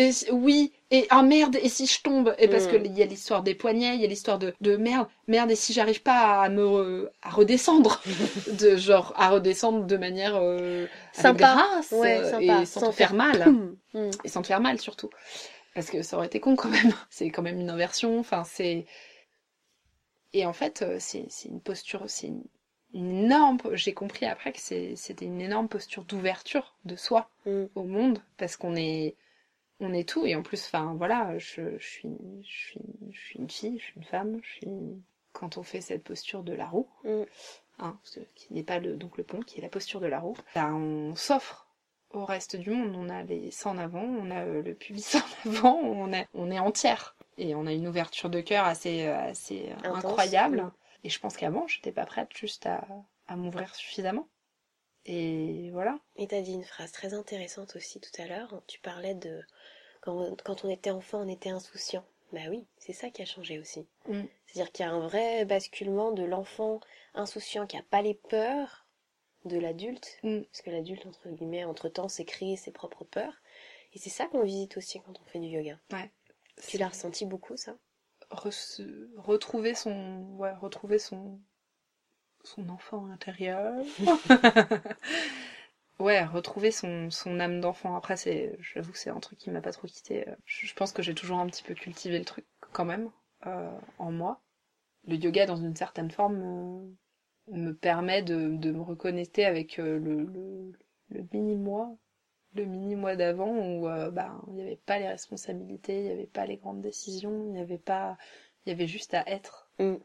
et, 0.00 0.32
oui, 0.32 0.72
et 0.90 1.06
ah 1.10 1.22
merde, 1.22 1.56
et 1.62 1.68
si 1.68 1.86
je 1.86 2.02
tombe? 2.02 2.34
Et 2.38 2.48
parce 2.48 2.66
qu'il 2.66 2.80
mm. 2.80 2.96
y 2.96 3.02
a 3.02 3.06
l'histoire 3.06 3.42
des 3.42 3.54
poignets, 3.54 3.94
il 3.94 4.00
y 4.00 4.04
a 4.04 4.08
l'histoire 4.08 4.38
de, 4.38 4.54
de 4.60 4.76
merde, 4.76 5.06
merde, 5.28 5.50
et 5.50 5.56
si 5.56 5.72
j'arrive 5.72 6.02
pas 6.02 6.42
à 6.42 6.48
me 6.48 7.10
à 7.22 7.30
redescendre, 7.30 8.02
de 8.58 8.76
genre 8.76 9.12
à 9.16 9.30
redescendre 9.30 9.86
de 9.86 9.96
manière 9.96 10.36
euh, 10.36 10.86
sympa, 11.12 11.54
grâce, 11.54 11.92
et 11.92 12.64
sans, 12.66 12.90
te 12.90 12.92
faire, 12.92 13.14
mal, 13.14 13.52
mm. 13.94 14.10
et 14.24 14.28
sans 14.28 14.42
te 14.42 14.46
faire 14.46 14.60
mal 14.60 14.80
surtout, 14.80 15.10
parce 15.74 15.90
que 15.90 16.02
ça 16.02 16.16
aurait 16.16 16.26
été 16.26 16.40
con 16.40 16.56
quand 16.56 16.70
même. 16.70 16.92
C'est 17.10 17.30
quand 17.30 17.42
même 17.42 17.60
une 17.60 17.70
inversion. 17.70 18.18
Enfin, 18.18 18.44
c'est 18.44 18.86
et 20.32 20.46
en 20.46 20.52
fait, 20.52 20.82
euh, 20.82 20.96
c'est 21.00 21.26
une 21.44 21.60
posture, 21.60 22.04
c'est 22.06 22.28
une, 22.28 22.44
énorme. 22.94 23.58
J'ai 23.72 23.94
compris 23.94 24.26
après 24.26 24.52
que 24.52 24.60
c'était 24.60 25.24
une 25.24 25.40
énorme 25.40 25.68
posture 25.68 26.04
d'ouverture 26.04 26.74
de 26.84 26.96
soi 26.96 27.30
mm. 27.46 27.64
au 27.74 27.84
monde, 27.84 28.22
parce 28.36 28.56
qu'on 28.56 28.76
est 28.76 29.16
on 29.80 29.92
est 29.92 30.08
tout 30.08 30.26
et 30.26 30.34
en 30.34 30.42
plus 30.42 30.64
enfin 30.66 30.94
voilà 30.96 31.36
je, 31.38 31.78
suis 31.78 32.16
je 32.42 32.48
suis 32.48 32.80
je 33.10 33.18
suis 33.18 33.38
une 33.38 33.50
fille 33.50 33.78
je 33.78 33.84
suis 33.84 33.96
une 33.96 34.04
femme 34.04 34.40
je 34.42 34.52
suis 34.52 34.68
quand 35.32 35.56
on 35.56 35.62
fait 35.62 35.80
cette 35.80 36.04
posture 36.04 36.42
de 36.42 36.52
la 36.52 36.66
roue 36.66 36.88
mm. 37.04 37.22
hein, 37.80 37.98
qui 38.34 38.52
n'est 38.52 38.62
pas 38.62 38.78
le 38.78 38.96
donc 38.96 39.16
le 39.16 39.24
pont 39.24 39.40
qui 39.40 39.58
est 39.58 39.62
la 39.62 39.68
posture 39.68 40.00
de 40.00 40.06
la 40.06 40.20
roue 40.20 40.36
ben, 40.54 40.74
on 40.74 41.14
s'offre 41.16 41.66
au 42.12 42.24
reste 42.24 42.56
du 42.56 42.70
monde 42.70 42.94
on 42.96 43.08
a 43.08 43.22
les 43.22 43.50
seins 43.50 43.70
en 43.70 43.78
avant 43.78 44.02
on 44.02 44.30
a 44.30 44.44
euh, 44.44 44.62
le 44.62 44.74
pubis 44.74 45.16
en 45.16 45.50
avant 45.50 45.76
on 45.76 46.12
est 46.12 46.28
on 46.34 46.50
est 46.50 46.58
entière 46.58 47.16
et 47.38 47.54
on 47.54 47.66
a 47.66 47.72
une 47.72 47.88
ouverture 47.88 48.28
de 48.28 48.40
cœur 48.40 48.66
assez 48.66 49.06
assez 49.06 49.70
incroyable 49.82 50.62
mm. 50.62 50.72
et 51.04 51.10
je 51.10 51.20
pense 51.20 51.36
qu'avant 51.36 51.66
j'étais 51.66 51.92
pas 51.92 52.06
prête 52.06 52.36
juste 52.36 52.66
à, 52.66 52.86
à 53.28 53.36
m'ouvrir 53.36 53.74
suffisamment 53.74 54.28
et 55.06 55.70
voilà. 55.72 55.98
Et 56.16 56.26
t'as 56.26 56.42
dit 56.42 56.52
une 56.52 56.64
phrase 56.64 56.92
très 56.92 57.14
intéressante 57.14 57.74
aussi 57.76 58.00
tout 58.00 58.22
à 58.22 58.26
l'heure. 58.26 58.62
Tu 58.66 58.78
parlais 58.80 59.14
de 59.14 59.42
quand, 60.00 60.64
on 60.64 60.68
était 60.68 60.90
enfant, 60.90 61.22
on 61.22 61.28
était 61.28 61.50
insouciant. 61.50 62.04
Bah 62.32 62.40
oui, 62.48 62.64
c'est 62.78 62.92
ça 62.92 63.10
qui 63.10 63.22
a 63.22 63.26
changé 63.26 63.58
aussi. 63.58 63.86
Mm. 64.08 64.22
C'est-à-dire 64.46 64.72
qu'il 64.72 64.86
y 64.86 64.88
a 64.88 64.92
un 64.92 65.00
vrai 65.00 65.44
basculement 65.44 66.12
de 66.12 66.22
l'enfant 66.22 66.80
insouciant 67.14 67.66
qui 67.66 67.76
a 67.76 67.82
pas 67.82 68.02
les 68.02 68.14
peurs 68.14 68.86
de 69.44 69.58
l'adulte, 69.58 70.18
mm. 70.22 70.42
parce 70.42 70.62
que 70.62 70.70
l'adulte, 70.70 71.06
entre 71.06 71.28
guillemets, 71.28 71.64
entre-temps, 71.64 72.08
s'est 72.08 72.24
créé 72.24 72.56
ses 72.56 72.70
propres 72.70 73.04
peurs. 73.04 73.34
Et 73.92 73.98
c'est 73.98 74.10
ça 74.10 74.26
qu'on 74.26 74.44
visite 74.44 74.76
aussi 74.76 75.00
quand 75.00 75.18
on 75.20 75.24
fait 75.24 75.40
du 75.40 75.48
yoga. 75.48 75.78
Ouais. 75.92 76.10
Tu 76.68 76.78
l'as 76.78 76.88
ressenti 76.88 77.26
beaucoup, 77.26 77.56
ça? 77.56 77.74
Retrouver 78.30 79.74
son... 79.74 80.22
Ouais, 80.38 80.52
retrouver 80.54 81.00
son... 81.00 81.40
son 82.44 82.68
enfant 82.68 83.06
intérieur. 83.06 83.74
Ouais, 86.00 86.24
retrouver 86.24 86.70
son, 86.70 87.10
son 87.10 87.38
âme 87.40 87.60
d'enfant. 87.60 87.94
Après, 87.94 88.16
c'est, 88.16 88.56
j'avoue 88.58 88.90
que 88.92 88.98
c'est 88.98 89.10
un 89.10 89.20
truc 89.20 89.38
qui 89.38 89.50
m'a 89.50 89.60
pas 89.60 89.72
trop 89.72 89.86
quitté. 89.86 90.24
Je, 90.46 90.72
pense 90.72 90.92
que 90.92 91.02
j'ai 91.02 91.14
toujours 91.14 91.38
un 91.38 91.46
petit 91.46 91.62
peu 91.62 91.74
cultivé 91.74 92.18
le 92.18 92.24
truc 92.24 92.46
quand 92.72 92.86
même 92.86 93.10
euh, 93.46 93.78
en 93.98 94.10
moi. 94.10 94.40
Le 95.06 95.16
yoga, 95.16 95.44
dans 95.44 95.56
une 95.56 95.76
certaine 95.76 96.10
forme, 96.10 96.40
euh, 97.50 97.52
me 97.52 97.72
permet 97.72 98.22
de, 98.22 98.56
de 98.56 98.72
me 98.72 98.80
reconnecter 98.80 99.44
avec 99.44 99.78
euh, 99.78 99.98
le, 99.98 100.24
le, 100.24 100.72
le 101.10 101.28
mini-moi, 101.34 101.94
le 102.54 102.64
mini-moi 102.64 103.16
d'avant 103.16 103.54
où 103.54 103.82
bah, 104.10 104.40
il 104.48 104.54
n'y 104.54 104.62
avait 104.62 104.80
pas 104.86 104.98
les 104.98 105.08
responsabilités, 105.08 105.98
il 105.98 106.04
n'y 106.04 106.12
avait 106.12 106.26
pas 106.26 106.46
les 106.46 106.56
grandes 106.56 106.80
décisions, 106.80 107.44
il 107.44 107.52
n'y 107.52 107.60
avait 107.60 107.78
pas, 107.78 108.16
il 108.64 108.70
y 108.70 108.72
avait 108.72 108.86
juste 108.86 109.12
à 109.12 109.22
être, 109.28 109.70
mm. 109.78 109.96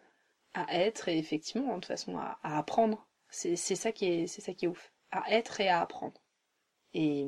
à 0.56 0.78
être 0.78 1.08
et 1.08 1.18
effectivement, 1.18 1.70
de 1.70 1.76
toute 1.76 1.86
façon, 1.86 2.18
à, 2.18 2.38
à 2.44 2.58
apprendre. 2.58 3.08
C'est, 3.30 3.56
c'est 3.56 3.76
ça 3.76 3.94
qui 3.94 4.08
est, 4.08 4.28
c'est 4.28 4.42
ça 4.42 4.54
qui 4.54 4.66
est 4.66 4.68
ouf 4.68 4.92
à 5.12 5.32
être 5.32 5.62
et 5.62 5.70
à 5.70 5.82
apprendre. 5.82 6.22
Et 6.94 7.26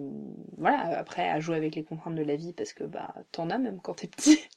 voilà, 0.57 0.97
après 0.97 1.29
à 1.29 1.39
jouer 1.41 1.57
avec 1.57 1.75
les 1.75 1.83
contraintes 1.83 2.15
de 2.15 2.23
la 2.23 2.37
vie 2.37 2.53
parce 2.53 2.73
que 2.73 2.85
bah 2.85 3.13
t'en 3.33 3.49
as 3.49 3.57
même 3.57 3.81
quand 3.81 3.95
t'es 3.95 4.07
petit. 4.07 4.39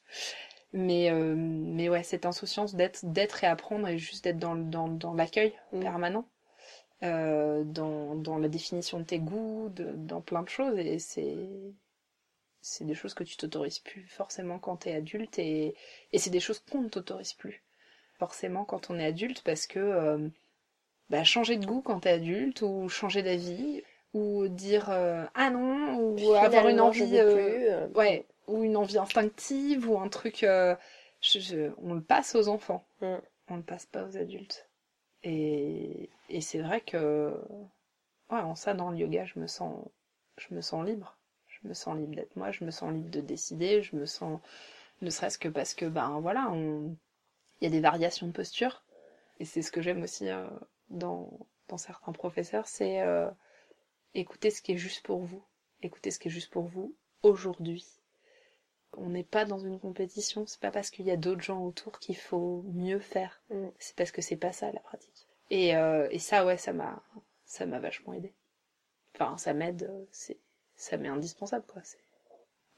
Mais 0.73 1.11
euh, 1.11 1.35
mais 1.37 1.89
ouais, 1.89 2.05
cette 2.05 2.27
insouciance 2.27 2.77
d'être 2.77 3.05
d'être 3.05 3.43
et 3.43 3.49
apprendre 3.49 3.89
et 3.89 3.99
juste 3.99 4.23
d'être 4.25 4.39
dans 4.39 4.55
dans, 4.55 4.87
dans 4.87 5.15
l'accueil 5.15 5.53
mm. 5.73 5.81
permanent, 5.81 6.29
euh, 7.03 7.65
dans 7.65 8.15
dans 8.15 8.39
la 8.39 8.49
définition 8.49 9.01
de 9.01 9.05
tes 9.05 9.19
goûts, 9.19 9.69
de, 9.71 9.91
dans 9.97 10.21
plein 10.21 10.43
de 10.43 10.49
choses 10.49 10.79
et 10.79 11.01
c'est 11.01 11.49
c'est 12.61 12.85
des 12.85 12.95
choses 12.95 13.15
que 13.15 13.25
tu 13.25 13.37
t'autorises 13.37 13.81
plus 13.81 14.07
forcément 14.07 14.61
quand 14.61 14.77
t'es 14.77 14.95
adulte 14.95 15.41
et 15.41 15.75
et 16.13 16.19
c'est 16.19 16.31
des 16.31 16.41
choses 16.41 16.61
qu'on 16.71 16.83
ne 16.83 16.89
t'autorise 16.89 17.33
plus 17.33 17.65
forcément 18.19 18.65
quand 18.65 18.91
on 18.91 18.99
est 18.99 19.07
adulte 19.07 19.43
parce 19.43 19.67
que 19.67 19.81
euh, 19.81 20.29
bah, 21.11 21.25
changer 21.25 21.57
de 21.57 21.67
goût 21.67 21.83
quand 21.83 22.01
t'es 22.01 22.11
adulte 22.11 22.63
ou 22.63 22.89
changer 22.89 23.23
d'avis. 23.23 23.83
ou 24.15 24.49
dire 24.49 24.91
euh, 24.91 25.25
ah 25.35 25.51
non 25.51 25.97
ou 25.99 26.35
avoir 26.35 26.69
une 26.69 26.81
envie 26.81 27.19
euh, 27.19 27.87
ouais 27.95 28.27
ou 28.47 28.65
une 28.65 28.77
envie 28.77 28.99
instinctive 28.99 29.89
ou 29.89 29.99
un 30.01 30.09
truc 30.09 30.45
on 30.45 31.95
le 31.95 32.01
passe 32.01 32.35
aux 32.35 32.49
enfants 32.49 32.85
mm. 33.03 33.17
on 33.49 33.57
le 33.57 33.63
passe 33.63 33.87
pas 33.87 34.05
aux 34.05 34.17
adultes 34.17 34.69
et, 35.23 36.11
et 36.29 36.41
c'est 36.41 36.61
vrai 36.61 36.81
que 36.81 37.33
ouais 38.31 38.41
en 38.41 38.55
ça 38.55 38.75
dans 38.75 38.91
le 38.91 38.99
yoga 38.99 39.25
je 39.27 39.39
me 39.39 39.47
sens 39.47 39.85
je 40.39 40.55
me 40.55 40.61
sens 40.61 40.85
libre 40.85 41.17
je 41.47 41.69
me 41.69 41.75
sens 41.75 41.97
libre 41.97 42.17
d'être 42.17 42.35
moi 42.37 42.51
je 42.51 42.65
me 42.65 42.71
sens 42.71 42.93
libre 42.93 43.11
de 43.11 43.21
décider 43.21 43.83
je 43.83 43.95
me 43.95 44.07
sens 44.07 44.41
ne 45.03 45.11
serait-ce 45.11 45.39
que 45.39 45.49
parce 45.49 45.75
que 45.75 45.87
ben 45.87 46.19
voilà 46.21 46.51
on 46.51 46.97
il 47.61 47.65
y 47.65 47.67
a 47.67 47.71
des 47.71 47.81
variations 47.81 48.27
de 48.27 48.33
posture 48.33 48.83
et 49.39 49.45
c'est 49.45 49.63
ce 49.63 49.71
que 49.71 49.83
j'aime 49.83 50.03
aussi 50.03 50.29
dans 50.91 51.47
dans 51.69 51.79
certains 51.79 52.13
professeurs 52.13 52.67
c'est 52.67 53.01
écoutez 54.15 54.51
ce 54.51 54.63
qui 54.63 54.73
est 54.73 54.77
juste 54.77 55.05
pour 55.05 55.21
vous. 55.21 55.43
Écoutez 55.83 56.11
ce 56.11 56.19
qui 56.19 56.29
est 56.29 56.31
juste 56.31 56.53
pour 56.53 56.65
vous 56.65 56.95
aujourd'hui. 57.23 57.87
On 58.97 59.09
n'est 59.11 59.25
pas 59.25 59.45
dans 59.45 59.59
une 59.59 59.79
compétition, 59.79 60.47
c'est 60.47 60.61
pas 60.61 60.73
parce 60.73 60.91
qu'il 60.91 61.07
y 61.07 61.11
a 61.11 61.17
d'autres 61.17 61.43
gens 61.43 61.65
autour 61.65 61.99
qu'il 62.01 62.17
faut 62.17 62.63
mieux 62.67 62.99
faire. 62.99 63.41
Mm. 63.51 63.69
C'est 63.79 63.97
parce 63.97 64.11
que 64.11 64.21
c'est 64.21 64.37
pas 64.37 64.53
ça 64.53 64.73
la 64.73 64.81
pratique. 64.81 65.29
Et, 65.51 65.77
euh, 65.77 66.09
et 66.11 66.19
ça, 66.19 66.45
ouais, 66.45 66.57
ça 66.57 66.73
m'a, 66.73 67.03
ça 67.45 67.67
m'a 67.67 67.79
vachement 67.79 68.13
aidé. 68.13 68.35
Enfin, 69.15 69.37
ça 69.39 69.55
m'aide, 69.55 69.85
euh, 69.85 70.05
c'est, 70.11 70.39
ça 70.77 70.97
m'est 70.97 71.09
indispensable, 71.09 71.65
quoi. 71.67 71.83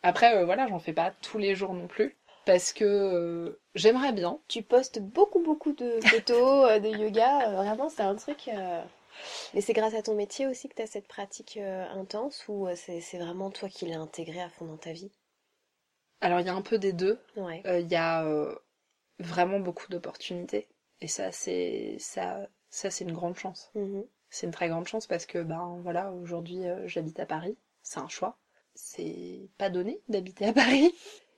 Après, 0.03 0.37
euh, 0.37 0.44
voilà, 0.44 0.66
j'en 0.66 0.79
fais 0.79 0.92
pas 0.92 1.12
tous 1.22 1.38
les 1.38 1.55
jours 1.55 1.75
non 1.75 1.87
plus 1.87 2.16
parce 2.44 2.72
que 2.72 3.61
j'aimerais 3.74 4.12
bien. 4.12 4.38
Tu 4.48 4.62
postes 4.62 5.00
beaucoup 5.00 5.42
beaucoup 5.42 5.72
de 5.72 6.00
photos 6.07 6.81
de 6.83 6.88
yoga, 6.88 7.50
vraiment 7.50 7.88
c'est 7.88 8.02
un 8.02 8.14
truc. 8.16 8.50
Mais 9.55 9.61
c'est 9.61 9.72
grâce 9.72 9.94
à 9.94 10.02
ton 10.02 10.14
métier 10.14 10.46
aussi 10.46 10.68
que 10.68 10.74
tu 10.74 10.83
as 10.83 10.87
cette 10.87 11.09
pratique 11.09 11.57
euh, 11.57 11.87
intense 11.90 12.44
ou 12.48 12.66
euh, 12.66 12.74
c'est 12.76 13.18
vraiment 13.18 13.50
toi 13.50 13.68
qui 13.68 13.87
l'as 13.87 14.00
intégré 14.00 14.40
à 14.40 14.48
fond 14.48 14.64
dans 14.64 14.76
ta 14.76 14.92
vie? 14.92 15.11
Alors 16.20 16.40
il 16.40 16.46
y 16.46 16.50
a 16.50 16.55
un 16.55 16.62
peu 16.62 16.78
des 16.78 16.92
deux. 16.92 17.18
Euh, 17.37 17.81
il 17.81 17.88
y 17.88 17.96
a 17.96 18.24
vraiment 19.18 19.61
beaucoup 19.61 19.88
d'opportunités. 19.88 20.68
Et 21.00 21.09
ça, 21.09 21.33
c'est 21.33 21.96
ça, 21.98 22.48
ça 22.70 22.90
c'est 22.90 23.05
une 23.05 23.12
grande 23.12 23.37
chance. 23.37 23.70
Mm-hmm. 23.74 24.07
C'est 24.31 24.46
une 24.46 24.52
très 24.52 24.68
grande 24.68 24.87
chance 24.87 25.07
parce 25.07 25.26
que 25.26 25.38
ben 25.38 25.81
voilà, 25.83 26.12
aujourd'hui 26.12 26.62
j'habite 26.87 27.18
à 27.20 27.26
Paris. 27.26 27.57
C'est 27.83 27.98
un 27.98 28.09
choix. 28.09 28.38
C'est 28.74 29.48
pas 29.59 29.68
donné 29.68 30.00
d'habiter 30.09 30.46
à 30.46 30.52
Paris. 30.52 30.94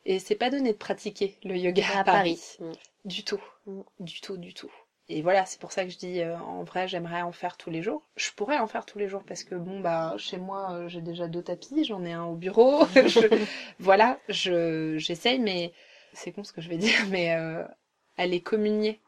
Et 0.07 0.19
c'est 0.19 0.35
pas 0.35 0.51
donné 0.51 0.73
de 0.73 0.79
pratiquer 0.79 1.39
le 1.45 1.57
yoga 1.57 1.85
à, 1.95 2.05
Paris. 2.05 2.41
Mm. 2.61 2.73
Du 3.05 3.25
tout. 3.25 3.43
Mm. 3.67 3.81
Du 4.01 4.21
tout, 4.21 4.37
du 4.37 4.55
tout. 4.55 4.71
Et 5.09 5.21
voilà, 5.21 5.45
c'est 5.45 5.61
pour 5.61 5.73
ça 5.73 5.85
que 5.85 5.91
je 5.91 5.99
dis, 5.99 6.21
euh, 6.21 6.39
en 6.39 6.65
vrai, 6.65 6.89
j'aimerais 6.89 7.21
en 7.21 7.33
faire 7.33 7.59
tous 7.59 7.71
les 7.71 7.83
jours. 7.83 8.03
Je 8.17 8.31
pourrais 8.31 8.59
en 8.59 8.67
faire 8.67 8.87
tous 8.87 8.99
les 8.99 9.09
jours 9.09 9.23
parce 9.25 9.45
que 9.45 9.55
bon, 9.55 9.81
bah, 9.81 10.15
chez 10.17 10.39
moi, 10.39 10.73
euh, 10.73 10.89
j'ai 10.89 11.03
déjà 11.03 11.29
deux 11.29 11.43
tapis, 11.43 11.85
j'en 11.85 12.05
ai 12.05 12.13
un 12.13 12.25
au 12.25 12.37
bureau. 12.37 12.87
voilà, 13.79 14.19
je, 14.29 14.97
j'essaye, 14.97 15.39
mais 15.39 15.73
c'est 16.15 16.33
con 16.33 16.43
ce 16.43 16.53
que 16.53 16.63
je 16.63 16.71
vais 16.71 16.77
dire, 16.79 17.07
mais 17.11 17.35
euh, 17.35 17.65
aller 18.17 18.41
communier 18.41 19.01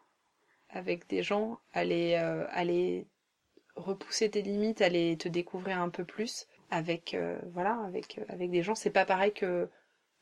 avec 0.68 1.08
des 1.08 1.22
gens, 1.22 1.58
aller, 1.72 2.16
aller 2.16 3.06
repousser 3.76 4.28
tes 4.30 4.42
limites, 4.42 4.82
aller 4.82 5.16
te 5.16 5.28
découvrir 5.28 5.80
un 5.80 5.88
peu 5.88 6.04
plus 6.04 6.46
avec, 6.70 7.16
voilà, 7.54 7.80
avec, 7.86 8.20
avec 8.28 8.50
des 8.50 8.62
gens, 8.62 8.74
c'est 8.74 8.90
pas 8.90 9.06
pareil 9.06 9.32
que 9.32 9.70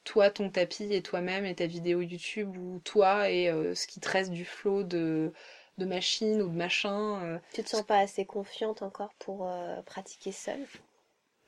toi, 0.04 0.30
ton 0.30 0.50
tapis 0.50 0.92
et 0.92 1.02
toi-même 1.02 1.44
et 1.44 1.54
ta 1.54 1.66
vidéo 1.66 2.00
YouTube 2.00 2.56
ou 2.56 2.78
toi 2.80 3.30
et 3.30 3.46
ce 3.74 3.86
qui 3.86 4.00
te 4.00 4.08
reste 4.08 4.30
du 4.30 4.44
flow 4.44 4.82
de 4.82 5.32
de 5.78 5.84
machine 5.84 6.42
ou 6.42 6.48
de 6.48 6.56
machin. 6.56 7.22
Euh. 7.22 7.38
Tu 7.52 7.62
te 7.62 7.68
sens 7.68 7.82
pas 7.82 7.98
assez 7.98 8.24
confiante 8.24 8.82
encore 8.82 9.14
pour 9.18 9.48
euh, 9.48 9.82
pratiquer 9.82 10.32
seule? 10.32 10.66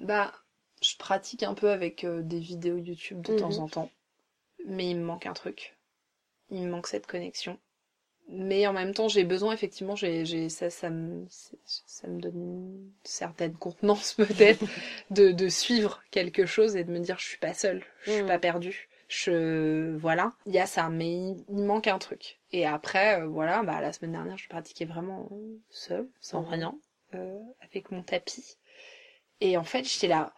Bah, 0.01 0.33
je 0.83 0.97
pratique 0.97 1.43
un 1.43 1.55
peu 1.55 1.71
avec 1.71 2.05
euh, 2.05 2.23
des 2.23 2.41
vidéos 2.41 2.77
YouTube 2.77 3.23
de 3.23 3.39
temps 3.39 3.53
mhm. 3.53 3.61
en 3.61 3.69
temps, 3.69 3.91
mais 4.67 4.91
il 4.91 4.97
me 4.97 5.05
manque 5.05 5.27
un 5.27 5.33
truc. 5.33 5.77
Il 6.51 6.63
me 6.63 6.71
manque 6.71 6.87
cette 6.87 7.07
connexion. 7.07 7.59
Mais 8.29 8.67
en 8.67 8.73
même 8.73 8.93
temps, 8.93 9.07
j'ai 9.07 9.23
besoin, 9.23 9.53
effectivement, 9.53 9.95
j'ai, 9.95 10.49
ça, 10.49 10.69
ça, 10.69 10.91
me, 10.91 11.27
ça 11.65 12.09
me 12.09 12.21
donne 12.21 12.35
une 12.35 12.91
certaine 13.05 13.55
contenance 13.55 14.15
peut-être 14.19 14.65
de, 15.11 15.31
de 15.31 15.49
suivre 15.49 16.03
quelque 16.11 16.45
chose 16.45 16.77
et 16.77 16.83
de 16.83 16.91
me 16.91 16.99
dire 16.99 17.19
je 17.19 17.27
suis 17.27 17.39
pas 17.39 17.55
seule, 17.55 17.85
je 18.03 18.13
suis 18.13 18.23
mhm. 18.23 18.29
pas 18.29 18.39
perdue 18.39 18.89
je 19.09 19.97
voilà 19.97 20.33
il 20.47 20.55
y 20.55 20.59
a 20.59 20.67
ça 20.67 20.89
mais 20.89 21.35
il, 21.49 21.65
manque 21.65 21.87
un 21.87 21.99
truc 21.99 22.39
et 22.53 22.67
après 22.67 23.21
euh, 23.21 23.27
voilà 23.27 23.63
bah 23.63 23.81
la 23.81 23.93
semaine 23.93 24.13
dernière 24.13 24.37
je 24.37 24.49
pratiquais 24.49 24.85
vraiment 24.85 25.29
seule 25.71 26.09
sans 26.21 26.43
mhm. 26.43 26.49
rien 26.49 26.79
euh, 27.15 27.39
avec 27.63 27.91
mon 27.93 28.03
tapis 28.03 28.57
et 29.41 29.57
en 29.57 29.65
fait 29.65 29.85
j'étais 29.85 30.09
là 30.09 30.33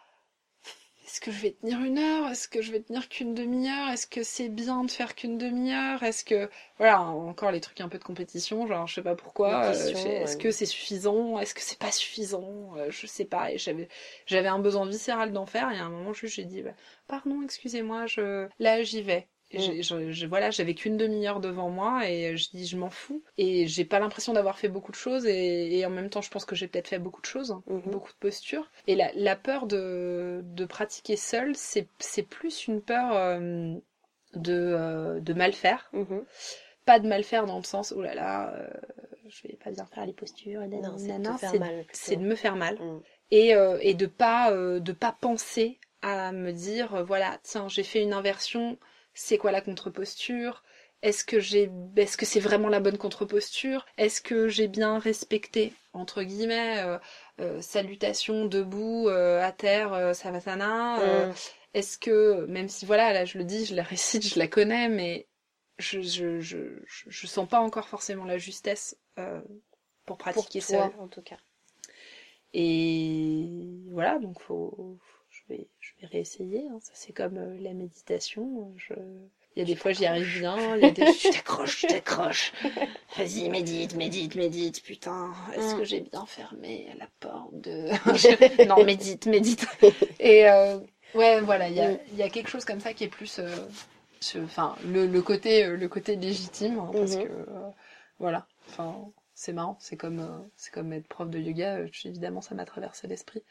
est-ce 1.08 1.20
que 1.22 1.30
je 1.30 1.40
vais 1.40 1.52
tenir 1.52 1.80
une 1.82 1.98
heure? 1.98 2.28
Est-ce 2.30 2.48
que 2.48 2.60
je 2.60 2.70
vais 2.70 2.80
tenir 2.82 3.08
qu'une 3.08 3.32
demi-heure? 3.34 3.88
Est-ce 3.88 4.06
que 4.06 4.22
c'est 4.22 4.50
bien 4.50 4.84
de 4.84 4.90
faire 4.90 5.14
qu'une 5.14 5.38
demi-heure? 5.38 6.02
Est-ce 6.02 6.22
que 6.22 6.50
voilà 6.76 7.00
encore 7.00 7.50
les 7.50 7.62
trucs 7.62 7.80
un 7.80 7.88
peu 7.88 7.96
de 7.98 8.04
compétition, 8.04 8.66
genre 8.66 8.86
je 8.86 8.96
sais 8.96 9.02
pas 9.02 9.14
pourquoi. 9.16 9.64
Euh, 9.68 9.72
est-ce 9.72 10.36
que 10.36 10.50
c'est 10.50 10.66
suffisant? 10.66 11.38
Est-ce 11.38 11.54
que 11.54 11.62
c'est 11.62 11.78
pas 11.78 11.92
suffisant? 11.92 12.74
Euh, 12.76 12.90
Je 12.90 13.06
sais 13.06 13.24
pas. 13.24 13.50
Et 13.52 13.56
j'avais 13.58 13.88
j'avais 14.26 14.48
un 14.48 14.58
besoin 14.58 14.86
viscéral 14.86 15.32
d'en 15.32 15.46
faire. 15.46 15.70
Et 15.72 15.78
à 15.78 15.84
un 15.84 15.88
moment 15.90 16.12
juste 16.12 16.34
j'ai 16.34 16.44
dit 16.44 16.60
bah, 16.62 16.74
pardon, 17.06 17.40
excusez-moi, 17.42 18.04
je 18.06 18.46
là 18.58 18.82
j'y 18.82 19.00
vais. 19.02 19.28
Mm. 19.52 20.10
Je, 20.10 20.26
voilà, 20.26 20.50
j'avais 20.50 20.74
qu'une 20.74 20.96
demi-heure 20.96 21.40
devant 21.40 21.70
moi 21.70 22.08
et 22.08 22.36
je 22.36 22.50
dis 22.50 22.66
je 22.66 22.76
m'en 22.76 22.90
fous. 22.90 23.22
Et 23.38 23.66
j'ai 23.66 23.84
pas 23.84 23.98
l'impression 23.98 24.32
d'avoir 24.32 24.58
fait 24.58 24.68
beaucoup 24.68 24.92
de 24.92 24.96
choses 24.96 25.26
et, 25.26 25.84
en 25.86 25.90
même 25.90 26.10
temps 26.10 26.20
je 26.20 26.30
pense 26.30 26.44
que 26.44 26.54
j'ai 26.54 26.68
peut-être 26.68 26.88
fait 26.88 26.98
beaucoup 26.98 27.20
de 27.20 27.26
choses, 27.26 27.52
hein, 27.52 27.62
mm-hmm. 27.68 27.90
beaucoup 27.90 28.12
de 28.12 28.18
postures. 28.18 28.70
Et 28.86 28.94
la, 28.94 29.10
la 29.14 29.36
peur 29.36 29.66
de, 29.66 30.42
de 30.44 30.64
pratiquer 30.64 31.16
seule, 31.16 31.54
c'est 31.56 31.88
plus 32.22 32.66
une 32.66 32.82
peur 32.82 33.12
euh, 33.14 33.74
de, 34.34 34.52
euh, 34.52 35.20
de 35.20 35.32
mal 35.32 35.52
faire. 35.52 35.90
Mm-hmm. 35.94 36.24
Pas 36.84 37.00
de 37.00 37.08
mal 37.08 37.24
faire 37.24 37.46
dans 37.46 37.58
le 37.58 37.64
sens, 37.64 37.92
oh 37.96 38.02
là 38.02 38.14
là, 38.14 38.54
euh, 38.54 38.68
je 39.28 39.48
vais 39.48 39.58
pas 39.62 39.70
bien 39.70 39.86
faire 39.86 40.06
les 40.06 40.12
postures. 40.14 40.60
Non, 40.66 40.96
c'est 41.92 42.16
de, 42.16 42.22
me 42.22 42.34
faire 42.34 42.56
mal. 42.56 42.76
Mm. 42.76 43.00
Et, 43.30 43.54
et 43.80 43.94
de 43.94 44.06
pas 44.06 44.50
de 44.52 44.92
pas 44.92 45.16
penser 45.18 45.78
à 46.00 46.32
me 46.32 46.52
dire 46.52 47.04
voilà 47.04 47.38
tiens 47.42 47.68
j'ai 47.68 47.82
fait 47.82 48.00
une 48.00 48.12
inversion 48.12 48.78
c'est 49.14 49.38
quoi 49.38 49.52
la 49.52 49.60
contre-posture? 49.60 50.62
Est-ce 51.02 51.24
que 51.24 51.38
j'ai, 51.38 51.70
est-ce 51.96 52.16
que 52.16 52.26
c'est 52.26 52.40
vraiment 52.40 52.68
la 52.68 52.80
bonne 52.80 52.98
contre-posture? 52.98 53.86
Est-ce 53.98 54.20
que 54.20 54.48
j'ai 54.48 54.66
bien 54.66 54.98
respecté 54.98 55.72
entre 55.92 56.22
guillemets 56.22 56.78
euh, 56.78 56.98
euh, 57.40 57.60
salutation 57.60 58.46
debout 58.46 59.08
euh, 59.08 59.40
à 59.40 59.52
terre 59.52 60.14
savasana 60.14 61.32
Est-ce 61.74 61.98
que 61.98 62.46
même 62.46 62.68
si 62.68 62.84
voilà 62.84 63.12
là 63.12 63.24
je 63.24 63.38
le 63.38 63.44
dis, 63.44 63.64
je 63.64 63.76
la 63.76 63.82
récite, 63.84 64.26
je 64.26 64.38
la 64.38 64.48
connais, 64.48 64.88
mais 64.88 65.28
je 65.78 66.00
je, 66.00 66.40
je, 66.40 66.82
je, 66.84 67.26
sens 67.28 67.48
pas 67.48 67.60
encore 67.60 67.88
forcément 67.88 68.24
la 68.24 68.38
justesse 68.38 68.98
pour 70.04 70.18
pratiquer 70.18 70.60
ça. 70.60 70.90
en 70.98 71.06
tout 71.06 71.22
cas. 71.22 71.38
Et 72.54 73.46
voilà 73.90 74.18
donc 74.18 74.40
faut 74.40 74.98
je 75.80 75.92
vais 76.00 76.06
réessayer. 76.06 76.68
Hein. 76.68 76.78
Ça, 76.80 76.92
c'est 76.94 77.12
comme 77.12 77.36
euh, 77.36 77.58
la 77.60 77.72
méditation. 77.72 78.72
Je... 78.76 78.94
Il 79.56 79.60
y 79.60 79.62
a 79.62 79.64
des 79.64 79.76
fois, 79.76 79.92
j'y 79.92 80.06
arrive 80.06 80.38
bien. 80.38 80.76
Il 80.76 80.82
y 80.82 80.86
a 80.86 80.90
des... 80.90 81.06
je 81.06 81.32
t'accroche, 81.32 81.82
je 81.82 81.86
t'accroche. 81.86 82.52
Vas-y, 83.16 83.48
médite, 83.48 83.94
médite, 83.96 84.34
médite. 84.34 84.82
Putain, 84.82 85.32
est-ce 85.54 85.74
que 85.74 85.82
mm. 85.82 85.84
j'ai 85.84 86.00
bien 86.00 86.26
fermé 86.26 86.88
la 86.98 87.06
porte 87.20 87.60
de... 87.60 88.66
non, 88.68 88.84
médite, 88.84 89.26
médite. 89.26 89.66
Et 90.20 90.48
euh, 90.48 90.78
ouais, 91.14 91.40
voilà, 91.40 91.68
il 91.68 91.76
y 91.76 91.80
a, 91.80 91.92
mm. 91.92 91.98
y 92.16 92.22
a 92.22 92.28
quelque 92.28 92.48
chose 92.48 92.64
comme 92.64 92.80
ça 92.80 92.92
qui 92.92 93.04
est 93.04 93.08
plus... 93.08 93.38
Euh, 93.38 93.48
enfin, 94.44 94.76
le, 94.84 95.06
le, 95.06 95.22
côté, 95.22 95.66
le 95.66 95.88
côté 95.88 96.16
légitime, 96.16 96.78
hein, 96.78 96.90
parce 96.92 97.12
mm-hmm. 97.12 97.28
que... 97.28 97.46
voilà, 98.18 98.46
enfin... 98.68 99.10
C'est 99.40 99.52
marrant, 99.52 99.76
c'est 99.78 99.96
comme 99.96 100.50
c'est 100.56 100.72
comme 100.74 100.92
être 100.92 101.06
prof 101.06 101.30
de 101.30 101.38
yoga. 101.38 101.78
évidemment, 102.04 102.40
ça 102.40 102.56
m'a 102.56 102.64
traversé 102.64 103.06
l'esprit 103.06 103.44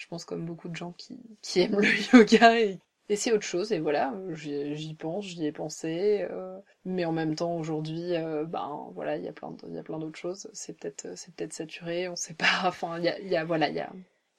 je 0.00 0.06
pense 0.08 0.24
comme 0.24 0.46
beaucoup 0.46 0.70
de 0.70 0.76
gens 0.76 0.92
qui, 0.92 1.18
qui 1.42 1.60
aiment 1.60 1.78
le 1.78 1.88
yoga 2.16 2.58
et, 2.58 2.78
c'est 3.16 3.32
autre 3.32 3.44
chose 3.44 3.72
et 3.72 3.80
voilà 3.80 4.14
j'y 4.32 4.94
pense 4.94 5.24
j'y 5.24 5.44
ai 5.44 5.50
pensé 5.50 6.26
euh, 6.30 6.56
mais 6.84 7.04
en 7.04 7.10
même 7.10 7.34
temps 7.34 7.56
aujourd'hui 7.56 8.14
euh, 8.14 8.44
ben 8.44 8.88
voilà 8.94 9.16
il 9.16 9.24
y 9.24 9.28
a 9.28 9.32
plein 9.32 9.52
il 9.66 9.74
y 9.74 9.78
a 9.78 9.82
plein 9.82 9.98
d'autres 9.98 10.18
choses 10.18 10.48
c'est 10.52 10.78
peut-être 10.78 11.18
c'est 11.18 11.34
peut-être 11.34 11.52
saturé 11.52 12.08
on 12.08 12.14
sait 12.14 12.34
pas 12.34 12.46
enfin 12.64 12.98
il 12.98 13.04
y 13.04 13.08
a, 13.08 13.20
y 13.20 13.36
a 13.36 13.44
voilà 13.44 13.68
il 13.68 13.74
y 13.74 13.80
a 13.80 13.90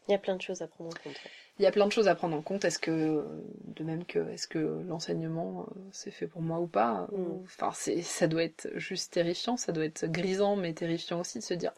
il 0.08 0.12
y 0.12 0.16
a 0.16 0.18
plein 0.18 0.38
de 0.38 0.42
choses 0.42 0.62
à 0.62 0.68
prendre 0.68 0.90
en 0.90 1.04
compte 1.04 1.20
il 1.60 1.64
y 1.64 1.68
a 1.68 1.72
plein 1.72 1.86
de 1.86 1.92
choses 1.92 2.08
à 2.08 2.16
prendre 2.16 2.36
en 2.36 2.42
compte 2.42 2.64
est-ce 2.64 2.80
que 2.80 3.26
de 3.66 3.84
même 3.84 4.06
que 4.06 4.32
est-ce 4.32 4.48
que 4.48 4.82
l'enseignement 4.88 5.68
euh, 5.70 5.80
c'est 5.92 6.12
fait 6.12 6.28
pour 6.28 6.42
moi 6.42 6.60
ou 6.60 6.68
pas 6.68 7.10
mm. 7.12 7.44
enfin 7.44 7.72
c'est 7.74 8.02
ça 8.02 8.28
doit 8.28 8.44
être 8.44 8.70
juste 8.76 9.12
terrifiant 9.14 9.58
ça 9.58 9.74
doit 9.74 9.86
être 9.86 10.06
grisant 10.08 10.56
mais 10.56 10.74
terrifiant 10.74 11.20
aussi 11.20 11.40
de 11.40 11.44
se 11.44 11.54
dire 11.54 11.74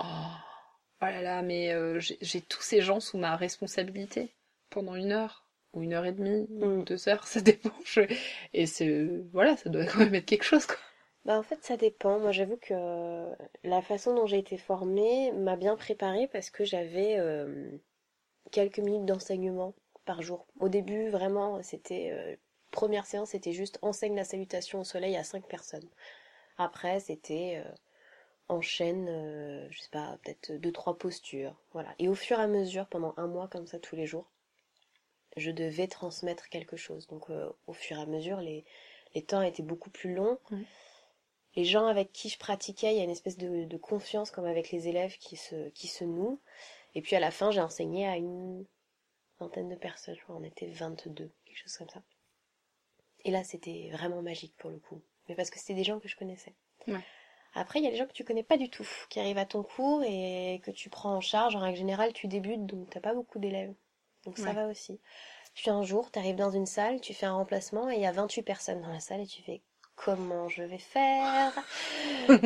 oh 0.00 0.04
oh 1.02 1.06
là 1.06 1.22
là, 1.22 1.42
mais 1.42 1.72
euh, 1.72 2.00
j'ai 2.00 2.40
tous 2.40 2.62
ces 2.62 2.80
gens 2.80 3.00
sous 3.00 3.18
ma 3.18 3.36
responsabilité 3.36 4.34
pendant 4.70 4.94
une 4.94 5.12
heure 5.12 5.44
ou 5.74 5.82
une 5.82 5.92
heure 5.92 6.06
et 6.06 6.12
demie 6.12 6.46
ou 6.50 6.66
mm. 6.66 6.84
deux 6.84 7.08
heures, 7.08 7.26
ça 7.26 7.40
dépend. 7.40 7.72
Et 8.54 8.66
c'est 8.66 9.06
voilà, 9.32 9.56
ça 9.56 9.70
doit 9.70 9.84
quand 9.84 9.98
même 9.98 10.14
être 10.14 10.26
quelque 10.26 10.44
chose 10.44 10.66
quoi. 10.66 10.76
Bah 11.24 11.38
en 11.38 11.42
fait 11.42 11.62
ça 11.64 11.76
dépend. 11.76 12.18
Moi 12.20 12.32
j'avoue 12.32 12.56
que 12.56 13.26
la 13.64 13.82
façon 13.82 14.14
dont 14.14 14.26
j'ai 14.26 14.38
été 14.38 14.56
formée 14.56 15.32
m'a 15.32 15.56
bien 15.56 15.76
préparée 15.76 16.28
parce 16.32 16.50
que 16.50 16.64
j'avais 16.64 17.18
euh, 17.18 17.70
quelques 18.50 18.78
minutes 18.78 19.04
d'enseignement 19.06 19.74
par 20.04 20.22
jour. 20.22 20.46
Au 20.58 20.68
début, 20.68 21.10
vraiment, 21.10 21.62
c'était 21.62 22.10
euh, 22.12 22.36
première 22.70 23.06
séance, 23.06 23.30
c'était 23.30 23.52
juste 23.52 23.78
enseigne 23.82 24.16
la 24.16 24.24
salutation 24.24 24.80
au 24.80 24.84
soleil 24.84 25.16
à 25.16 25.24
cinq 25.24 25.46
personnes. 25.46 25.88
Après, 26.56 26.98
c'était 27.00 27.62
euh, 27.64 27.70
enchaîne, 28.48 29.06
euh, 29.08 29.66
je 29.70 29.80
sais 29.80 29.90
pas, 29.90 30.18
peut-être 30.22 30.52
deux 30.52 30.72
trois 30.72 30.96
postures, 30.98 31.54
voilà. 31.72 31.94
Et 31.98 32.08
au 32.08 32.14
fur 32.14 32.38
et 32.38 32.42
à 32.42 32.46
mesure, 32.46 32.86
pendant 32.86 33.14
un 33.16 33.26
mois 33.26 33.48
comme 33.48 33.66
ça 33.66 33.78
tous 33.78 33.96
les 33.96 34.06
jours, 34.06 34.30
je 35.36 35.50
devais 35.50 35.86
transmettre 35.86 36.48
quelque 36.48 36.76
chose. 36.76 37.06
Donc 37.08 37.30
euh, 37.30 37.50
au 37.66 37.72
fur 37.72 37.98
et 37.98 38.02
à 38.02 38.06
mesure, 38.06 38.40
les, 38.40 38.64
les 39.14 39.22
temps 39.22 39.42
étaient 39.42 39.62
beaucoup 39.62 39.90
plus 39.90 40.14
longs. 40.14 40.38
Les 41.56 41.64
gens 41.64 41.86
avec 41.86 42.12
qui 42.12 42.28
je 42.28 42.38
pratiquais, 42.38 42.92
il 42.92 42.98
y 42.98 43.00
a 43.00 43.04
une 43.04 43.10
espèce 43.10 43.36
de, 43.36 43.64
de 43.64 43.76
confiance 43.76 44.30
comme 44.30 44.44
avec 44.44 44.70
les 44.70 44.88
élèves 44.88 45.16
qui 45.18 45.36
se, 45.36 45.68
qui 45.70 45.88
se 45.88 46.04
nouent. 46.04 46.40
Et 46.94 47.02
puis 47.02 47.16
à 47.16 47.20
la 47.20 47.30
fin, 47.30 47.50
j'ai 47.50 47.60
enseigné 47.60 48.06
à 48.06 48.16
une 48.16 48.64
vingtaine 49.40 49.68
de 49.68 49.74
personnes, 49.74 50.16
je 50.16 50.22
crois, 50.22 50.36
on 50.36 50.42
était 50.42 50.68
22, 50.68 51.30
quelque 51.44 51.58
chose 51.58 51.76
comme 51.76 51.88
ça. 51.88 52.02
Et 53.24 53.30
là, 53.30 53.44
c'était 53.44 53.90
vraiment 53.92 54.22
magique 54.22 54.54
pour 54.56 54.70
le 54.70 54.78
coup. 54.78 55.00
Mais 55.28 55.34
parce 55.34 55.50
que 55.50 55.58
c'était 55.58 55.74
des 55.74 55.84
gens 55.84 56.00
que 56.00 56.08
je 56.08 56.16
connaissais. 56.16 56.54
Ouais. 56.86 57.04
Après, 57.54 57.80
il 57.80 57.84
y 57.84 57.88
a 57.88 57.90
des 57.90 57.96
gens 57.96 58.06
que 58.06 58.12
tu 58.12 58.24
connais 58.24 58.42
pas 58.42 58.56
du 58.56 58.70
tout, 58.70 58.86
qui 59.08 59.20
arrivent 59.20 59.38
à 59.38 59.46
ton 59.46 59.62
cours 59.62 60.02
et 60.04 60.60
que 60.64 60.70
tu 60.70 60.90
prends 60.90 61.14
en 61.14 61.20
charge. 61.20 61.56
En 61.56 61.60
règle 61.60 61.78
générale, 61.78 62.12
tu 62.12 62.28
débutes, 62.28 62.66
donc 62.66 62.90
t'as 62.90 63.00
pas 63.00 63.14
beaucoup 63.14 63.38
d'élèves. 63.38 63.74
Donc 64.24 64.38
ça 64.38 64.52
va 64.52 64.66
aussi. 64.66 65.00
Puis 65.54 65.70
un 65.70 65.82
jour, 65.82 66.10
tu 66.12 66.18
arrives 66.18 66.36
dans 66.36 66.50
une 66.50 66.66
salle, 66.66 67.00
tu 67.00 67.14
fais 67.14 67.26
un 67.26 67.34
remplacement 67.34 67.90
et 67.90 67.94
il 67.96 68.00
y 68.00 68.06
a 68.06 68.12
28 68.12 68.42
personnes 68.42 68.80
dans 68.80 68.92
la 68.92 69.00
salle 69.00 69.20
et 69.20 69.26
tu 69.26 69.42
fais 69.42 69.62
comment 69.96 70.48
je 70.48 70.62
vais 70.62 70.78
faire? 70.78 71.52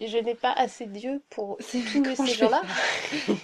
Je 0.00 0.18
n'ai 0.18 0.34
pas 0.34 0.52
assez 0.52 0.86
d'yeux 0.86 1.22
pour 1.30 1.56
tous 1.58 2.16
ces 2.16 2.34
gens-là. 2.34 2.62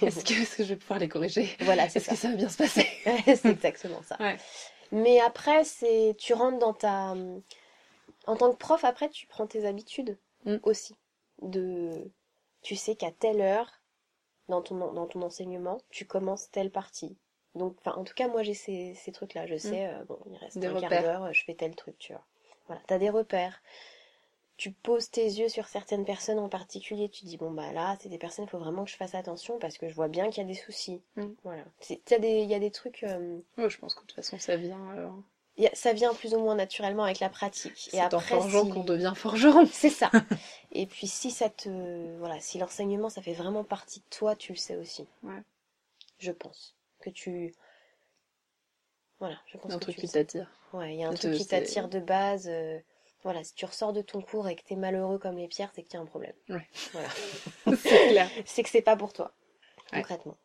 Est-ce 0.01 0.25
que, 0.25 0.63
je 0.63 0.69
vais 0.69 0.75
pouvoir 0.75 0.99
les 0.99 1.07
corriger? 1.07 1.49
Voilà, 1.61 1.87
c'est 1.87 1.99
Est-ce 1.99 2.09
que 2.09 2.15
ça 2.15 2.27
va 2.29 2.35
bien 2.35 2.49
se 2.49 2.57
passer? 2.57 2.85
C'est 3.25 3.45
exactement 3.45 4.01
ça. 4.03 4.17
Ouais. 4.19 4.35
Mais 4.91 5.21
après, 5.21 5.63
c'est 5.63 6.13
tu 6.19 6.33
rentres 6.33 6.59
dans 6.59 6.73
ta 6.73 7.15
en 8.27 8.35
tant 8.35 8.51
que 8.51 8.57
prof, 8.57 8.83
après 8.83 9.09
tu 9.09 9.27
prends 9.27 9.47
tes 9.47 9.65
habitudes 9.65 10.17
Mm. 10.45 10.57
aussi. 10.63 10.95
De 11.41 12.11
tu 12.61 12.75
sais 12.75 12.95
qu'à 12.95 13.11
telle 13.11 13.41
heure 13.41 13.71
dans 14.47 14.61
ton 14.61 14.75
dans 14.93 15.07
ton 15.07 15.21
enseignement, 15.21 15.79
tu 15.89 16.05
commences 16.05 16.49
telle 16.51 16.71
partie. 16.71 17.17
Donc 17.55 17.75
enfin 17.79 17.97
en 17.97 18.03
tout 18.03 18.13
cas 18.13 18.27
moi 18.27 18.43
j'ai 18.43 18.53
ces, 18.53 18.93
ces 18.95 19.11
trucs 19.11 19.33
là, 19.33 19.45
je 19.47 19.57
sais 19.57 19.87
euh, 19.87 20.03
bon, 20.05 20.19
il 20.29 20.37
reste 20.37 20.57
Mm. 20.57 20.59
Des 20.61 20.67
un 20.67 20.79
quart 20.79 20.89
d'heure, 21.01 21.33
je 21.33 21.43
fais 21.43 21.55
tel 21.55 21.75
truc, 21.75 21.97
tu 21.97 22.13
vois. 22.13 22.25
Voilà, 22.67 22.81
tu 22.87 22.93
as 22.93 22.99
des 22.99 23.09
repères. 23.09 23.61
Tu 24.57 24.71
poses 24.71 25.09
tes 25.09 25.25
yeux 25.25 25.49
sur 25.49 25.67
certaines 25.67 26.05
personnes 26.05 26.37
en 26.37 26.47
particulier, 26.49 27.09
tu 27.09 27.25
dis 27.25 27.35
bon 27.37 27.49
bah 27.51 27.71
là, 27.73 27.97
c'est 27.99 28.09
des 28.09 28.19
personnes, 28.19 28.45
il 28.45 28.49
faut 28.49 28.59
vraiment 28.59 28.83
que 28.85 28.91
je 28.91 28.95
fasse 28.95 29.15
attention 29.15 29.57
parce 29.57 29.77
que 29.79 29.89
je 29.89 29.95
vois 29.95 30.07
bien 30.07 30.29
qu'il 30.29 30.43
y 30.43 30.45
a 30.45 30.47
des 30.47 30.53
soucis. 30.59 31.01
Mm. 31.15 31.29
Voilà. 31.43 31.63
Il 31.89 31.97
y, 32.09 32.13
a 32.13 32.19
des- 32.19 32.41
il 32.43 32.49
y 32.49 32.53
a 32.53 32.59
des 32.59 32.69
trucs 32.69 33.03
euh, 33.03 33.39
Ouais, 33.57 33.69
je 33.71 33.79
pense 33.79 33.95
que 33.95 34.01
de 34.01 34.05
toute 34.05 34.15
façon, 34.15 34.37
ça 34.37 34.57
vient. 34.57 34.79
euh, 34.97 35.09
il 35.09 35.09
y 35.09 35.40
a- 35.67 35.75
ça 35.75 35.93
vient 35.93 36.13
plus 36.13 36.33
ou 36.33 36.39
moins 36.39 36.55
naturellement 36.55 37.03
avec 37.03 37.19
la 37.19 37.29
pratique. 37.29 37.87
Et 37.93 37.97
C'est 37.97 38.13
en 38.13 38.19
forgeant 38.19 38.65
si- 38.65 38.71
qu'on 38.71 38.83
devient 38.83 39.13
forgeron. 39.15 39.65
c'est 39.71 39.89
ça. 39.89 40.09
Et 40.71 40.85
puis 40.85 41.07
si 41.07 41.31
ça 41.31 41.49
te, 41.49 41.69
voilà, 42.17 42.39
si 42.39 42.57
l'enseignement 42.57 43.09
ça 43.09 43.21
fait 43.21 43.33
vraiment 43.33 43.63
partie 43.63 43.99
de 43.99 44.05
toi, 44.09 44.35
tu 44.35 44.53
le 44.53 44.57
sais 44.57 44.75
aussi. 44.77 45.07
Ouais. 45.23 45.41
Je 46.19 46.31
pense 46.31 46.75
que 47.01 47.09
tu, 47.09 47.53
voilà, 49.19 49.37
je 49.47 49.57
pense 49.57 49.71
Un 49.71 49.77
que 49.77 49.81
truc 49.83 49.95
tu 49.95 50.01
qui 50.01 50.07
t'attire. 50.11 50.49
Ouais, 50.73 50.93
il 50.95 50.99
y 50.99 51.03
a 51.03 51.09
un 51.09 51.13
truc 51.13 51.33
qui 51.33 51.45
t'attire 51.45 51.89
de 51.89 51.99
base. 51.99 52.47
euh, 52.47 52.79
Voilà, 53.23 53.43
si 53.43 53.53
tu 53.53 53.65
ressors 53.65 53.93
de 53.93 54.01
ton 54.01 54.21
cours 54.21 54.47
et 54.47 54.55
que 54.55 54.63
t'es 54.63 54.75
malheureux 54.75 55.19
comme 55.19 55.37
les 55.37 55.47
pierres, 55.47 55.71
c'est 55.75 55.83
qu'il 55.83 55.93
y 55.93 55.97
a 55.97 55.99
un 55.99 56.05
problème. 56.05 56.33
Ouais. 56.49 56.67
Voilà. 56.93 57.09
c'est 57.77 58.07
clair. 58.09 58.29
C'est 58.45 58.63
que 58.63 58.69
c'est 58.69 58.81
pas 58.81 58.95
pour 58.95 59.13
toi, 59.13 59.31
Ouais. 59.91 59.99
concrètement. 59.99 60.37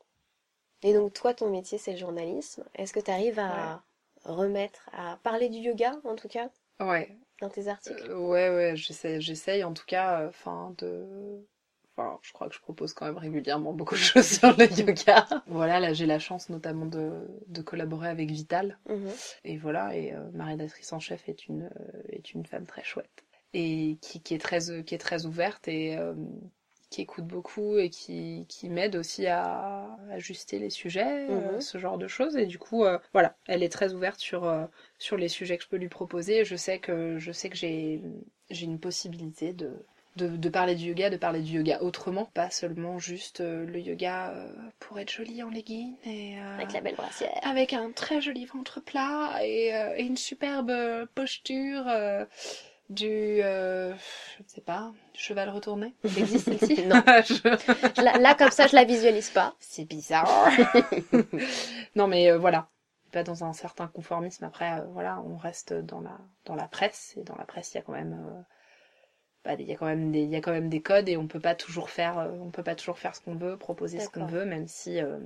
Et 0.83 0.93
donc 0.93 1.12
toi, 1.14 1.33
ton 1.33 1.49
métier 1.51 1.79
c'est 1.79 1.93
le 1.93 1.99
journalisme. 1.99 2.64
Est-ce 2.75 2.93
que 2.93 3.01
tu 3.01 3.11
arrives 3.11 3.39
à 3.39 3.83
remettre, 4.27 4.89
à 4.93 5.18
parler 5.22 5.49
du 5.49 5.59
yoga 5.59 5.93
en 6.05 6.14
tout 6.16 6.29
cas 6.29 6.49
Ouais. 6.81 7.16
dans 7.41 7.49
tes 7.49 7.68
articles 7.68 8.11
Euh, 8.11 8.18
ouais, 8.18 8.51
ouais, 8.51 8.77
j'essaie, 8.77 9.20
j'essaye 9.20 9.64
en 9.64 9.72
tout 9.74 9.87
cas, 9.87 10.27
enfin, 10.29 10.74
de. 10.79 11.47
Enfin, 11.99 12.18
je 12.22 12.33
crois 12.35 12.49
que 12.49 12.55
je 12.55 12.61
propose 12.61 12.93
quand 12.93 13.07
même 13.07 13.16
régulièrement 13.16 13.72
beaucoup 13.72 13.95
de 13.95 14.01
choses 14.01 14.27
sur 14.27 14.55
le 14.57 14.66
yoga. 14.79 15.27
Voilà, 15.47 15.81
là 15.81 15.95
j'ai 15.95 16.05
la 16.07 16.18
chance 16.18 16.51
notamment 16.51 16.85
de, 16.87 17.27
de 17.47 17.62
collaborer 17.62 18.09
avec 18.09 18.31
Vital. 18.31 18.79
Mhm. 18.89 19.11
Et 19.45 19.57
voilà, 19.57 19.97
et 19.97 20.12
euh, 20.12 20.31
ma 20.35 20.45
rédactrice 20.45 20.93
en 20.93 21.01
chef 21.01 21.27
est 21.29 21.47
une, 21.47 21.70
euh, 21.81 22.03
est 22.11 22.33
une 22.35 22.45
femme 22.45 22.66
très 22.66 22.85
chouette. 22.85 23.24
Et 23.55 23.97
qui, 24.03 24.20
qui, 24.22 24.35
est, 24.35 24.39
très, 24.39 24.70
euh, 24.70 24.83
qui 24.83 24.95
est 24.95 24.99
très 24.99 25.24
ouverte 25.24 25.68
et 25.68 25.97
euh, 25.97 26.12
qui 26.91 27.03
écoute 27.03 27.26
beaucoup 27.26 27.78
et 27.78 27.91
qui, 27.91 28.47
qui 28.49 28.68
m'aide 28.68 28.97
aussi 28.97 29.26
à 29.26 29.89
ajuster 30.11 30.59
les 30.59 30.70
sujets, 30.70 31.26
euh, 31.30 31.59
Mhm. 31.59 31.61
ce 31.61 31.78
genre 31.78 31.99
de 31.99 32.09
choses. 32.09 32.37
Et 32.37 32.47
du 32.47 32.59
coup, 32.59 32.84
euh, 32.84 32.99
voilà, 33.12 33.37
elle 33.47 33.62
est 33.62 33.68
très 33.68 33.93
ouverte 33.93 34.20
sur, 34.20 34.45
euh, 34.45 34.66
sur 34.99 35.16
les 35.16 35.28
sujets 35.28 35.57
que 35.59 35.64
je 35.64 35.68
peux 35.68 35.76
lui 35.76 35.89
proposer. 35.89 36.45
Je 36.45 36.57
sais 36.57 36.78
que, 36.78 37.18
je 37.18 37.32
sais 37.32 37.49
que 37.51 37.57
j'ai, 37.57 38.01
j'ai 38.51 38.64
une 38.66 38.78
possibilité 38.78 39.53
de, 39.53 39.72
de, 40.16 40.28
de 40.28 40.49
parler 40.49 40.74
du 40.74 40.84
yoga, 40.87 41.11
de 41.11 41.16
parler 41.16 41.41
du 41.43 41.53
yoga 41.59 41.82
autrement, 41.82 42.26
pas 42.26 42.51
seulement 42.51 42.99
juste 42.99 43.41
le 43.41 43.78
yoga 43.80 44.34
pour 44.78 44.99
être 44.99 45.11
jolie 45.11 45.43
en 45.43 45.51
legging 45.51 45.95
et 46.05 46.37
Avec 46.57 46.72
la 46.72 46.80
belle 46.80 46.95
brassière. 46.95 47.41
avec 47.43 47.72
un 47.72 47.91
très 47.93 48.20
joli 48.20 48.47
ventre 48.47 48.80
plat 48.80 49.39
et, 49.45 49.68
et 49.97 50.03
une 50.03 50.16
superbe 50.16 50.72
posture 51.14 51.87
du 52.89 53.41
euh, 53.43 53.95
je 54.37 54.43
ne 54.43 54.49
sais 54.49 54.61
pas 54.61 54.93
du 55.14 55.20
cheval 55.20 55.49
retourné? 55.51 55.95
Elle 56.05 56.18
existe 56.18 56.49
celle-ci 56.49 56.82
Non. 56.87 57.03
Je- 57.07 58.03
Là, 58.03 58.18
là, 58.18 58.34
comme 58.34 58.51
ça, 58.51 58.66
je 58.66 58.74
la 58.76 58.84
visualise 58.84 59.30
pas. 59.30 59.55
C'est 59.61 59.84
bizarre. 59.84 60.28
non 61.97 62.07
mais 62.07 62.30
euh, 62.30 62.39
voilà, 62.39 62.68
pas 63.12 63.22
dans 63.22 63.45
un 63.45 63.53
certain 63.53 63.89
conformisme. 63.89 64.45
Après 64.45 64.80
euh, 64.80 64.84
voilà, 64.93 65.20
on 65.22 65.37
reste 65.37 65.72
dans 65.72 66.01
la 66.01 66.18
dans 66.45 66.55
la 66.55 66.68
presse 66.68 67.14
et 67.16 67.24
dans 67.24 67.37
la 67.37 67.45
presse 67.45 67.72
il 67.74 67.78
y 67.78 67.80
a 67.80 67.82
quand 67.82 67.93
même 67.93 68.14
euh, 68.28 68.43
bah, 69.45 69.55
il 69.59 69.62
y 69.66 69.72
a 69.72 69.76
quand 69.76 69.87
même 69.87 70.12
des 70.12 70.20
il 70.24 70.30
y 70.30 70.37
a 70.37 70.41
quand 70.43 70.53
même 70.53 70.68
des 70.68 70.82
codes 70.82 71.09
et 71.09 71.16
on 71.16 71.26
peut 71.26 71.41
pas 71.41 71.55
toujours 71.55 71.89
faire 71.91 72.18
euh, 72.18 72.30
on 72.41 72.51
peut 72.51 72.62
pas 72.62 72.74
toujours 72.74 72.99
faire 72.99 73.14
ce 73.16 73.20
qu'on 73.22 73.34
veut, 73.37 73.57
proposer 73.57 73.99
ce 74.01 74.11
qu'on 74.11 74.26
veut 74.26 74.45
même 74.45 74.68
si 74.68 75.01
euh, 75.01 75.18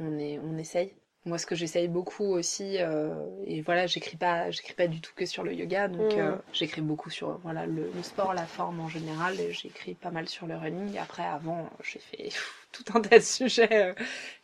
on 0.00 0.18
est 0.18 0.40
on 0.40 0.58
essaye. 0.58 0.96
Moi 1.26 1.36
ce 1.36 1.44
que 1.44 1.54
j'essaye 1.54 1.88
beaucoup 1.88 2.24
aussi 2.24 2.78
euh, 2.78 3.14
et 3.44 3.60
voilà, 3.60 3.86
j'écris 3.86 4.16
pas 4.16 4.50
j'écris 4.50 4.72
pas 4.72 4.86
du 4.86 5.02
tout 5.02 5.12
que 5.14 5.26
sur 5.26 5.42
le 5.42 5.52
yoga 5.52 5.86
donc 5.88 6.16
Mhm. 6.16 6.18
euh, 6.18 6.38
j'écris 6.52 6.80
beaucoup 6.80 7.10
sur 7.10 7.38
voilà 7.40 7.66
le, 7.66 7.90
le 7.92 8.02
sport, 8.02 8.32
la 8.32 8.46
forme 8.46 8.80
en 8.80 8.88
général 8.88 9.36
j'écris 9.50 9.94
pas 9.94 10.10
mal 10.10 10.28
sur 10.28 10.46
le 10.46 10.56
running. 10.56 10.96
Après 10.98 11.24
avant, 11.24 11.68
j'ai 11.82 11.98
fait 11.98 12.30
tout 12.72 12.84
un 12.94 13.02
tas 13.02 13.18
de 13.18 13.22
sujets 13.24 13.68
euh, 13.90 13.94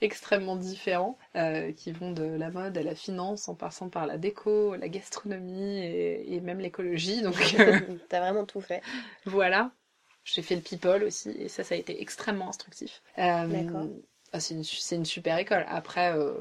extrêmement 0.03 0.57
différents 0.57 1.17
euh, 1.37 1.73
qui 1.73 1.93
vont 1.93 2.13
de 2.13 2.25
la 2.25 2.51
mode 2.51 2.77
à 2.77 2.83
la 2.83 2.95
finance 2.95 3.49
en 3.49 3.55
passant 3.55 3.89
par 3.89 4.07
la 4.07 4.19
déco, 4.19 4.75
la 4.77 4.89
gastronomie 4.89 5.79
et, 5.79 6.35
et 6.35 6.41
même 6.41 6.61
l'écologie. 6.61 7.23
Donc 7.23 7.37
euh, 7.59 7.81
T'as 8.11 8.21
vraiment 8.21 8.45
tout 8.45 8.61
fait. 8.61 8.83
voilà. 9.25 9.73
J'ai 10.25 10.43
fait 10.43 10.57
le 10.57 10.61
people 10.63 11.05
aussi 11.05 11.31
et 11.31 11.49
ça, 11.49 11.65
ça 11.65 11.75
a 11.75 11.79
été 11.79 12.03
extrêmement 12.03 12.49
instructif. 12.49 13.03
Euh, 13.19 13.47
D'accord. 13.47 13.89
Ah, 14.33 14.41
c'est 14.41 14.55
une, 14.55 14.65
c'est 14.65 14.97
une 14.97 15.05
super 15.05 15.39
école. 15.39 15.65
Après, 15.69 16.13
euh, 16.17 16.35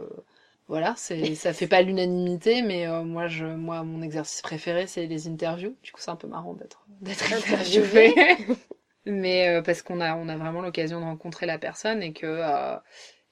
voilà, 0.68 0.96
c'est, 0.98 1.36
ça 1.36 1.54
fait 1.54 1.68
pas 1.68 1.82
l'unanimité, 1.82 2.62
mais 2.62 2.88
euh, 2.88 3.04
moi, 3.04 3.28
je, 3.28 3.46
moi, 3.46 3.84
mon 3.84 4.02
exercice 4.02 4.42
préféré, 4.42 4.88
c'est 4.88 5.06
les 5.06 5.28
interviews. 5.28 5.78
Du 5.84 5.92
coup, 5.92 6.02
c'est 6.02 6.12
un 6.12 6.16
peu 6.16 6.28
marrant 6.28 6.54
d'être, 6.54 6.86
d'être 7.02 7.32
Interviewé. 7.32 8.14
mais 9.06 9.50
euh, 9.50 9.62
parce 9.62 9.82
qu'on 9.82 10.02
a, 10.02 10.16
on 10.16 10.28
a 10.28 10.38
vraiment 10.38 10.62
l'occasion 10.62 11.00
de 11.00 11.06
rencontrer 11.06 11.46
la 11.46 11.60
personne 11.60 12.02
et 12.02 12.14
que, 12.14 12.26
euh, 12.26 12.78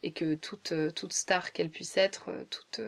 et 0.03 0.11
que 0.13 0.35
toute, 0.35 0.73
euh, 0.73 0.91
toute 0.91 1.13
star 1.13 1.51
qu'elle 1.53 1.69
puisse 1.69 1.97
être, 1.97 2.29
euh, 2.29 2.43
toute, 2.49 2.81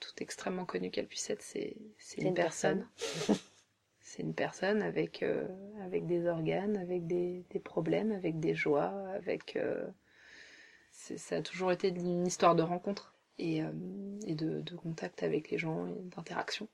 toute 0.00 0.22
extrêmement 0.22 0.64
connue 0.64 0.90
qu'elle 0.90 1.06
puisse 1.06 1.28
être, 1.30 1.42
c'est, 1.42 1.76
c'est 1.98 2.22
une, 2.22 2.28
une 2.28 2.34
personne. 2.34 2.88
c'est 4.00 4.22
une 4.22 4.34
personne 4.34 4.82
avec, 4.82 5.22
euh, 5.22 5.46
avec 5.84 6.06
des 6.06 6.26
organes, 6.26 6.76
avec 6.78 7.06
des, 7.06 7.44
des 7.50 7.60
problèmes, 7.60 8.12
avec 8.12 8.40
des 8.40 8.54
joies, 8.54 8.92
avec. 9.14 9.58
Ça 11.16 11.36
a 11.36 11.42
toujours 11.42 11.72
été 11.72 11.88
une 11.88 12.26
histoire 12.26 12.54
de 12.54 12.62
rencontre 12.62 13.14
et, 13.38 13.62
euh, 13.62 13.70
et 14.26 14.34
de, 14.34 14.60
de 14.60 14.76
contact 14.76 15.22
avec 15.22 15.50
les 15.50 15.58
gens 15.58 15.86
et 15.86 15.94
d'interaction. 16.16 16.68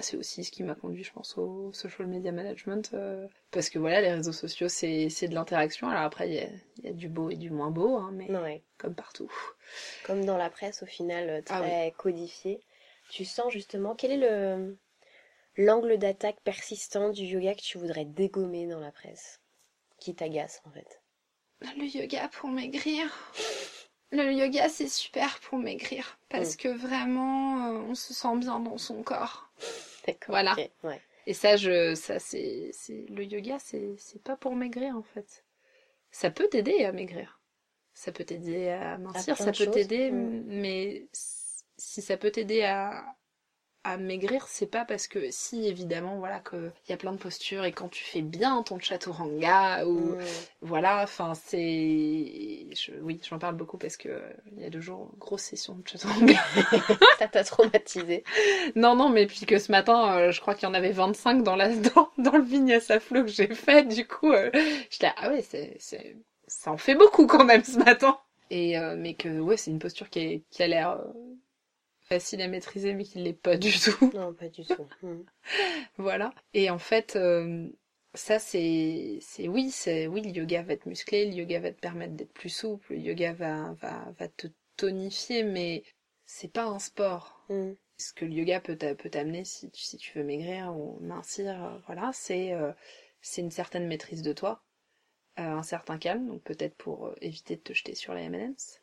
C'est 0.00 0.16
aussi 0.16 0.44
ce 0.44 0.50
qui 0.52 0.62
m'a 0.64 0.74
conduit, 0.74 1.04
je 1.04 1.12
pense, 1.12 1.38
au 1.38 1.72
social 1.72 2.06
media 2.08 2.32
management. 2.32 2.90
euh, 2.94 3.26
parce 3.52 3.70
que 3.70 3.78
voilà, 3.78 4.00
les 4.00 4.12
réseaux 4.12 4.32
sociaux, 4.32 4.68
c'est 4.68 5.08
de 5.28 5.34
l'interaction. 5.34 5.88
Alors 5.88 6.02
après, 6.02 6.28
il 6.28 6.34
y 6.34 6.40
a, 6.40 6.48
il 6.78 6.84
y 6.84 6.88
a 6.88 6.92
du 6.92 7.08
beau 7.08 7.30
et 7.30 7.36
du 7.36 7.50
moins 7.50 7.70
beau, 7.70 7.96
hein, 7.96 8.10
mais 8.12 8.28
Ouais. 8.28 8.62
comme 8.78 8.94
partout. 8.94 9.30
Comme 10.04 10.24
dans 10.24 10.36
la 10.36 10.50
presse, 10.50 10.84
au 10.84 10.86
final, 10.86 11.28
euh, 11.28 11.42
Ah 11.48 11.60
très 11.60 11.92
codifié. 11.98 12.60
Tu 13.08 13.24
sens 13.24 13.52
justement 13.52 13.96
quel 13.96 14.12
est 14.12 14.16
le 14.18 14.78
l'angle 15.56 15.98
d'attaque 15.98 16.40
persistant 16.44 17.10
du 17.10 17.24
yoga 17.24 17.54
que 17.54 17.62
tu 17.62 17.78
voudrais 17.78 18.04
dégommer 18.06 18.66
dans 18.68 18.80
la 18.80 18.92
presse 18.92 19.40
Qui 20.00 20.14
t'agace 20.14 20.62
en 20.66 20.70
fait? 20.72 21.02
Le 21.76 21.84
yoga 21.84 22.28
pour 22.28 22.48
maigrir. 22.50 23.06
Le 24.12 24.32
yoga, 24.32 24.68
c'est 24.68 24.88
super 24.88 25.40
pour 25.40 25.58
maigrir. 25.58 26.18
Parce 26.28 26.54
Mm. 26.54 26.56
que 26.58 26.68
vraiment, 26.68 27.66
euh, 27.66 27.78
on 27.88 27.94
se 27.94 28.14
sent 28.14 28.36
bien 28.36 28.60
dans 28.60 28.78
son 28.78 29.02
corps. 29.02 29.50
D'accord. 30.06 30.28
Voilà. 30.34 30.54
Ouais. 30.82 31.00
Et 31.26 31.34
ça, 31.34 31.56
je, 31.56 31.94
ça, 31.94 32.18
c'est, 32.18 32.70
c'est, 32.72 33.06
le 33.08 33.24
yoga, 33.24 33.58
c'est, 33.58 33.94
c'est 33.98 34.22
pas 34.22 34.36
pour 34.36 34.54
maigrir, 34.54 34.96
en 34.96 35.02
fait. 35.02 35.44
Ça 36.10 36.30
peut 36.30 36.48
t'aider 36.48 36.84
à 36.84 36.92
maigrir. 36.92 37.40
ça 37.94 38.12
peut 38.12 38.24
t'aider 38.24 38.68
à 38.68 38.98
mincir, 38.98 39.34
plein 39.36 39.46
ça 39.46 39.52
peut 39.52 39.70
t'aider, 39.70 40.10
Mm. 40.10 40.44
mais 40.46 41.06
si 41.76 42.02
ça 42.02 42.16
peut 42.16 42.30
t'aider 42.30 42.62
à, 42.62 43.04
à 43.84 43.96
maigrir, 43.98 44.46
c'est 44.48 44.66
pas 44.66 44.84
parce 44.86 45.06
que 45.06 45.30
si 45.30 45.66
évidemment 45.66 46.18
voilà 46.18 46.40
que 46.40 46.72
il 46.88 46.90
y 46.90 46.94
a 46.94 46.96
plein 46.96 47.12
de 47.12 47.18
postures 47.18 47.64
et 47.64 47.72
quand 47.72 47.88
tu 47.88 48.02
fais 48.02 48.22
bien 48.22 48.62
ton 48.62 48.78
chaturanga 48.80 49.86
ou 49.86 50.16
Mm. 50.16 50.46
voilà, 50.62 51.02
enfin 51.02 51.34
c'est 51.34 52.66
je- 52.74 52.92
oui, 53.02 53.20
j'en 53.28 53.38
parle 53.38 53.56
beaucoup 53.56 53.78
parce 53.78 53.96
que 53.96 54.08
euh, 54.08 54.32
il 54.56 54.62
y 54.62 54.66
a 54.66 54.70
deux 54.70 54.80
jours 54.80 55.12
grosse 55.18 55.42
session 55.42 55.74
de 55.76 55.86
chaturanga. 55.88 56.40
Ça 57.18 57.28
t'a 57.28 57.44
traumatisé. 57.44 58.24
non 58.76 58.96
non, 58.96 59.08
mais 59.10 59.26
puis 59.26 59.46
que 59.46 59.58
ce 59.58 59.70
matin, 59.72 60.16
euh, 60.18 60.32
je 60.32 60.40
crois 60.40 60.54
qu'il 60.54 60.68
y 60.68 60.70
en 60.70 60.74
avait 60.74 60.92
25 60.92 61.42
dans 61.42 61.56
la 61.56 61.68
dans, 61.94 62.10
dans 62.18 62.36
le 62.36 62.42
vinyasa 62.44 63.00
flow 63.00 63.22
que 63.24 63.30
j'ai 63.30 63.54
fait, 63.54 63.84
du 63.88 64.06
coup 64.06 64.32
euh, 64.32 64.50
j'étais 64.90 65.10
ah 65.16 65.28
ouais, 65.30 65.42
c'est 65.42 65.76
c'est 65.78 66.16
ça 66.46 66.70
en 66.72 66.76
fait 66.78 66.94
beaucoup 66.94 67.26
quand 67.26 67.44
même 67.44 67.64
ce 67.64 67.78
matin. 67.78 68.18
Et 68.50 68.78
euh, 68.78 68.96
mais 68.98 69.14
que 69.14 69.40
ouais, 69.40 69.56
c'est 69.56 69.70
une 69.70 69.78
posture 69.78 70.10
qui, 70.10 70.18
est, 70.20 70.42
qui 70.50 70.62
a 70.62 70.66
l'air 70.68 70.90
euh, 70.92 71.04
facile 72.04 72.42
à 72.42 72.48
maîtriser 72.48 72.94
mais 72.94 73.04
qui 73.04 73.18
l'est 73.18 73.32
pas 73.32 73.56
du 73.56 73.72
tout. 73.80 74.12
Non, 74.14 74.32
pas 74.34 74.48
du 74.48 74.64
tout. 74.64 74.86
Mm. 75.02 75.22
Voilà. 75.98 76.34
Et 76.54 76.70
en 76.70 76.78
fait, 76.78 77.16
euh, 77.16 77.68
ça 78.14 78.38
c'est, 78.38 79.18
c'est 79.20 79.48
oui, 79.48 79.70
c'est 79.70 80.06
oui, 80.06 80.22
le 80.22 80.30
yoga 80.30 80.62
va 80.62 80.76
te 80.76 80.88
muscler, 80.88 81.26
le 81.26 81.32
yoga 81.34 81.60
va 81.60 81.72
te 81.72 81.80
permettre 81.80 82.14
d'être 82.14 82.32
plus 82.32 82.48
souple, 82.50 82.94
le 82.94 83.00
yoga 83.00 83.32
va, 83.32 83.72
va, 83.80 84.12
va 84.18 84.28
te 84.28 84.48
tonifier, 84.76 85.42
mais 85.44 85.82
c'est 86.26 86.52
pas 86.52 86.64
un 86.64 86.78
sport. 86.78 87.44
Mm. 87.48 87.72
Ce 87.98 88.12
que 88.12 88.24
le 88.24 88.32
yoga 88.32 88.60
peut 88.60 88.76
t'a- 88.76 88.94
peut 88.94 89.10
t'amener 89.10 89.44
si, 89.44 89.70
tu- 89.70 89.82
si 89.82 89.96
tu 89.98 90.18
veux 90.18 90.24
maigrir 90.24 90.76
ou 90.76 90.98
mincir, 91.00 91.64
euh, 91.64 91.78
voilà, 91.86 92.10
c'est 92.14 92.52
euh, 92.52 92.72
c'est 93.20 93.40
une 93.42 93.50
certaine 93.50 93.86
maîtrise 93.86 94.22
de 94.22 94.32
toi, 94.32 94.62
euh, 95.38 95.42
un 95.42 95.62
certain 95.62 95.98
calme, 95.98 96.26
donc 96.28 96.42
peut-être 96.42 96.76
pour 96.76 97.14
éviter 97.20 97.56
de 97.56 97.60
te 97.62 97.72
jeter 97.72 97.94
sur 97.94 98.14
les 98.14 98.22
M&M's. 98.24 98.80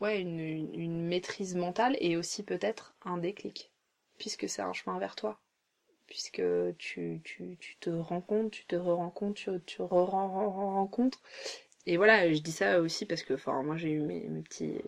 Ouais, 0.00 0.20
une, 0.20 0.40
une, 0.40 0.74
une 0.74 1.06
maîtrise 1.06 1.54
mentale 1.54 1.96
et 2.00 2.16
aussi 2.16 2.42
peut-être 2.42 2.94
un 3.04 3.18
déclic, 3.18 3.70
puisque 4.18 4.48
c'est 4.48 4.62
un 4.62 4.72
chemin 4.72 4.98
vers 4.98 5.14
toi 5.16 5.40
puisque 6.10 6.42
tu, 6.76 7.20
tu, 7.24 7.56
tu 7.58 7.76
te 7.78 7.88
rends 7.88 8.20
compte, 8.20 8.50
tu 8.50 8.66
te 8.66 8.76
rends 8.76 9.10
compte, 9.10 9.36
tu, 9.36 9.50
tu 9.64 9.80
rencontres. 9.80 11.22
Et 11.86 11.96
voilà, 11.96 12.30
je 12.30 12.40
dis 12.40 12.52
ça 12.52 12.80
aussi 12.80 13.06
parce 13.06 13.22
que 13.22 13.34
enfin, 13.34 13.62
moi 13.62 13.76
j'ai 13.76 13.90
eu 13.92 14.00
mes, 14.00 14.28
mes 14.28 14.42
petits, 14.42 14.80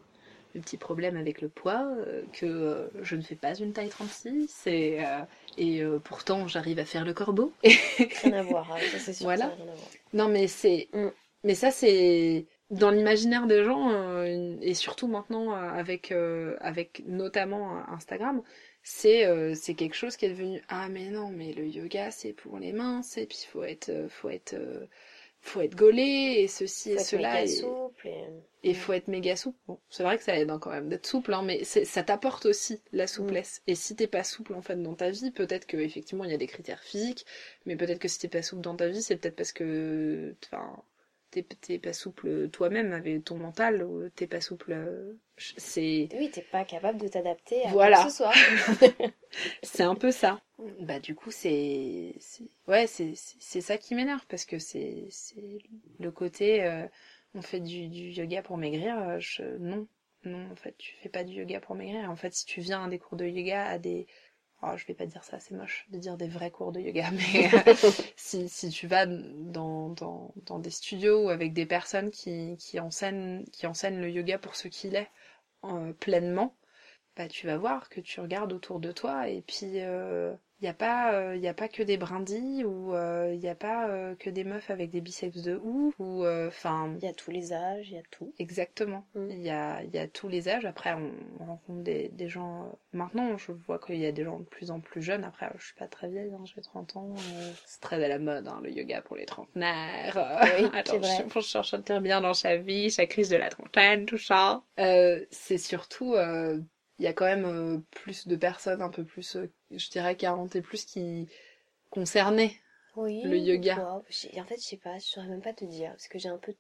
mes 0.55 0.61
petits 0.61 0.77
problèmes 0.77 1.17
avec 1.17 1.41
le 1.41 1.49
poids, 1.49 1.87
euh, 1.97 2.23
que 2.33 2.45
euh, 2.45 2.89
je 3.03 3.17
ne 3.17 3.23
fais 3.23 3.37
pas 3.37 3.55
une 3.55 3.73
taille 3.73 3.89
36, 3.89 4.67
et, 4.67 4.99
euh, 5.07 5.21
et 5.57 5.83
euh, 5.83 6.01
pourtant 6.01 6.49
j'arrive 6.49 6.81
à 6.81 6.85
faire 6.85 7.05
le 7.05 7.15
corbeau. 7.15 7.53
Rien 7.65 8.33
à 8.33 8.43
voir, 8.43 8.71
hein, 8.73 8.79
ça 8.91 8.99
c'est 8.99 9.13
sûr. 9.15 9.25
Voilà. 9.25 9.47
ça 9.47 9.53
a 9.53 9.55
rien 9.55 9.73
à 9.73 9.75
voir. 9.75 9.89
Non 10.13 10.29
mais 10.29 10.49
c'est... 10.49 10.89
Mm. 10.93 11.09
Mais 11.45 11.55
ça 11.55 11.71
c'est... 11.71 12.47
Dans 12.73 12.91
l'imaginaire 12.91 13.47
des 13.47 13.65
gens, 13.65 13.91
euh, 13.93 14.57
et 14.61 14.75
surtout 14.75 15.07
maintenant 15.07 15.53
euh, 15.55 15.57
avec, 15.57 16.11
euh, 16.11 16.57
avec 16.61 17.03
notamment 17.07 17.79
euh, 17.79 17.83
Instagram, 17.89 18.43
c'est 18.83 19.27
euh, 19.27 19.55
c'est 19.55 19.75
quelque 19.75 19.95
chose 19.95 20.17
qui 20.17 20.25
est 20.27 20.31
devenu 20.31 20.63
ah 20.69 20.89
mais 20.89 21.11
non 21.11 21.29
mais 21.31 21.53
le 21.53 21.67
yoga 21.67 22.11
c'est 22.11 22.33
pour 22.33 22.59
les 22.59 22.73
minces 22.73 23.17
et 23.19 23.27
puis 23.27 23.39
faut 23.51 23.63
être 23.63 23.91
euh, 23.91 24.09
faut 24.09 24.31
être 24.31 24.55
euh, 24.55 24.87
faut 25.41 25.61
être 25.61 25.77
gaulé 25.77 26.03
et 26.39 26.49
ceci 26.49 26.91
Faut 26.91 26.99
et 26.99 27.01
être 27.01 27.07
cela 27.07 27.29
méga 27.31 27.43
et 27.43 27.49
souple 27.49 28.09
et... 28.09 28.25
et 28.63 28.75
faut 28.75 28.93
être 28.93 29.09
méga 29.09 29.37
souple. 29.37 29.59
Bon, 29.67 29.79
c'est 29.91 30.03
vrai 30.05 30.17
que 30.19 30.25
ça 30.25 30.37
aide 30.39 30.51
hein, 30.51 30.59
quand 30.59 30.71
même 30.71 30.89
d'être 30.89 31.07
souple, 31.07 31.35
hein, 31.35 31.43
mais 31.43 31.65
ça 31.65 32.03
t'apporte 32.03 32.47
aussi 32.47 32.81
la 32.93 33.07
souplesse. 33.07 33.63
Et 33.67 33.75
si 33.75 33.97
t'es 33.97 34.07
pas 34.07 34.25
souple 34.25 34.55
en 34.55 34.63
fait 34.63 34.81
dans 34.83 34.95
ta 34.95 35.11
vie, 35.11 35.31
peut-être 35.31 35.67
que 35.67 35.77
effectivement 35.77 36.25
il 36.25 36.31
y 36.31 36.35
a 36.35 36.39
des 36.39 36.47
critères 36.47 36.83
physiques, 36.83 37.27
mais 37.67 37.77
peut-être 37.77 37.99
que 37.99 38.09
si 38.09 38.19
t'es 38.21 38.29
pas 38.29 38.43
souple 38.43 38.63
dans 38.63 38.77
ta 38.77 38.89
vie, 38.89 39.03
c'est 39.03 39.17
peut-être 39.17 39.37
parce 39.37 39.53
que 39.53 40.35
enfin 40.47 40.83
t'es 41.33 41.79
pas 41.79 41.93
souple 41.93 42.49
toi-même 42.51 42.93
avec 42.93 43.25
ton 43.25 43.37
mental 43.37 43.87
t'es 44.17 44.27
pas 44.27 44.41
souple. 44.41 44.73
euh, 44.73 45.15
C'est 45.57 46.09
Oui, 46.19 46.31
t'es 46.31 46.43
pas 46.43 46.65
capable 46.65 47.01
de 47.01 47.09
t'adapter 47.09 47.65
à 47.65 47.71
Voilà. 47.71 47.97
quoi 47.97 48.05
que 48.07 48.11
ce 48.11 48.17
soit. 48.17 48.33
c'est 49.63 49.83
un 49.83 49.95
peu 49.95 50.11
ça. 50.11 50.41
Bah 50.81 51.01
du 51.01 51.15
coup 51.15 51.31
c'est 51.31 52.15
c'est- 52.21 52.45
ouais 52.69 52.87
c'est 52.87 53.15
ça 53.61 53.79
qui 53.79 53.95
m'énerve 53.95 54.25
parce 54.29 54.45
que 54.45 54.59
c'est 54.59 55.07
c'est 55.11 55.59
le 55.99 56.11
côté 56.13 56.63
euh, 56.63 56.87
on 57.35 57.43
fait 57.43 57.59
du, 57.61 57.89
du 57.89 58.11
yoga 58.11 58.43
pour 58.43 58.59
maigrir 58.59 58.97
euh, 58.99 59.19
je 59.19 59.43
non 59.59 59.89
non 60.25 60.49
en 60.53 60.57
fait 60.57 60.77
tu 60.79 60.95
fais 61.03 61.09
pas 61.09 61.25
du 61.25 61.35
yoga 61.35 61.59
pour 61.61 61.75
maigrir 61.75 62.09
en 62.11 62.15
fait 62.17 62.33
si 62.35 62.45
tu 62.47 62.61
viens 62.61 62.85
à 62.85 62.89
des 62.89 62.99
cours 63.01 63.17
de 63.17 63.27
yoga 63.27 63.65
à 63.67 63.79
des 63.79 64.07
oh, 64.63 64.77
je 64.77 64.87
vais 64.87 64.95
pas 64.95 65.07
dire 65.07 65.25
ça 65.25 65.39
c'est 65.41 65.55
moche 65.55 65.87
de 65.91 65.99
dire 65.99 66.17
des 66.17 66.29
vrais 66.29 66.51
cours 66.51 66.73
de 66.73 66.81
yoga 66.81 67.11
mais 67.11 67.51
euh, 67.55 67.75
si 68.17 68.49
si 68.49 68.69
tu 68.71 68.87
vas 68.87 69.07
dans 69.07 69.91
dans 69.91 70.33
dans 70.47 70.59
des 70.59 70.71
studios 70.71 71.27
ou 71.27 71.31
avec 71.31 71.53
des 71.53 71.67
personnes 71.67 72.11
qui 72.11 72.57
qui 72.59 72.81
enseignent 72.81 73.45
qui 73.53 73.67
enseignent 73.67 74.01
le 74.01 74.11
yoga 74.11 74.39
pour 74.39 74.57
ce 74.57 74.69
qu'il 74.69 74.95
est 74.95 75.11
euh, 75.65 75.93
pleinement 75.95 76.55
bah 77.17 77.29
tu 77.29 77.47
vas 77.47 77.59
voir 77.59 77.89
que 77.89 78.01
tu 78.01 78.21
regardes 78.21 78.53
autour 78.53 78.81
de 78.81 78.93
toi 78.93 79.29
et 79.29 79.43
puis 79.43 79.81
il 80.63 80.67
n'y 80.67 80.69
a 80.71 80.75
pas 80.75 81.35
il 81.35 81.41
y 81.43 81.49
a 81.49 81.55
pas 81.55 81.69
que 81.69 81.83
des 81.83 81.97
brindilles 81.97 82.65
ou 82.65 82.95
il 82.95 83.39
n'y 83.39 83.49
a 83.49 83.55
pas 83.55 83.89
euh, 83.89 84.15
que 84.15 84.31
des 84.31 84.45
meufs 84.45 84.71
avec 84.71 84.91
des 84.91 85.01
biceps 85.01 85.43
de 85.43 85.57
ouf 85.63 85.95
ou 85.99 86.25
enfin 86.49 86.95
Il 87.01 87.05
y 87.05 87.09
a 87.09 87.13
tous 87.13 87.31
les 87.33 87.53
âges, 87.53 87.91
il 87.91 87.95
y 87.95 87.99
a 87.99 88.03
tout. 88.11 88.33
exactement. 88.39 89.05
Mm. 89.15 89.31
il 89.31 89.41
y 89.43 89.51
a 89.51 89.83
il 89.83 89.91
y 89.91 89.99
a 89.99 90.07
tous 90.09 90.29
les 90.29 90.49
âges. 90.49 90.65
Après 90.65 90.93
on, 90.95 91.11
on 91.41 91.45
rencontre 91.47 91.83
des, 91.83 92.09
des 92.11 92.29
gens 92.29 92.65
euh, 92.65 92.67
maintenant. 92.93 93.37
Je 93.37 93.53
vois 93.53 93.79
qu'il 93.79 93.97
y 93.97 94.07
a 94.07 94.13
des 94.13 94.25
gens 94.25 94.39
de 94.39 94.45
plus 94.45 94.71
en 94.71 94.81
plus 94.81 95.03
jeunes. 95.03 95.25
Après 95.25 95.51
je 95.59 95.65
suis 95.67 95.75
pas 95.75 95.89
très 95.89 96.09
vieille 96.09 96.33
hein, 96.33 96.45
j'ai 96.45 96.61
30 96.63 96.97
ans 96.97 97.15
euh, 97.35 97.53
c'est 97.67 97.81
très 97.81 98.03
à 98.05 98.09
la 98.09 98.19
mode 98.19 98.47
hein, 98.49 98.61
le 98.63 98.71
yoga 98.71 99.03
pour 99.03 99.17
les 99.17 99.27
trentenaires. 99.27 100.39
Oui, 100.41 100.71
attention 100.73 101.25
vrai. 101.25 101.27
pour 101.29 101.43
se 101.43 101.63
sentir 101.63 102.01
bien 102.01 102.21
dans 102.21 102.35
sa 102.35 102.57
vie 102.57 102.91
chaque 102.91 103.11
crise 103.11 103.29
de 103.31 103.37
la 103.37 103.49
trentaine 103.51 104.07
tout 104.07 104.19
ça. 104.19 104.63
Euh, 104.79 105.25
c'est 105.31 105.59
surtout 105.59 106.15
euh, 106.15 106.59
il 106.99 107.05
y 107.05 107.09
a 107.09 107.13
quand 107.13 107.25
même 107.25 107.45
euh, 107.45 107.79
plus 107.91 108.27
de 108.29 108.37
personnes 108.37 108.83
un 108.83 108.91
peu 108.91 109.05
plus, 109.05 109.37
euh, 109.37 109.51
je 109.71 109.91
dirais 109.91 110.17
40 110.17 110.55
et 110.57 110.63
plus 110.63 110.85
qui 110.85 111.29
concernées. 111.91 112.61
Oui. 112.97 113.23
Le 113.25 113.37
yoga. 113.39 113.79
En 113.97 114.03
fait, 114.03 114.57
je 114.57 114.61
sais 114.63 114.77
pas, 114.77 114.99
je 114.99 115.05
saurais 115.07 115.29
même 115.29 115.43
pas 115.43 115.53
te 115.55 115.65
dire, 115.65 115.91
parce 115.91 116.09
que 116.09 116.19
j'ai 116.19 116.29
un 116.29 116.39
peu... 116.39 116.55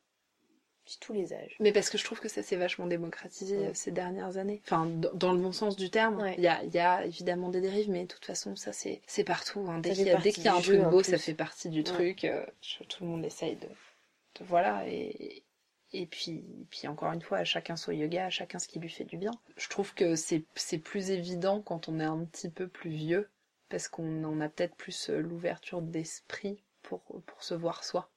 Tous 1.01 1.12
les 1.12 1.33
âges. 1.33 1.55
Mais 1.61 1.70
parce 1.72 1.91
que 1.91 1.97
je 1.97 2.05
trouve 2.05 2.18
que 2.18 2.28
ça 2.28 2.43
s'est 2.43 2.57
vachement 2.57 2.87
démocratisé 2.89 3.57
Ouais. 3.57 3.66
euh, 3.68 3.70
ces 3.72 3.93
dernières 3.93 4.37
années. 4.37 4.61
Enfin, 4.64 4.87
dans, 5.14 5.33
le 5.33 5.39
bon 5.39 5.53
sens 5.53 5.76
du 5.76 5.91
terme. 5.91 6.20
Ouais. 6.20 6.35
Il 6.37 6.43
y, 6.43 6.49
a, 6.49 6.64
y 6.64 6.78
a 6.78 7.05
évidemment 7.07 7.51
des 7.51 7.61
dérives, 7.61 7.89
mais 7.89 8.03
de 8.03 8.09
toute 8.09 8.24
façon, 8.24 8.57
ça 8.57 8.72
c'est 8.72 9.01
c'est 9.07 9.22
partout. 9.22 9.64
hein. 9.68 9.78
Dès 9.78 9.93
qu'il 9.93 10.09
y, 10.09 10.33
qu'il 10.33 10.43
y 10.45 10.49
a 10.49 10.57
un 10.57 10.61
truc 10.61 10.80
beau, 10.83 11.05
ça 11.05 11.18
fait 11.18 11.35
partie 11.35 11.68
du 11.68 11.78
Ouais. 11.78 11.85
truc. 11.85 12.24
euh, 12.24 12.45
tout 12.89 13.05
le 13.05 13.11
monde 13.11 13.24
essaye 13.24 13.55
de, 13.55 13.68
de- 13.68 14.45
voilà. 14.45 14.83
Et, 14.89 15.45
et 15.93 16.07
puis, 16.07 16.45
puis 16.70 16.88
encore 16.88 17.12
une 17.12 17.22
fois, 17.22 17.38
à 17.38 17.45
chacun 17.45 17.76
son 17.76 17.93
yoga, 17.93 18.26
à 18.26 18.30
chacun 18.30 18.59
ce 18.59 18.68
qui 18.68 18.78
lui 18.78 18.88
fait 18.88 19.05
du 19.05 19.16
bien. 19.16 19.32
Je 19.57 19.68
trouve 19.68 19.95
que 19.95 20.14
c'est 20.16 20.78
plus 20.78 21.11
évident 21.11 21.61
quand 21.61 21.88
on 21.88 22.01
est 22.01 22.05
un 22.05 22.24
petit 22.24 22.51
peu 22.51 22.68
plus 22.68 22.90
vieux, 22.90 23.28
parce 23.68 23.88
qu'on 23.88 24.24
en 24.24 24.40
a 24.40 24.49
peut-être 24.49 24.74
plus 24.76 25.11
euh, 25.11 25.20
l'ouverture 25.20 25.82
d'esprit 25.82 26.62
pour, 26.82 27.03
pour 27.26 27.43
se 27.43 27.55
voir 27.55 27.84
soi. 27.84 28.11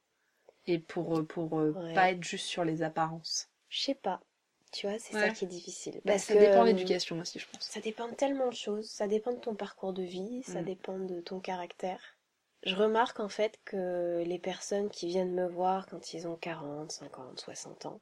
Et 0.66 0.78
pour, 0.78 1.18
euh, 1.18 1.22
pour 1.22 1.60
euh, 1.60 1.72
Ouais. 1.72 1.94
pas 1.94 2.10
être 2.10 2.24
juste 2.24 2.46
sur 2.46 2.64
les 2.64 2.82
apparences. 2.82 3.48
Je 3.68 3.82
sais 3.82 3.94
pas. 3.94 4.20
Tu 4.72 4.88
vois, 4.88 4.98
c'est 4.98 5.14
Ouais. 5.14 5.28
ça 5.28 5.30
qui 5.30 5.44
est 5.44 5.48
difficile. 5.48 5.94
Bah, 6.04 6.12
Parce 6.12 6.24
ça 6.24 6.34
que, 6.34 6.40
dépend 6.40 6.62
de 6.62 6.70
l'éducation 6.70 7.18
aussi, 7.20 7.38
je 7.38 7.46
pense. 7.46 7.62
Ça 7.62 7.80
dépend 7.80 8.08
de 8.08 8.14
tellement 8.14 8.48
de 8.48 8.54
choses. 8.54 8.90
Ça 8.90 9.06
dépend 9.06 9.32
de 9.32 9.38
ton 9.38 9.54
parcours 9.54 9.92
de 9.92 10.02
vie, 10.02 10.42
ça 10.42 10.60
Mm. 10.60 10.64
dépend 10.64 10.98
de 10.98 11.20
ton 11.20 11.38
caractère. 11.40 12.15
Je 12.66 12.74
remarque 12.74 13.20
en 13.20 13.28
fait 13.28 13.60
que 13.64 14.24
les 14.26 14.40
personnes 14.40 14.90
qui 14.90 15.06
viennent 15.06 15.32
me 15.32 15.46
voir 15.46 15.86
quand 15.86 16.12
ils 16.12 16.26
ont 16.26 16.34
40, 16.34 16.90
50, 16.90 17.40
60 17.40 17.86
ans, 17.86 18.00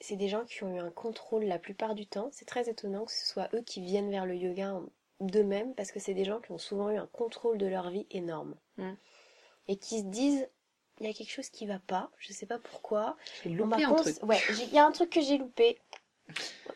c'est 0.00 0.16
des 0.16 0.28
gens 0.28 0.44
qui 0.44 0.64
ont 0.64 0.74
eu 0.74 0.80
un 0.80 0.90
contrôle 0.90 1.44
la 1.44 1.60
plupart 1.60 1.94
du 1.94 2.06
temps. 2.06 2.28
C'est 2.32 2.44
très 2.44 2.68
étonnant 2.68 3.04
que 3.04 3.12
ce 3.12 3.24
soit 3.24 3.48
eux 3.54 3.62
qui 3.62 3.80
viennent 3.80 4.10
vers 4.10 4.26
le 4.26 4.34
yoga 4.34 4.80
d'eux-mêmes 5.20 5.74
parce 5.76 5.92
que 5.92 6.00
c'est 6.00 6.12
des 6.12 6.24
gens 6.24 6.40
qui 6.40 6.50
ont 6.50 6.58
souvent 6.58 6.90
eu 6.90 6.96
un 6.96 7.06
contrôle 7.06 7.56
de 7.56 7.66
leur 7.66 7.90
vie 7.90 8.06
énorme. 8.10 8.56
Mm. 8.78 8.94
Et 9.68 9.76
qui 9.76 10.00
se 10.00 10.06
disent, 10.06 10.48
il 10.98 11.06
y 11.06 11.10
a 11.10 11.12
quelque 11.12 11.30
chose 11.30 11.48
qui 11.48 11.66
va 11.66 11.78
pas, 11.78 12.10
je 12.18 12.32
sais 12.32 12.46
pas 12.46 12.58
pourquoi. 12.58 13.16
J'ai 13.44 13.50
loupé 13.50 13.84
un 13.84 13.94
truc. 13.94 14.16
Ouais, 14.24 14.40
il 14.50 14.74
y 14.74 14.78
a 14.78 14.84
un 14.84 14.90
truc 14.90 15.10
que 15.10 15.20
j'ai 15.20 15.38
loupé. 15.38 15.78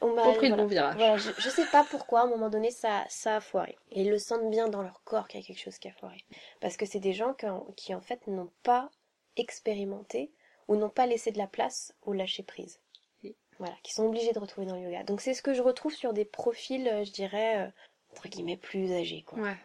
On 0.00 0.12
m'a 0.14 0.26
le 0.26 0.32
voilà. 0.38 0.56
bon 0.56 0.66
virage. 0.66 0.94
Voilà, 0.96 1.16
je, 1.16 1.30
je 1.38 1.48
sais 1.48 1.66
pas 1.66 1.84
pourquoi, 1.90 2.20
à 2.20 2.24
un 2.24 2.28
moment 2.28 2.48
donné, 2.50 2.70
ça, 2.70 3.04
ça 3.08 3.36
a 3.36 3.40
foiré. 3.40 3.76
Et 3.92 4.02
ils 4.02 4.10
le 4.10 4.18
sentent 4.18 4.50
bien 4.50 4.68
dans 4.68 4.82
leur 4.82 5.02
corps 5.04 5.26
qu'il 5.28 5.40
y 5.40 5.42
a 5.42 5.46
quelque 5.46 5.60
chose 5.62 5.78
qui 5.78 5.88
a 5.88 5.92
foiré. 5.92 6.24
Parce 6.60 6.76
que 6.76 6.84
c'est 6.86 7.00
des 7.00 7.12
gens 7.12 7.32
qui, 7.34 7.46
en- 7.46 7.66
qui, 7.76 7.94
en 7.94 8.00
fait, 8.00 8.26
n'ont 8.26 8.50
pas 8.62 8.90
expérimenté 9.36 10.30
ou 10.68 10.76
n'ont 10.76 10.90
pas 10.90 11.06
laissé 11.06 11.30
de 11.30 11.38
la 11.38 11.46
place 11.46 11.94
au 12.02 12.12
lâcher-prise. 12.12 12.80
Oui. 13.22 13.36
Voilà, 13.58 13.74
qui 13.82 13.92
sont 13.92 14.04
obligés 14.06 14.32
de 14.32 14.38
retrouver 14.38 14.66
dans 14.66 14.74
le 14.76 14.82
yoga. 14.82 15.04
Donc 15.04 15.20
c'est 15.20 15.34
ce 15.34 15.42
que 15.42 15.54
je 15.54 15.62
retrouve 15.62 15.94
sur 15.94 16.12
des 16.12 16.24
profils, 16.24 16.86
euh, 16.88 17.04
je 17.04 17.12
dirais, 17.12 17.58
euh, 17.66 17.70
entre 18.12 18.28
guillemets, 18.28 18.56
plus 18.56 18.92
âgés, 18.92 19.22
quoi. 19.22 19.38
Ouais. 19.38 19.56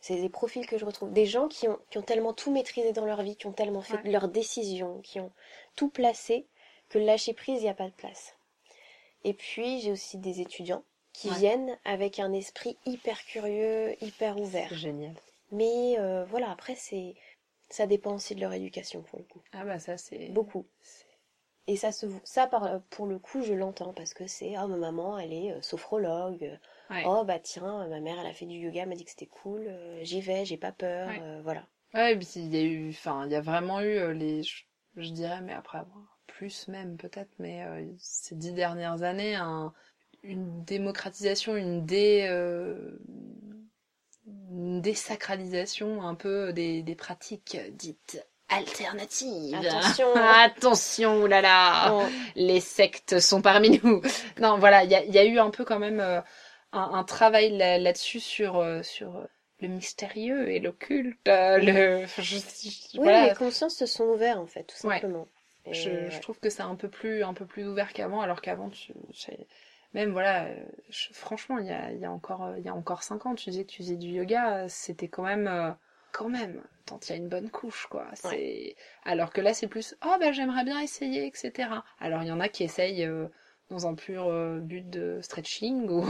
C'est 0.00 0.16
des 0.20 0.28
profils 0.28 0.66
que 0.66 0.78
je 0.78 0.84
retrouve. 0.84 1.12
Des 1.12 1.26
gens 1.26 1.48
qui 1.48 1.68
ont, 1.68 1.78
qui 1.90 1.98
ont 1.98 2.02
tellement 2.02 2.32
tout 2.32 2.50
maîtrisé 2.52 2.92
dans 2.92 3.04
leur 3.04 3.22
vie, 3.22 3.36
qui 3.36 3.46
ont 3.46 3.52
tellement 3.52 3.82
fait 3.82 3.94
Ouais. 4.04 4.10
leurs 4.10 4.28
décisions, 4.28 5.00
qui 5.02 5.18
ont 5.20 5.32
tout 5.76 5.88
placé, 5.90 6.46
que 6.88 6.98
le 6.98 7.04
lâcher 7.04 7.34
prise, 7.34 7.60
il 7.60 7.64
n'y 7.64 7.68
a 7.68 7.74
pas 7.74 7.88
de 7.88 7.94
place. 7.94 8.34
Et 9.24 9.34
puis, 9.34 9.80
j'ai 9.80 9.92
aussi 9.92 10.18
des 10.18 10.40
étudiants 10.40 10.84
qui 11.12 11.28
Ouais. 11.30 11.36
viennent 11.38 11.76
avec 11.84 12.18
un 12.20 12.32
esprit 12.32 12.76
hyper 12.86 13.24
curieux, 13.24 13.96
hyper 14.02 14.38
ouvert. 14.38 14.72
Génial. 14.74 15.14
Mais 15.50 15.96
euh, 15.98 16.24
voilà, 16.26 16.50
après, 16.50 16.74
c'est 16.76 17.14
ça 17.70 17.86
dépend 17.86 18.14
aussi 18.14 18.34
de 18.34 18.40
leur 18.40 18.52
éducation, 18.52 19.02
pour 19.02 19.18
le 19.18 19.24
coup. 19.24 19.42
Ah 19.52 19.64
bah 19.64 19.78
ça 19.78 19.98
c'est... 19.98 20.28
Beaucoup. 20.28 20.66
Et 21.66 21.76
ça, 21.76 21.92
se, 21.92 22.06
ça 22.24 22.46
par, 22.46 22.80
pour 22.88 23.06
le 23.06 23.18
coup, 23.18 23.42
je 23.42 23.52
l'entends 23.52 23.92
parce 23.92 24.14
que 24.14 24.26
c'est 24.26 24.54
oh, 24.58 24.66
ma 24.68 24.76
maman, 24.76 25.18
elle 25.18 25.34
est 25.34 25.52
euh, 25.52 25.60
sophrologue. 25.60 26.58
Ouais. 26.88 27.02
Oh, 27.04 27.24
bah 27.24 27.38
tiens, 27.38 27.86
ma 27.88 28.00
mère, 28.00 28.18
elle 28.18 28.26
a 28.26 28.32
fait 28.32 28.46
du 28.46 28.56
yoga, 28.56 28.82
elle 28.82 28.88
m'a 28.88 28.94
dit 28.94 29.04
que 29.04 29.10
c'était 29.10 29.26
cool. 29.26 29.66
euh, 29.68 30.02
J'y 30.02 30.22
vais, 30.22 30.46
j'ai 30.46 30.56
pas 30.56 30.72
peur. 30.72 31.08
Ouais. 31.08 31.20
euh, 31.20 31.40
voilà. 31.42 31.66
Ouais, 31.92 32.14
et 32.14 32.16
puis 32.16 32.26
il 32.36 32.54
y 32.54 32.58
a 32.58 32.62
eu, 32.62 32.88
enfin, 32.90 33.26
il 33.26 33.32
y 33.32 33.34
a 33.34 33.40
vraiment 33.42 33.80
eu 33.80 33.96
euh, 33.98 34.14
les, 34.14 34.42
je 34.44 35.10
dirais, 35.12 35.40
mais 35.42 35.52
après 35.52 35.78
avoir 35.78 36.17
plus 36.38 36.68
même 36.68 36.96
peut-être, 36.96 37.30
mais 37.40 37.64
euh, 37.64 37.84
ces 37.98 38.36
dix 38.36 38.52
dernières 38.52 39.02
années, 39.02 39.34
un, 39.34 39.72
une 40.22 40.64
démocratisation, 40.64 41.56
une 41.56 41.84
dé, 41.84 42.26
euh, 42.30 42.96
une 44.50 44.80
désacralisation 44.80 46.02
un 46.02 46.14
peu 46.14 46.52
des, 46.52 46.82
des 46.82 46.94
pratiques 46.94 47.56
dites 47.72 48.24
alternatives. 48.48 49.54
Attention. 49.56 50.06
Attention, 50.14 51.22
oulala, 51.22 51.86
Bon, 51.88 52.08
les 52.36 52.60
sectes 52.60 53.18
sont 53.18 53.42
parmi 53.42 53.80
nous. 53.82 54.00
Non, 54.40 54.58
voilà, 54.58 54.84
il 54.84 54.90
y 54.92 55.10
y 55.12 55.18
a 55.18 55.24
eu 55.24 55.38
un 55.40 55.50
peu 55.50 55.64
quand 55.64 55.80
même 55.80 55.98
euh, 56.00 56.20
un, 56.72 56.90
un 56.94 57.04
travail 57.04 57.56
là- 57.56 57.78
là-dessus 57.78 58.20
sur 58.20 58.58
euh, 58.58 58.82
sur 58.84 59.16
euh, 59.16 59.24
le 59.60 59.68
mystérieux 59.68 60.50
et 60.50 60.60
l'occulte. 60.60 61.26
euh, 61.28 61.58
le, 61.58 62.06
je- 62.18 62.22
je- 62.22 62.38
oui, 62.98 63.00
voilà, 63.02 63.28
les 63.30 63.34
consciences 63.34 63.76
se 63.76 63.86
sont 63.86 64.04
ouvertes 64.04 64.38
en 64.38 64.46
fait, 64.46 64.64
tout 64.64 64.86
Ouais. 64.86 65.00
Et, 65.70 65.74
je, 65.74 65.90
ouais. 65.90 66.10
je 66.10 66.20
trouve 66.20 66.38
que 66.40 66.50
c'est 66.50 66.62
un 66.62 66.74
peu 66.76 66.88
plus 66.88 67.22
un 67.22 67.34
peu 67.34 67.46
plus 67.46 67.66
ouvert 67.66 67.92
qu'avant, 67.92 68.20
alors 68.20 68.40
qu'avant 68.40 68.70
tu 68.70 68.92
même 69.94 70.10
voilà, 70.12 70.44
euh, 70.46 70.54
je- 70.90 71.12
franchement, 71.12 71.58
il 71.58 71.66
y 71.66 71.70
a, 71.70 71.92
il 71.92 71.98
y 71.98 72.04
a 72.04 72.12
encore 72.12 72.44
euh, 72.44 72.58
il 72.58 72.64
y 72.64 72.68
a 72.68 72.74
encore 72.74 73.02
cinq 73.02 73.26
ans, 73.26 73.34
tu 73.34 73.50
disais 73.50 73.64
que 73.64 73.70
tu 73.70 73.82
faisais 73.82 73.96
du 73.96 74.08
yoga, 74.08 74.64
euh, 74.64 74.66
c'était 74.68 75.08
quand 75.08 75.22
même 75.22 75.76
quand 76.12 76.28
même 76.28 76.62
tant 76.86 76.98
il 77.04 77.10
y 77.10 77.12
a 77.12 77.16
une 77.16 77.28
bonne 77.28 77.50
couche 77.50 77.86
quoi. 77.86 78.06
C'est 78.14 78.76
alors 79.04 79.30
que 79.32 79.40
là 79.40 79.54
c'est 79.54 79.68
plus 79.68 79.94
oh 80.04 80.16
ben 80.20 80.32
j'aimerais 80.32 80.64
bien 80.64 80.80
essayer 80.80 81.26
etc. 81.26 81.84
Alors 82.00 82.22
il 82.22 82.28
y 82.28 82.32
en 82.32 82.40
a 82.40 82.48
qui 82.48 82.64
essayent 82.64 83.04
euh, 83.04 83.28
dans 83.70 83.86
un 83.86 83.94
pur 83.94 84.26
euh, 84.26 84.58
but 84.60 84.88
de 84.88 85.20
stretching 85.22 85.88
ou, 85.90 86.04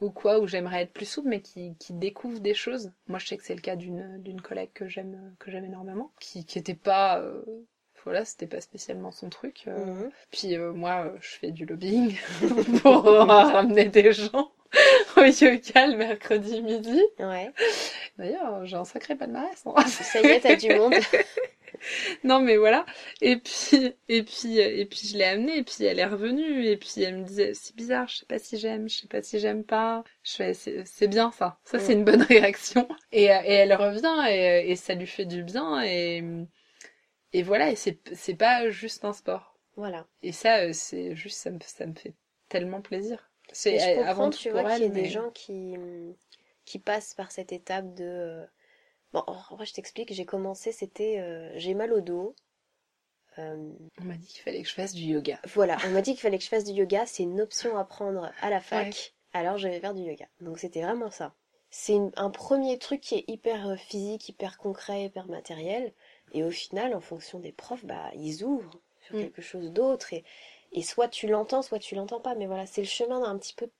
ou 0.00 0.10
quoi, 0.10 0.38
où 0.38 0.46
j'aimerais 0.46 0.82
être 0.82 0.92
plus 0.92 1.04
souple, 1.06 1.28
mais 1.28 1.40
qui, 1.42 1.76
qui 1.78 1.92
découvrent 1.92 2.40
des 2.40 2.54
choses. 2.54 2.92
Moi, 3.08 3.18
je 3.18 3.26
sais 3.26 3.36
que 3.36 3.44
c'est 3.44 3.54
le 3.54 3.60
cas 3.60 3.76
d'une 3.76 4.22
d'une 4.22 4.40
collègue 4.40 4.70
que 4.74 4.88
j'aime 4.88 5.34
que 5.38 5.50
j'aime 5.50 5.64
énormément, 5.66 6.12
qui 6.20 6.44
qui 6.46 6.58
était 6.58 6.74
pas 6.74 7.20
euh, 7.20 7.42
voilà, 8.04 8.24
c'était 8.24 8.46
pas 8.46 8.60
spécialement 8.60 9.10
son 9.12 9.28
truc. 9.30 9.64
euh. 9.68 9.84
Mhm. 9.84 10.10
Puis 10.30 10.56
euh, 10.56 10.72
moi, 10.72 11.06
euh, 11.06 11.16
je 11.20 11.28
fais 11.38 11.50
du 11.50 11.66
lobbying 11.66 12.16
pour 12.82 13.04
ramener 13.04 13.86
des 13.86 14.12
gens 14.12 14.52
au 15.16 15.22
yoga 15.24 15.86
le 15.86 15.96
mercredi 15.96 16.60
midi. 16.62 17.00
Ouais. 17.18 17.50
D'ailleurs, 18.18 18.64
j'ai 18.66 18.76
un 18.76 18.84
sacré 18.84 19.16
palmarès. 19.16 19.62
hein. 19.66 19.74
Ça 19.86 20.20
y 20.22 20.26
est, 20.26 20.40
t'as 20.40 20.56
du 20.56 20.70
monde. 20.70 20.94
non 22.24 22.40
mais 22.40 22.56
voilà 22.56 22.86
et 23.20 23.36
puis 23.36 23.94
et 24.08 24.22
puis 24.22 24.58
et 24.58 24.86
puis 24.86 25.06
je 25.08 25.16
l'ai 25.18 25.24
amenée 25.24 25.58
et 25.58 25.62
puis 25.62 25.84
elle 25.84 25.98
est 25.98 26.04
revenue 26.06 26.64
et 26.66 26.76
puis 26.76 27.02
elle 27.02 27.18
me 27.18 27.24
disait 27.24 27.52
c'est 27.54 27.74
bizarre 27.76 28.08
je 28.08 28.18
sais 28.18 28.26
pas 28.26 28.38
si 28.38 28.58
j'aime 28.58 28.88
je 28.88 29.00
sais 29.00 29.06
pas 29.08 29.22
si 29.22 29.38
j'aime 29.38 29.64
pas 29.64 30.04
je 30.22 30.32
fais 30.34 30.54
c'est 30.54 31.08
bien 31.08 31.30
ça 31.32 31.58
ça 31.64 31.78
c'est 31.78 31.94
Mm. 31.94 31.98
une 31.98 32.04
bonne 32.04 32.22
réaction 32.22 32.88
et, 33.12 33.24
et 33.24 33.28
elle 33.28 33.74
revient 33.74 34.24
et, 34.30 34.70
et 34.70 34.76
ça 34.76 34.94
lui 34.94 35.06
fait 35.06 35.24
du 35.26 35.42
bien 35.42 35.82
et 35.82 36.22
et 37.34 37.42
voilà 37.42 37.70
et 37.70 37.76
c'est 37.76 37.98
c'est 38.14 38.34
pas 38.34 38.70
juste 38.70 39.04
un 39.04 39.12
sport 39.12 39.58
Voilà. 39.76 40.06
et 40.22 40.32
ça 40.32 40.60
euh, 40.60 40.72
c'est 40.72 41.14
juste 41.16 41.38
ça 41.38 41.50
me 41.50 41.58
ça 41.60 41.86
me 41.86 41.94
fait 41.94 42.14
tellement 42.48 42.80
plaisir 42.82 43.30
c'est 43.52 43.78
je 43.78 43.84
euh, 43.84 43.94
comprends, 43.96 44.10
avant 44.10 44.30
tout 44.30 44.38
tu 44.38 44.50
pour 44.50 44.60
vois, 44.60 44.70
qu'il 44.74 44.84
y 44.84 44.86
a 44.86 44.88
des 44.88 45.04
gens 45.10 45.30
qui, 45.30 45.76
qui 46.64 46.78
passent 46.78 47.14
par 47.14 47.30
cette 47.32 47.52
étape 47.52 47.94
de... 47.94 48.04
euh, 48.04 48.46
Bon, 49.12 49.24
en 49.28 49.56
vrai, 49.56 49.66
je 49.66 49.74
t'explique, 49.74 50.12
j'ai 50.12 50.26
commencé, 50.26 50.72
c'était... 50.72 51.20
euh, 51.20 51.52
j'ai 51.56 51.74
mal 51.74 51.92
au 51.92 52.00
dos. 52.00 52.34
Euh, 53.38 53.72
on 54.00 54.04
m'a 54.04 54.14
dit 54.14 54.26
qu'il 54.28 54.42
fallait 54.42 54.62
que 54.62 54.68
je 54.68 54.74
fasse 54.74 54.92
du 54.94 55.02
yoga 55.02 55.40
voilà, 55.54 55.76
on 55.86 55.90
m'a 55.90 56.02
dit 56.02 56.12
qu'il 56.12 56.20
fallait 56.20 56.38
que 56.38 56.44
je 56.44 56.48
fasse 56.48 56.64
du 56.64 56.72
yoga, 56.72 57.04
c'est 57.06 57.22
une 57.24 57.40
option 57.40 57.76
à 57.76 57.84
prendre 57.84 58.30
à 58.40 58.50
la 58.50 58.60
fac, 58.60 59.14
alors 59.32 59.58
je 59.58 59.68
vais 59.68 59.80
faire 59.80 59.94
du 59.94 60.02
yoga. 60.02 60.26
Donc 60.40 60.58
c'était 60.58 60.82
vraiment 60.82 61.10
ça. 61.10 61.34
C'est 61.70 61.94
une- 61.94 62.12
un 62.16 62.30
premier 62.30 62.78
truc 62.78 63.00
qui 63.00 63.16
est 63.16 63.24
hyper 63.28 63.76
physique, 63.78 64.28
hyper 64.28 64.56
concret, 64.58 65.04
hyper 65.06 65.26
matériel, 65.28 65.92
et 66.34 66.44
au 66.44 66.50
final, 66.50 66.94
en 66.94 67.00
fonction 67.00 67.40
des 67.40 67.52
profs, 67.52 67.84
bah, 67.86 68.10
ils 68.14 68.44
ouvrent 68.44 68.80
sur 69.00 69.14
Mm. 69.14 69.20
quelque 69.20 69.42
chose 69.42 69.72
d'autre, 69.72 70.12
et, 70.12 70.24
et 70.72 70.82
soit 70.82 71.08
tu 71.08 71.28
l'entends, 71.28 71.62
soit 71.62 71.78
tu 71.78 71.94
l'entends 71.94 72.20
pas, 72.20 72.34
mais 72.34 72.46
voilà, 72.46 72.66
c'est 72.66 72.82
le 72.82 72.88
chemin 72.88 73.20
d'un 73.20 73.38
petit 73.38 73.54
peu 73.54 73.70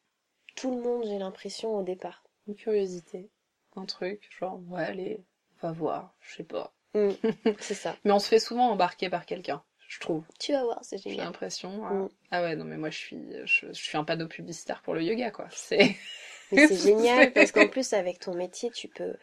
tout 0.56 0.70
le 0.70 0.80
monde, 0.82 1.04
j'ai 1.06 1.18
l'impression, 1.18 1.76
au 1.76 1.82
départ. 1.82 2.24
une 2.46 2.54
curiosité 2.54 3.28
un 3.76 3.84
truc 3.86 4.28
genre 4.38 4.60
ouais 4.70 4.84
allez 4.84 5.20
on 5.62 5.66
va 5.66 5.72
voir 5.72 6.14
je 6.20 6.36
sais 6.36 6.44
pas 6.44 6.72
C'est 7.60 7.74
ça. 7.74 7.96
Mais 8.04 8.12
on 8.12 8.18
se 8.18 8.28
fait 8.28 8.38
souvent 8.38 8.68
embarquer 8.70 9.08
par 9.10 9.26
quelqu'un, 9.26 9.62
je 9.88 9.98
trouve. 9.98 10.24
Tu 10.38 10.52
vas 10.52 10.62
voir, 10.62 10.78
c'est 10.82 10.98
J'ai 10.98 11.10
génial. 11.10 11.26
l'impression. 11.26 11.86
euh, 11.86 12.04
Mm. 12.04 12.08
Ah 12.30 12.42
ouais, 12.42 12.56
non 12.56 12.64
mais 12.64 12.76
moi 12.76 12.90
je 12.90 12.98
suis, 12.98 13.18
je, 13.44 13.66
je 13.68 13.72
suis 13.72 13.96
un 13.98 14.04
panneau 14.04 14.28
publicitaire 14.28 14.80
pour 14.82 14.94
le 14.94 15.02
yoga 15.02 15.30
quoi. 15.30 15.48
C'est. 15.50 15.96
Mais 16.50 16.58
c'est 16.58 16.76
génial 16.76 17.32
parce 17.32 17.52
qu'en 17.52 17.68
plus 17.68 17.92
avec 17.92 18.18
ton 18.20 18.34
métier, 18.34 18.70
tu 18.70 18.88
peux 18.88 19.14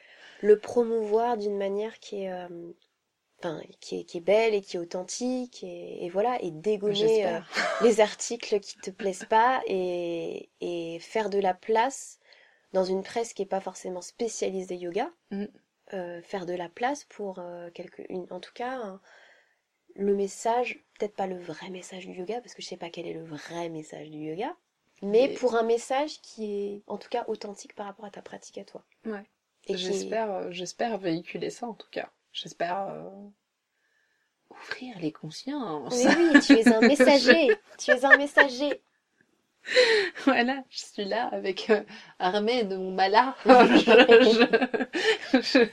le 0.41 0.59
promouvoir 0.59 1.37
d'une 1.37 1.57
manière 1.57 1.99
qui 1.99 2.23
est, 2.23 2.31
euh, 2.31 2.47
enfin, 3.43 3.61
qui 3.79 3.99
est, 4.01 4.03
qui 4.03 4.17
est 4.17 4.21
belle 4.21 4.53
et 4.53 4.61
qui 4.61 4.77
est 4.77 4.79
authentique 4.79 5.63
et, 5.63 6.05
et 6.05 6.09
voilà 6.09 6.41
et 6.41 6.51
dégommer 6.51 7.25
euh, 7.27 7.39
les 7.81 7.99
articles 8.01 8.59
qui 8.59 8.77
te 8.79 8.91
plaisent 8.91 9.25
pas 9.25 9.61
et, 9.67 10.49
et 10.61 10.99
faire 10.99 11.29
de 11.29 11.39
la 11.39 11.53
place 11.53 12.19
dans 12.73 12.83
une 12.85 13.03
presse 13.03 13.33
qui 13.33 13.43
est 13.43 13.45
pas 13.47 13.61
forcément 13.61 14.01
spécialisée 14.01 14.77
yoga, 14.77 15.11
Mm. 15.31 15.45
euh, 15.93 16.21
faire 16.21 16.45
de 16.45 16.53
la 16.53 16.69
place 16.69 17.05
pour 17.05 17.39
euh, 17.39 17.69
quelque, 17.71 18.03
une, 18.09 18.27
en 18.31 18.39
tout 18.39 18.53
cas 18.53 18.71
un- 18.77 19.01
le 19.95 20.15
message, 20.15 20.83
peut-être 20.99 21.15
pas 21.15 21.27
le 21.27 21.37
vrai 21.37 21.69
message 21.69 22.05
du 22.07 22.13
yoga 22.13 22.41
parce 22.41 22.53
que 22.53 22.61
je 22.61 22.67
sais 22.67 22.77
pas 22.77 22.89
quel 22.89 23.07
est 23.07 23.13
le 23.13 23.23
vrai 23.23 23.69
message 23.69 24.09
du 24.09 24.17
yoga, 24.19 24.55
mais 25.01 25.29
pour 25.29 25.55
un 25.55 25.63
message 25.63 26.21
qui 26.21 26.45
est 26.53 26.81
en 26.87 26.97
tout 26.97 27.09
cas 27.09 27.25
authentique 27.27 27.75
par 27.75 27.85
rapport 27.87 28.05
à 28.05 28.11
ta 28.11 28.21
pratique 28.21 28.57
à 28.57 28.63
toi. 28.65 28.83
Ouais. 29.05 29.25
J'espère, 29.69 30.31
euh, 30.31 30.51
j'espère 30.51 30.97
véhiculer 30.97 31.49
ça 31.49 31.67
en 31.67 31.73
tout 31.73 31.89
cas. 31.91 32.11
J'espère 32.33 32.87
euh, 32.89 33.09
ouvrir 34.49 34.97
les 34.99 35.11
consciences. 35.11 35.93
Oui, 35.95 36.05
oui, 36.33 36.39
tu 36.39 36.53
es 36.53 36.71
un 36.71 36.81
messager. 36.87 37.59
tu 37.77 37.91
es 37.91 38.05
un 38.05 38.17
messager. 38.17 38.81
voilà, 40.25 40.63
je 40.69 40.79
suis 40.79 41.05
là 41.05 41.27
avec 41.31 41.69
euh, 41.69 41.83
armée 42.19 42.63
de 42.63 42.75
mon 42.75 42.91
mala. 42.91 43.35
je, 43.45 44.47
je, 45.33 45.67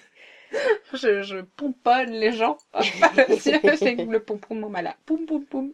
je, 0.94 1.22
je, 1.22 1.40
pomponne 1.56 2.10
les 2.12 2.32
gens 2.32 2.58
avec 2.74 4.08
le 4.08 4.18
pompon 4.18 4.54
de 4.54 4.60
mon 4.60 4.68
mala. 4.70 4.96
Poum 5.06 5.26
poum 5.26 5.44
poum. 5.44 5.72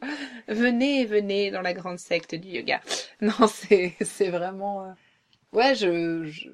Venez, 0.49 1.05
venez 1.07 1.51
dans 1.51 1.63
la 1.63 1.73
grande 1.73 1.99
secte 1.99 2.35
du 2.35 2.49
yoga. 2.49 2.81
Non, 3.21 3.47
c'est 3.49 3.95
c'est 4.01 4.31
vraiment. 4.31 4.85
euh, 4.85 4.93
Ouais, 5.53 5.75
je 5.75 6.25
je- 6.25 6.51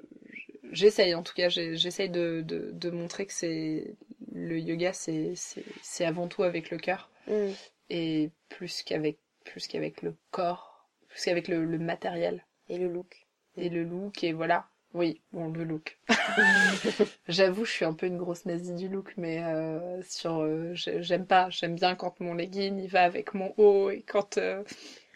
j'essaye 0.72 1.14
en 1.14 1.22
tout 1.22 1.34
cas. 1.34 1.48
J'essaye 1.48 2.10
de, 2.10 2.42
de 2.46 2.70
de 2.72 2.90
montrer 2.90 3.26
que 3.26 3.32
c'est 3.32 3.94
le 4.40 4.58
yoga, 4.58 4.92
c'est 4.92 5.32
c'est 5.36 5.64
c'est 5.82 6.04
avant 6.04 6.28
tout 6.28 6.42
avec 6.42 6.70
le 6.70 6.78
cœur 6.78 7.10
Mm. 7.26 7.50
et 7.90 8.30
plus 8.48 8.82
qu'avec 8.82 9.18
plus 9.44 9.66
qu'avec 9.68 10.02
le 10.02 10.16
corps, 10.30 10.88
plus 11.08 11.24
qu'avec 11.24 11.48
le, 11.48 11.64
le 11.64 11.78
matériel 11.78 12.44
Et 12.68 12.78
le 12.78 12.88
look. 12.88 13.26
et 13.56 13.68
le 13.68 13.84
look 13.84 14.24
et 14.24 14.32
voilà. 14.32 14.66
Oui, 14.94 15.20
bon 15.32 15.48
le 15.52 15.62
look. 15.64 15.98
J'avoue, 17.28 17.64
je 17.64 17.70
suis 17.70 17.84
un 17.84 17.92
peu 17.92 18.06
une 18.06 18.18
grosse 18.18 18.44
nazie 18.46 18.74
du 18.74 18.88
look, 18.88 19.12
mais 19.16 19.42
euh, 19.44 20.02
sur 20.02 20.40
euh, 20.40 20.72
j'ai- 20.74 21.02
j'aime 21.02 21.26
pas, 21.26 21.48
j'aime 21.50 21.74
bien 21.76 21.94
quand 21.94 22.18
mon 22.20 22.34
legging 22.34 22.78
il 22.78 22.88
va 22.88 23.02
avec 23.04 23.34
mon 23.34 23.54
haut 23.56 23.90
et 23.90 24.02
quand 24.02 24.38
euh, 24.38 24.64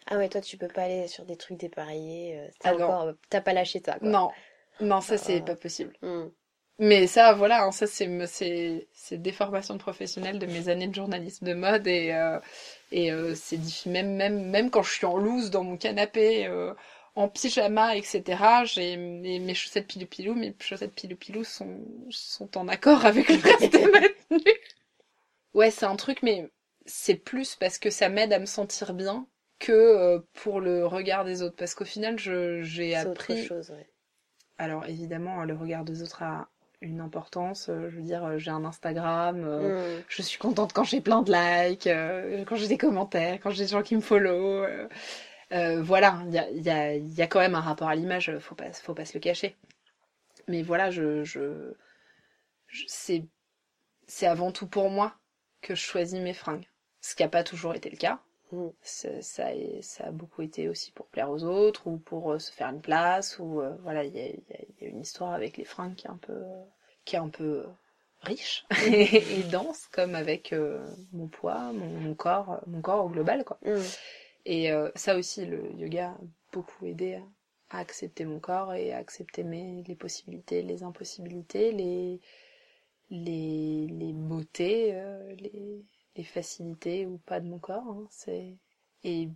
Ah 0.07 0.17
ouais, 0.19 0.29
toi 0.29 0.41
tu 0.41 0.57
peux 0.57 0.69
pas 0.69 0.83
aller 0.83 1.09
sur 1.09 1.25
des 1.25 1.37
trucs 1.37 1.59
dépareillés. 1.59 2.49
T'as 2.61 2.71
Ah 2.71 2.75
encore, 2.75 3.15
t'as 3.31 3.41
pas 3.41 3.53
lâché 3.53 3.81
ça 3.85 3.99
quoi. 3.99 4.09
non, 4.09 4.31
non 4.81 5.01
ça 5.01 5.19
c'est 5.19 5.39
Ah. 5.41 5.47
pas 5.47 5.57
possible. 5.57 5.95
Mm. 6.03 6.27
Mais 6.81 7.07
ça, 7.07 7.35
voilà, 7.35 7.63
hein, 7.65 7.71
ça 7.73 7.87
c'est 7.87 8.27
c'est 8.27 8.89
c'est 8.93 9.19
des 9.23 9.31
formations 9.33 9.79
professionnelles 9.79 10.41
de 10.41 10.47
mes 10.47 10.69
années 10.69 10.89
de 10.89 10.95
journalisme 10.95 11.47
de 11.47 11.55
mode 11.55 11.87
et 11.87 12.13
euh, 12.13 12.41
et 12.91 13.13
euh, 13.13 13.35
c'est 13.37 13.61
même 13.87 14.17
même 14.17 14.51
même 14.51 14.71
quand 14.71 14.83
je 14.83 14.93
suis 14.93 15.07
en 15.07 15.17
loose 15.17 15.51
dans 15.51 15.63
mon 15.63 15.77
canapé 15.77 16.47
euh, 16.49 16.75
en 17.15 17.29
pyjama 17.29 17.97
etc. 17.97 18.65
J'ai 18.65 18.97
mes, 18.97 19.39
mes 19.39 19.55
chaussettes 19.55 19.87
pilou 19.87 20.07
pilou, 20.07 20.35
mes 20.35 20.53
chaussettes 20.61 20.95
pilou 20.95 21.17
pilou 21.17 21.45
sont 21.45 21.79
sont 22.11 22.57
en 22.59 22.67
accord 22.67 23.05
avec 23.07 23.29
le 23.29 23.37
reste 23.37 23.73
de 23.73 23.91
ma 23.93 24.01
tenue. 24.29 24.53
Ouais, 25.55 25.71
c'est 25.71 25.87
un 25.87 25.97
truc, 25.97 26.23
mais 26.23 26.51
c'est 26.87 27.15
plus 27.15 27.57
parce 27.57 27.79
que 27.79 27.89
ça 27.91 28.09
m'aide 28.11 28.33
à 28.35 28.39
me 28.39 28.45
sentir 28.47 28.93
bien 28.95 29.27
que 29.59 29.73
euh, 29.73 30.19
pour 30.35 30.61
le 30.61 30.87
regard 30.87 31.25
des 31.25 31.41
autres, 31.43 31.57
parce 31.57 31.75
qu'au 31.75 31.85
final, 31.87 32.19
je 32.19 32.63
j'ai 32.63 32.95
C'est 32.95 33.07
autre 33.07 33.21
appris. 33.23 33.37
chose, 33.37 33.71
ouais. 33.71 33.89
Alors 34.59 34.87
évidemment, 34.87 35.45
le 35.45 35.55
regard 35.55 35.85
des 35.85 36.03
autres 36.03 36.23
a 36.25 36.49
une 36.81 37.01
importance. 37.01 37.69
euh, 37.69 37.89
Je 37.91 37.97
veux 37.97 38.03
dire, 38.03 38.25
euh, 38.25 38.39
j'ai 38.39 38.51
un 38.51 38.65
Instagram, 38.65 39.43
euh, 39.45 39.99
Mm. 40.01 40.05
je 40.09 40.23
suis 40.23 40.39
contente 40.39 40.73
quand 40.73 40.85
j'ai 40.85 41.01
plein 41.01 41.23
de 41.23 41.33
likes, 41.33 41.87
euh, 41.87 42.45
quand 42.47 42.57
j'ai 42.57 42.69
des 42.69 42.79
commentaires, 42.79 43.39
quand 43.43 43.51
j'ai 43.51 43.65
des 43.65 43.71
gens 43.71 43.83
qui 43.83 43.97
me 43.97 44.01
follow. 44.01 44.65
euh, 45.53 45.83
voilà, 45.83 46.21
il 46.27 46.33
y 46.35 46.39
a, 46.39 46.51
y, 46.51 46.71
a, 46.71 46.97
y 46.97 47.23
a 47.23 47.27
quand 47.27 47.39
même 47.41 47.55
un 47.55 47.61
rapport 47.61 47.89
à 47.89 47.95
l'image, 47.95 48.37
faut 48.41 48.55
pas, 48.55 48.73
faut 48.73 48.95
pas 48.95 49.05
se 49.05 49.15
le 49.15 49.21
cacher. 49.21 49.57
Mais 50.49 50.63
voilà, 50.63 50.91
je, 50.91 51.25
je, 51.25 51.73
je- 52.69 52.85
c'est, 52.89 53.25
c'est 54.07 54.27
avant 54.27 54.53
tout 54.53 54.67
pour 54.67 54.91
moi 54.91 55.15
que 55.63 55.75
je 55.75 55.81
choisis 55.83 56.21
mes 56.21 56.35
fringues. 56.35 56.67
Ce 57.01 57.15
qui 57.15 57.23
n'a 57.23 57.29
pas 57.29 57.45
toujours 57.45 57.75
été 57.75 57.91
le 57.91 57.97
cas. 57.97 58.21
Mm. 58.53 58.69
Ça, 58.83 59.23
ça, 59.23 59.47
a- 60.01 60.11
beaucoup 60.13 60.43
été 60.43 60.69
aussi 60.69 60.93
pour 60.93 61.07
plaire 61.07 61.31
aux 61.31 61.45
autres 61.45 61.87
ou 61.87 61.99
pour 61.99 62.33
euh, 62.33 62.39
se 62.39 62.53
faire 62.53 62.69
une 62.69 62.81
place 62.81 63.39
ou 63.39 63.61
euh, 63.61 63.75
voilà, 63.83 64.05
il 64.05 64.15
y 64.15 64.21
a, 64.21 64.27
y 64.29 64.43
y 64.81 64.85
une 64.87 65.01
histoire 65.01 65.33
avec 65.33 65.57
les 65.57 65.65
fringues 65.65 65.95
qui 65.95 66.07
est 66.07 66.11
un 66.11 66.17
peu, 66.19 66.33
euh, 66.35 66.65
qui 67.05 67.17
est 67.17 67.19
un 67.19 67.29
peu 67.29 67.65
riche 68.23 68.65
et 68.87 69.43
dense 69.51 69.87
comme 69.89 70.15
avec 70.15 70.53
euh, 70.53 70.87
mon 71.13 71.27
poids, 71.29 71.73
mon, 71.73 71.87
mon 72.01 72.15
corps, 72.15 72.61
mon 72.67 72.81
corps 72.81 73.05
au 73.07 73.09
global 73.09 73.45
quoi. 73.45 73.59
Mm. 73.65 73.81
Et 74.47 74.73
euh, 74.73 74.91
ça 74.95 75.17
aussi, 75.17 75.47
le 75.47 75.73
yoga 75.77 76.11
a 76.11 76.19
beaucoup 76.53 76.87
aidé 76.87 77.15
à, 77.71 77.79
à 77.79 77.81
accepter 77.81 78.25
mon 78.27 78.41
corps 78.41 78.75
et 78.75 78.93
à 78.93 78.99
accepter 78.99 79.43
mes, 79.45 79.83
les 79.87 79.97
possibilités, 79.97 80.63
les 80.63 80.83
impossibilités, 80.83 81.73
les, 81.73 82.21
les, 83.11 83.87
les 83.89 84.13
beautés, 84.13 84.93
les, 85.39 85.85
les 86.17 86.25
facilités 86.25 87.07
ou 87.07 87.19
pas 87.19 87.41
de 87.41 87.49
mon 87.49 87.59
corps. 87.59 87.85
hein. 87.89 88.07
c'est... 88.11 88.57
Et 89.05 89.29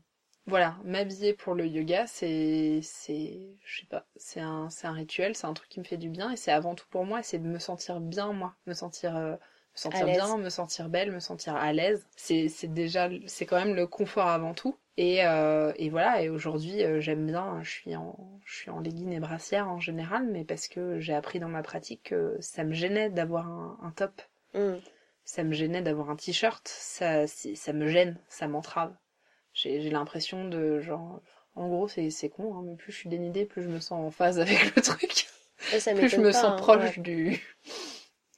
voilà, 0.47 0.79
m'habiller 0.85 1.35
pour 1.35 1.55
le 1.55 1.67
yoga, 1.67 2.07
c'est, 2.07 2.81
c'est, 2.83 3.39
je 3.65 3.81
sais 3.81 3.87
pas, 3.87 4.07
c'est 4.17 4.41
un, 4.41 4.71
c'est 4.71 4.87
un 4.87 4.93
rituel, 4.93 5.35
c'est 5.37 5.47
un 5.47 5.53
truc 5.53 5.69
qui 5.69 5.79
me 5.79 5.85
fait 5.85 5.99
du 5.99 6.09
bien 6.09 6.31
et 6.31 6.37
c'est 6.37 6.53
avant 6.53 6.75
tout 6.75 6.87
pour 6.91 7.05
moi, 7.05 7.23
c'est 7.23 7.39
de 7.39 7.47
me 7.47 7.59
sentir 7.59 8.01
bien 8.01 8.33
moi, 8.33 8.55
me 8.67 8.73
sentir, 8.73 9.15
euh, 9.17 9.33
me 9.33 9.39
sentir 9.75 10.07
bien, 10.07 10.39
me 10.39 10.49
sentir 10.51 10.89
belle, 10.89 11.13
me 11.13 11.21
sentir 11.21 11.55
à 11.55 11.73
l'aise. 11.75 12.07
C'est, 12.17 12.49
c'est 12.49 12.69
déjà, 12.73 13.11
c'est 13.27 13.45
quand 13.47 13.57
même 13.63 13.75
le 13.75 13.87
confort 13.87 14.29
avant 14.29 14.55
tout. 14.55 14.77
Et, 14.97 15.25
euh, 15.27 15.73
et 15.77 15.91
voilà, 15.91 16.23
et 16.23 16.29
aujourd'hui 16.31 16.83
euh, 16.83 17.01
j'aime 17.01 17.27
bien, 17.27 17.63
je 17.63 17.71
suis 17.71 17.95
en, 17.97 18.41
je 18.45 18.55
suis 18.57 18.71
en 18.71 18.81
legging 18.81 19.13
et 19.13 19.21
brassière 19.21 19.69
en 19.69 19.79
général, 19.79 20.27
mais 20.27 20.45
parce 20.45 20.67
que 20.67 20.99
j'ai 20.99 21.15
appris 21.15 21.39
dans 21.41 21.49
ma 21.49 21.63
pratique 21.63 22.03
que 22.05 22.37
ça 22.41 22.65
me 22.65 22.73
gênait 22.73 23.11
d'avoir 23.11 23.47
un, 23.49 23.79
un 23.83 23.91
top, 23.93 24.23
Mm. 24.55 24.81
Ça 25.29 25.45
me 25.45 25.53
gênait 25.53 25.83
d'avoir 25.83 26.09
un 26.09 26.17
t-shirt, 26.17 26.67
ça, 26.67 27.27
ça 27.27 27.73
me 27.75 27.87
gêne, 27.87 28.17
ça 28.31 28.49
m'entrave. 28.49 28.95
J'ai, 29.53 29.79
l'impression 29.91 30.49
de 30.49 30.81
genre, 30.81 31.21
en 31.55 31.69
gros 31.69 31.87
c'est, 31.87 32.09
c'est 32.09 32.31
con, 32.31 32.57
hein, 32.57 32.63
mais 32.65 32.77
plus 32.77 32.93
je 32.93 32.97
suis 32.97 33.11
dénudée, 33.11 33.45
plus 33.45 33.63
je 33.63 33.69
me 33.69 33.79
sens 33.79 33.93
en 34.07 34.11
phase 34.11 34.41
avec 34.41 34.75
le 34.75 34.81
truc, 34.81 35.27
Et 35.75 35.81
ça 35.81 35.93
plus 35.93 36.09
je 36.09 36.17
me 36.17 36.33
pas, 36.33 36.33
sens 36.33 36.45
hein, 36.53 36.57
proche 36.57 36.97
ouais. 36.97 37.03
du, 37.03 37.43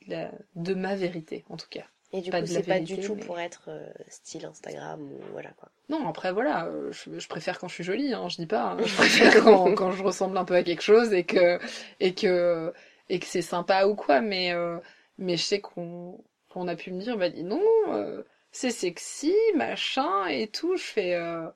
la- 0.09 0.32
de 0.57 0.74
ma 0.74 0.97
vérité 0.97 1.45
en 1.49 1.57
tout 1.57 1.68
cas. 1.70 1.84
Et 2.12 2.22
du 2.22 2.30
pas 2.32 2.41
coup, 2.41 2.49
c'est 2.49 2.64
pas 2.64 2.80
du 2.80 2.99
tout 2.99 3.14
mais- 3.14 3.24
pour 3.24 3.38
être 3.38 3.66
euh, 3.68 3.88
style 4.09 4.45
Instagram 4.45 5.01
ou 5.01 5.20
voilà 5.30 5.51
quoi. 5.51 5.68
Non, 5.91 6.09
après 6.09 6.32
voilà, 6.32 6.64
euh, 6.66 6.91
je, 6.91 7.20
je 7.20 7.28
préfère 7.28 7.61
quand 7.61 7.68
je 7.68 7.74
suis 7.74 7.84
jolie, 7.84 8.12
hein, 8.14 8.28
je 8.28 8.34
dis 8.34 8.47
pas. 8.49 8.70
hein. 8.72 8.78
Je 8.84 8.93
préfère 8.97 9.45
quand, 9.45 9.72
quand 9.76 9.93
je 9.93 10.03
ressemble 10.03 10.36
un 10.36 10.45
peu 10.45 10.57
à 10.57 10.64
quelque 10.64 10.82
chose 10.82 11.12
et 11.12 11.22
que 11.22 11.61
et 12.01 12.12
que 12.16 12.72
et 13.09 13.20
que 13.20 13.26
c'est 13.26 13.43
sympa 13.43 13.86
ou 13.86 13.95
quoi. 13.95 14.20
Mais 14.22 14.53
euh, 14.53 14.78
mais 15.18 15.36
je 15.36 15.45
sais 15.45 15.61
qu'on 15.61 16.18
qu'on 16.51 16.68
a 16.68 16.76
pu 16.76 16.92
me 16.92 17.01
dire, 17.01 17.16
bah 17.18 17.30
dis 17.30 17.44
non, 17.44 17.62
euh, 17.88 18.24
c'est 18.53 18.70
sexy, 18.72 19.34
machin 19.57 20.26
et 20.28 20.48
tout. 20.48 20.76
Je 20.76 20.82
fais, 20.84 21.14
euh, 21.16 21.48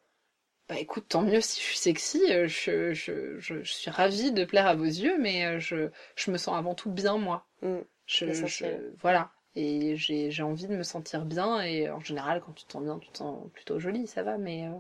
bah 0.69 0.79
écoute, 0.81 1.07
tant 1.09 1.23
mieux 1.23 1.41
si 1.41 1.61
je 1.61 1.67
suis 1.67 1.79
sexy. 1.79 2.21
euh, 2.31 2.47
Je 2.49 2.93
je 2.95 3.39
je, 3.41 3.63
je 3.63 3.73
suis 3.73 3.91
ravie 3.91 4.33
de 4.33 4.45
plaire 4.45 4.67
à 4.67 4.75
vos 4.75 4.85
yeux, 4.85 5.19
mais 5.19 5.47
euh, 5.47 5.59
je 5.61 5.91
je 6.17 6.31
me 6.31 6.39
sens 6.39 6.57
avant 6.57 6.75
tout 6.75 6.91
bien 6.91 7.19
moi. 7.19 7.47
Mm. 7.63 7.79
Je, 8.07 8.93
voilà. 9.01 9.33
Et 9.57 9.97
j'ai 9.97 10.31
j'ai 10.31 10.43
envie 10.43 10.67
de 10.67 10.77
me 10.77 10.83
sentir 10.83 11.25
bien. 11.27 11.61
Et 11.63 11.91
en 11.91 12.01
général, 12.01 12.41
quand 12.41 12.53
tu 12.53 12.65
te 12.67 12.73
sens 12.73 12.83
bien, 12.85 12.99
tu 12.99 13.09
te 13.11 13.19
sens 13.19 13.51
plutôt 13.53 13.79
jolie, 13.81 14.07
ça 14.07 14.23
va. 14.23 14.39
Mais 14.39 14.67
euh, 14.69 14.73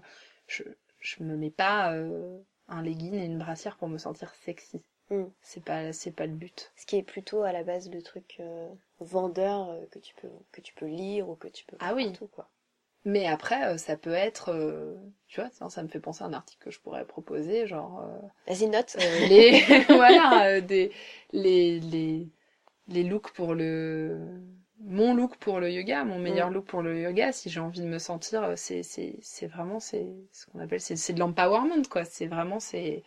je, 0.48 0.62
je 1.00 1.22
me 1.22 1.36
mets 1.36 1.50
pas 1.50 1.92
euh, 1.94 2.38
un 2.68 2.82
legging 2.82 3.14
et 3.14 3.24
une 3.26 3.38
brassière 3.38 3.76
pour 3.76 3.88
me 3.88 3.98
sentir 3.98 4.34
sexy. 4.34 4.82
Mm. 5.10 5.30
C'est 5.42 5.62
pas, 5.64 5.92
c'est 5.92 6.10
pas 6.10 6.26
le 6.26 6.34
but. 6.34 6.72
Ce 6.76 6.86
qui 6.86 6.94
est 6.96 7.02
plutôt 7.02 7.42
à 7.42 7.50
la 7.50 7.64
base 7.64 7.90
le 7.90 8.00
truc 8.00 8.36
euh, 8.38 8.72
vendeur 9.00 9.70
euh, 9.70 9.84
que 9.90 9.98
tu 9.98 10.14
peux 10.14 10.30
que 10.52 10.60
tu 10.60 10.72
peux 10.74 10.86
lire 10.86 11.28
ou 11.28 11.34
que 11.34 11.48
tu 11.48 11.64
peux 11.64 11.76
Ah 11.78 11.94
oui. 11.94 12.12
partout, 12.12 12.28
quoi. 12.28 12.48
Mais 13.04 13.26
après, 13.26 13.64
euh, 13.74 13.78
ça 13.78 13.96
peut 13.96 14.12
être, 14.14 14.50
euh, 14.50 14.94
tu 15.28 15.40
vois, 15.40 15.50
ça, 15.50 15.68
ça 15.70 15.82
me 15.82 15.88
fait 15.88 16.00
penser 16.00 16.24
à 16.24 16.26
un 16.28 16.32
article 16.34 16.64
que 16.64 16.70
je 16.70 16.80
pourrais 16.80 17.06
proposer, 17.06 17.66
genre 17.66 18.00
euh, 18.02 18.18
Vas-y 18.46 18.68
note. 18.68 18.96
les, 19.20 19.62
voilà, 19.90 20.46
euh, 20.48 20.60
des, 20.62 20.92
les, 21.32 21.80
les, 21.80 22.28
les 22.88 23.04
looks 23.04 23.32
pour 23.32 23.54
le, 23.54 24.40
mon 24.80 25.14
look 25.14 25.36
pour 25.38 25.60
le 25.60 25.70
yoga, 25.72 26.04
mon 26.04 26.18
meilleur 26.20 26.48
Mm. 26.48 26.50
look 26.50 26.66
pour 26.66 26.82
le 26.82 27.00
yoga, 27.02 27.32
si 27.32 27.50
j'ai 27.50 27.60
envie 27.60 27.80
de 27.82 27.86
me 27.88 27.98
sentir, 27.98 28.54
c'est, 28.58 28.82
c'est, 28.84 29.16
c'est 29.22 29.46
vraiment, 29.48 29.80
c'est 29.80 30.06
ce 30.32 30.46
qu'on 30.46 30.60
appelle, 30.60 30.80
c'est, 30.80 30.96
c'est 30.96 31.14
de 31.14 31.20
l'empowerment, 31.20 31.84
quoi. 31.90 32.04
C'est 32.06 32.26
vraiment, 32.28 32.60
c'est, 32.60 33.04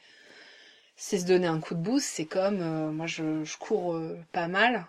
c'est 0.97 1.19
se 1.19 1.25
donner 1.25 1.47
un 1.47 1.59
coup 1.61 1.75
de 1.75 1.79
boost. 1.79 2.05
C'est 2.07 2.25
comme, 2.25 2.59
euh, 2.61 2.91
moi, 2.91 3.05
je, 3.07 3.43
je 3.45 3.57
cours 3.57 3.93
euh, 3.95 4.17
pas 4.33 4.47
mal. 4.49 4.85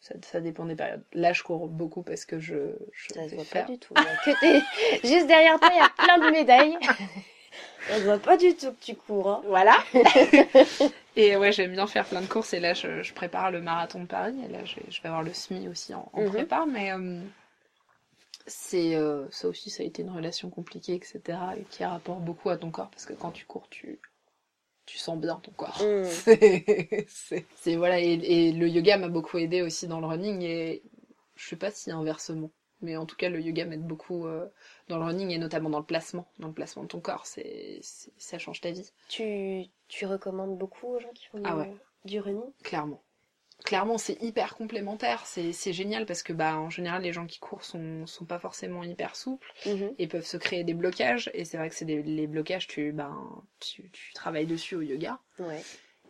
Ça, 0.00 0.14
ça 0.20 0.40
dépend 0.40 0.66
des 0.66 0.74
périodes. 0.76 1.02
Là, 1.14 1.32
je 1.32 1.42
cours 1.42 1.66
beaucoup 1.68 2.02
parce 2.02 2.26
que 2.26 2.38
je, 2.38 2.76
je 2.92 3.14
Ça 3.14 3.26
se 3.28 3.34
voit 3.34 3.44
faire 3.44 3.64
pas 3.64 3.72
du 3.72 3.78
tout. 3.78 3.94
Que 3.94 4.38
t'es- 4.40 4.62
Juste 5.08 5.26
derrière 5.26 5.58
toi, 5.58 5.70
il 5.72 5.78
y 5.78 5.80
a 5.80 5.88
plein 5.96 6.18
de 6.18 6.30
médailles. 6.30 6.76
On 7.90 7.98
ne 7.98 8.04
voit 8.04 8.18
pas 8.18 8.36
du 8.36 8.54
tout 8.54 8.72
que 8.72 8.84
tu 8.84 8.94
cours. 8.96 9.30
Hein. 9.30 9.42
Voilà. 9.46 9.76
et 11.16 11.36
ouais, 11.36 11.52
j'aime 11.52 11.72
bien 11.72 11.86
faire 11.86 12.04
plein 12.06 12.20
de 12.20 12.26
courses. 12.26 12.52
Et 12.52 12.60
là, 12.60 12.74
je, 12.74 13.02
je 13.02 13.14
prépare 13.14 13.50
le 13.50 13.60
marathon 13.62 14.00
de 14.00 14.06
Paris. 14.06 14.34
Et 14.44 14.48
là, 14.52 14.64
je, 14.64 14.76
vais- 14.76 14.86
je 14.90 15.00
vais 15.02 15.08
avoir 15.08 15.22
le 15.22 15.32
SMI 15.32 15.68
aussi 15.68 15.94
en, 15.94 16.08
en 16.12 16.22
Mhm. 16.22 16.28
prépa. 16.30 16.66
Mais 16.70 16.92
euh, 16.92 17.20
c'est 18.46 18.98
ça 19.30 19.48
aussi, 19.48 19.70
ça 19.70 19.82
a 19.82 19.86
été 19.86 20.02
une 20.02 20.10
relation 20.10 20.50
compliquée, 20.50 20.94
etc. 20.94 21.22
Et 21.58 21.62
qui 21.70 21.84
rapporte 21.84 22.20
beaucoup 22.22 22.50
à 22.50 22.56
ton 22.58 22.70
corps 22.70 22.90
parce 22.90 23.06
que 23.06 23.14
quand 23.14 23.30
tu 23.30 23.46
cours, 23.46 23.68
tu 23.70 23.98
tu 24.86 24.98
sens 24.98 25.18
bien 25.18 25.36
ton 25.36 25.52
corps. 25.52 25.80
Mm. 25.82 26.04
C'est- 27.06 27.76
voilà. 27.76 28.00
Et, 28.00 28.12
et 28.14 28.52
le 28.52 28.68
yoga 28.68 28.98
m'a 28.98 29.08
beaucoup 29.08 29.38
aidé 29.38 29.62
aussi 29.62 29.86
dans 29.88 30.00
le 30.00 30.06
running. 30.06 30.42
Et 30.42 30.82
je 31.36 31.48
sais 31.48 31.56
pas 31.56 31.70
si 31.70 31.90
inversement. 31.90 32.50
Mais 32.82 32.96
en 32.96 33.06
tout 33.06 33.16
cas, 33.16 33.30
le 33.30 33.40
yoga 33.40 33.64
m'aide 33.64 33.86
beaucoup 33.86 34.26
euh, 34.26 34.46
dans 34.88 34.98
le 34.98 35.04
running 35.04 35.30
et 35.30 35.38
notamment 35.38 35.70
dans 35.70 35.78
le 35.78 35.84
placement, 35.86 36.28
dans 36.38 36.48
le 36.48 36.54
placement 36.54 36.82
de 36.82 36.88
ton 36.88 37.00
corps. 37.00 37.26
C'est, 37.26 37.78
c'est- 37.82 38.12
ça 38.18 38.38
change 38.38 38.60
ta 38.60 38.70
vie. 38.72 38.90
Tu, 39.08 39.64
tu 39.88 40.06
recommandes 40.06 40.58
beaucoup 40.58 40.88
aux 40.88 41.00
gens 41.00 41.12
qui 41.14 41.26
font 41.26 41.38
du, 41.38 41.44
Ah 41.46 41.56
ouais. 41.56 41.72
du 42.04 42.20
running? 42.20 42.42
Clairement. 42.62 43.00
Clairement, 43.64 43.96
c'est 43.96 44.22
hyper 44.22 44.56
complémentaire, 44.56 45.24
c'est 45.24 45.52
c'est 45.54 45.72
génial 45.72 46.04
parce 46.04 46.22
que 46.22 46.34
bah 46.34 46.58
en 46.58 46.68
général 46.68 47.00
les 47.02 47.14
gens 47.14 47.26
qui 47.26 47.38
courent 47.38 47.64
sont 47.64 48.06
sont 48.06 48.26
pas 48.26 48.38
forcément 48.38 48.84
hyper 48.84 49.16
souples 49.16 49.50
Mhm. 49.64 49.94
et 49.98 50.06
peuvent 50.06 50.26
se 50.26 50.36
créer 50.36 50.64
des 50.64 50.74
blocages 50.74 51.30
et 51.32 51.46
c'est 51.46 51.56
vrai 51.56 51.70
que 51.70 51.74
c'est 51.74 51.86
des 51.86 52.02
les 52.02 52.26
blocages 52.26 52.66
tu 52.66 52.92
ben 52.92 53.42
tu, 53.60 53.90
tu 53.90 54.12
travailles 54.12 54.46
dessus 54.46 54.74
au 54.76 54.82
yoga 54.82 55.18
Ouais. 55.38 55.66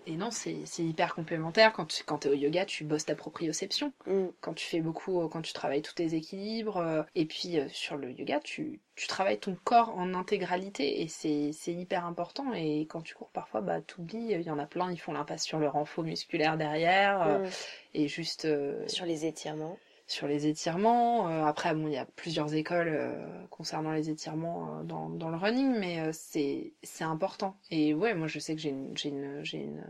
Et 0.07 0.17
non 0.17 0.31
c'est 0.31 0.57
c'est 0.65 0.85
hyper 0.85 1.15
complémentaire 1.15 1.73
quand 1.73 1.87
tu 1.87 2.05
quand 2.05 2.19
t'es 2.19 2.29
au 2.29 2.35
yoga 2.35 2.65
tu 2.65 2.85
bosses 2.85 3.07
ta 3.07 3.15
proprioception 3.15 3.93
Mm. 4.07 4.27
quand 4.41 4.55
tu 4.55 4.67
fais 4.67 4.81
beaucoup 4.81 5.27
quand 5.29 5.43
tu 5.43 5.53
travailles 5.53 5.83
tous 5.83 5.95
tes 5.95 6.15
équilibres 6.15 6.77
euh, 6.79 7.03
et 7.15 7.25
puis 7.27 7.59
euh, 7.59 7.69
sur 7.71 7.97
le 7.97 8.11
yoga 8.13 8.41
tu 8.41 8.81
tu 8.97 9.07
travailles 9.09 9.39
ton 9.41 9.57
corps 9.65 9.97
en 9.97 10.15
intégralité 10.15 11.03
et 11.03 11.09
c'est 11.09 11.51
c'est 11.53 11.73
hyper 11.73 12.05
important 12.07 12.53
et 12.55 12.83
quand 12.87 13.03
tu 13.03 13.15
cours 13.15 13.31
parfois 13.31 13.61
bah 13.61 13.81
t'oublies 13.81 14.33
il 14.33 14.43
y 14.43 14.51
en 14.51 14.59
a 14.59 14.67
plein 14.67 14.91
ils 14.93 14.99
font 15.01 15.13
l'impasse 15.13 15.45
sur 15.45 15.59
le 15.59 15.69
renfort 15.69 16.05
musculaire 16.05 16.57
derrière 16.57 17.23
euh, 17.23 17.39
Mm. 17.39 17.49
et 17.95 18.09
juste 18.09 18.45
euh, 18.45 18.87
Sur 18.89 19.07
les 19.07 19.25
étirements. 19.27 19.79
Sur 20.07 20.27
les 20.29 20.47
étirements. 20.47 21.29
Euh, 21.29 21.45
après, 21.45 21.75
bon, 21.75 21.87
il 21.89 21.95
y 21.95 21.97
a 21.99 22.07
plusieurs 22.07 22.55
écoles 22.55 22.89
euh, 22.89 23.47
concernant 23.51 23.93
les 23.93 24.11
étirements 24.11 24.81
euh, 24.81 24.83
dans, 24.85 25.09
dans 25.11 25.31
le 25.31 25.37
running, 25.37 25.75
mais 25.79 26.01
euh, 26.01 26.11
c'est 26.13 26.75
c'est 26.83 27.05
important. 27.05 27.59
Et 27.71 27.95
ouais, 27.95 28.15
moi 28.15 28.27
je 28.29 28.39
sais 28.39 28.55
que 28.55 28.61
j'ai 28.61 28.71
une 28.71 28.97
j'ai 28.97 29.09
une 29.11 29.45
j'ai 29.45 29.59
une 29.59 29.85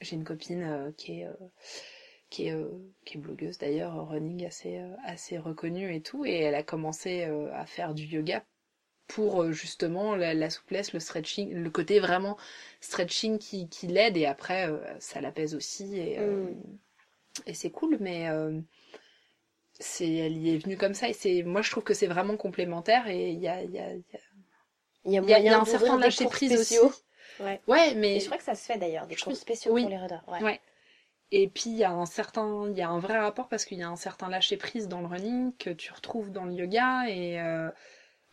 j'ai 0.00 0.16
une 0.16 0.24
copine 0.24 0.62
euh, 0.62 0.92
qui 0.96 1.20
est 1.20 1.26
euh, 1.26 1.32
qui 2.30 2.46
est 2.46 2.52
euh, 2.54 2.68
qui 3.04 3.18
est 3.18 3.20
blogueuse 3.20 3.58
d'ailleurs 3.58 4.08
running 4.08 4.46
assez 4.46 4.78
euh, 4.78 4.94
assez 5.04 5.38
reconnue 5.38 5.94
et 5.94 6.02
tout, 6.02 6.24
et 6.24 6.38
elle 6.40 6.54
a 6.54 6.62
commencé 6.62 7.24
euh, 7.24 7.52
à 7.54 7.66
faire 7.66 7.94
du 7.94 8.04
yoga 8.04 8.44
pour 9.08 9.52
justement 9.52 10.16
la, 10.16 10.34
la 10.34 10.50
souplesse, 10.50 10.92
le 10.94 11.00
stretching, 11.00 11.52
le 11.54 11.70
côté 11.70 12.00
vraiment 12.00 12.36
stretching 12.80 13.38
qui, 13.38 13.68
qui 13.68 13.86
l'aide 13.88 14.16
et 14.16 14.26
après 14.26 14.68
euh, 14.70 14.78
ça 15.00 15.20
l'apaise 15.20 15.54
aussi 15.54 15.96
et, 15.98 16.18
euh, 16.20 16.44
Mm. 16.44 16.78
et 17.46 17.54
c'est 17.54 17.70
cool 17.70 17.96
mais 18.00 18.28
euh, 18.28 18.60
c'est 19.80 20.12
elle 20.12 20.36
y 20.38 20.54
est 20.54 20.58
venue 20.58 20.76
comme 20.76 20.94
ça 20.94 21.08
et 21.08 21.12
c'est 21.14 21.42
moi 21.42 21.62
je 21.62 21.70
trouve 21.70 21.84
que 21.84 21.94
c'est 21.94 22.06
vraiment 22.06 22.36
complémentaire 22.36 23.08
et 23.08 23.30
il 23.32 23.40
y 23.40 23.48
a 23.48 23.62
il 23.62 23.72
y 23.72 23.78
a, 23.80 23.92
il 23.92 25.12
y 25.12 25.18
a- 25.18 25.22
y 25.22 25.34
a 25.34 25.38
y 25.40 25.48
a- 25.48 25.60
un 25.60 25.64
certain 25.64 25.98
lâcher 25.98 26.26
prise 26.26 26.52
aussi. 26.58 26.78
Ouais. 27.40 27.60
ouais 27.66 27.92
Et 27.92 27.94
mais 27.94 28.20
je 28.20 28.26
crois 28.26 28.36
que 28.38 28.44
ça 28.44 28.54
se 28.54 28.64
fait 28.66 28.78
d'ailleurs, 28.78 29.06
des 29.06 29.16
cours 29.16 29.36
spéciaux 29.36 29.72
oui. 29.72 29.82
pour 29.82 29.90
les 29.90 29.98
runners. 29.98 30.20
Ouais. 30.28 30.42
Ouais. 30.42 30.60
et 31.32 31.48
puis 31.48 31.70
il 31.70 31.76
y 31.76 31.84
a 31.84 31.90
un 31.92 32.06
certain 32.06 32.68
il 32.70 32.76
y 32.76 32.82
a 32.82 32.88
un 32.90 32.98
vrai 33.00 33.18
rapport 33.18 33.48
parce 33.48 33.64
qu'il 33.64 33.78
y 33.78 33.82
a 33.82 33.88
un 33.88 33.96
certain 33.96 34.28
lâcher 34.28 34.56
prise 34.56 34.88
dans 34.88 35.00
le 35.00 35.06
running 35.06 35.56
que 35.58 35.70
tu 35.70 35.92
retrouves 35.92 36.30
dans 36.32 36.44
le 36.44 36.52
yoga 36.54 37.08
et 37.08 37.40
euh, 37.40 37.70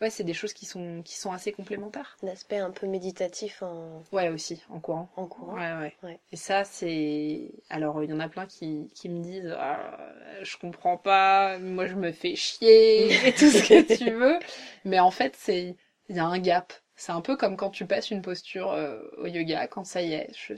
ouais 0.00 0.10
c'est 0.10 0.24
des 0.24 0.34
choses 0.34 0.52
qui 0.52 0.66
sont 0.66 1.02
qui 1.02 1.16
sont 1.16 1.32
assez 1.32 1.52
complémentaires 1.52 2.16
L'aspect 2.22 2.58
un 2.58 2.70
peu 2.70 2.86
méditatif 2.86 3.62
en, 3.62 4.02
ouais 4.12 4.28
aussi 4.28 4.62
en 4.70 4.80
courant 4.80 5.08
en 5.16 5.26
courant. 5.26 5.54
Ouais, 5.54 5.72
ouais. 5.74 5.94
Ouais. 6.02 6.20
Et 6.30 6.36
ça, 6.36 6.64
c'est. 6.64 7.52
Alors, 7.70 8.02
il 8.04 8.10
y 8.10 8.12
en 8.12 8.20
a 8.20 8.28
plein 8.28 8.46
qui, 8.46 8.90
qui 8.94 9.08
me 9.08 9.20
disent 9.22 9.54
Ah, 9.58 9.98
Je 10.42 10.56
comprends 10.56 10.96
pas, 10.98 11.58
moi 11.58 11.86
je 11.86 11.94
me 11.94 12.12
fais 12.12 12.36
chier, 12.36 13.12
et 13.28 13.34
tout 13.34 13.50
ce 13.50 13.62
que 13.62 13.82
tu 13.82 14.10
veux. 14.12 14.38
Mais 14.84 15.00
en 15.00 15.10
fait, 15.10 15.34
c'est 15.36 15.76
il 16.08 16.16
y 16.16 16.18
a 16.20 16.26
un 16.26 16.38
gap. 16.38 16.72
C'est 16.96 17.12
un 17.12 17.20
peu 17.20 17.36
comme 17.36 17.56
quand 17.56 17.70
tu 17.70 17.86
passes 17.86 18.10
une 18.10 18.22
posture 18.22 18.72
euh, 18.72 19.00
au 19.18 19.26
yoga, 19.26 19.66
quand 19.68 19.84
ça 19.84 20.02
y 20.02 20.12
est, 20.14 20.30
je- 20.36 20.54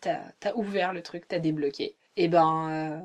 t'as 0.00 0.20
t'as 0.40 0.54
ouvert 0.54 0.92
le 0.92 1.02
truc, 1.02 1.26
t'as 1.28 1.38
débloqué. 1.38 1.96
Et 2.16 2.28
ben. 2.28 2.68
euh, 2.70 3.00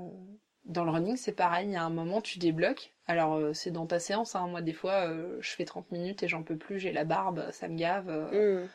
dans 0.66 0.84
le 0.86 0.91
running, 0.91 1.18
c'est 1.18 1.34
pareil, 1.34 1.68
il 1.68 1.74
y 1.74 1.76
a 1.76 1.84
un 1.84 1.89
moment, 1.89 2.22
tu 2.22 2.39
débloques. 2.39 2.93
Alors, 3.07 3.36
euh, 3.36 3.53
c'est 3.53 3.72
dans 3.72 3.86
ta 3.88 3.99
séance, 3.99 4.36
hein. 4.36 4.47
moi, 4.47 4.61
des 4.61 4.74
fois, 4.74 5.07
euh, 5.09 5.38
je 5.41 5.49
fais 5.51 5.66
30 5.66 5.91
minutes 5.91 6.24
et 6.24 6.28
j'en 6.28 6.43
peux 6.43 6.57
plus, 6.57 6.80
j'ai 6.80 6.91
la 6.93 7.03
barbe, 7.05 7.49
ça 7.51 7.68
me 7.68 7.76
gave. 7.78 8.09
euh, 8.09 8.30
Mm. 8.32 8.70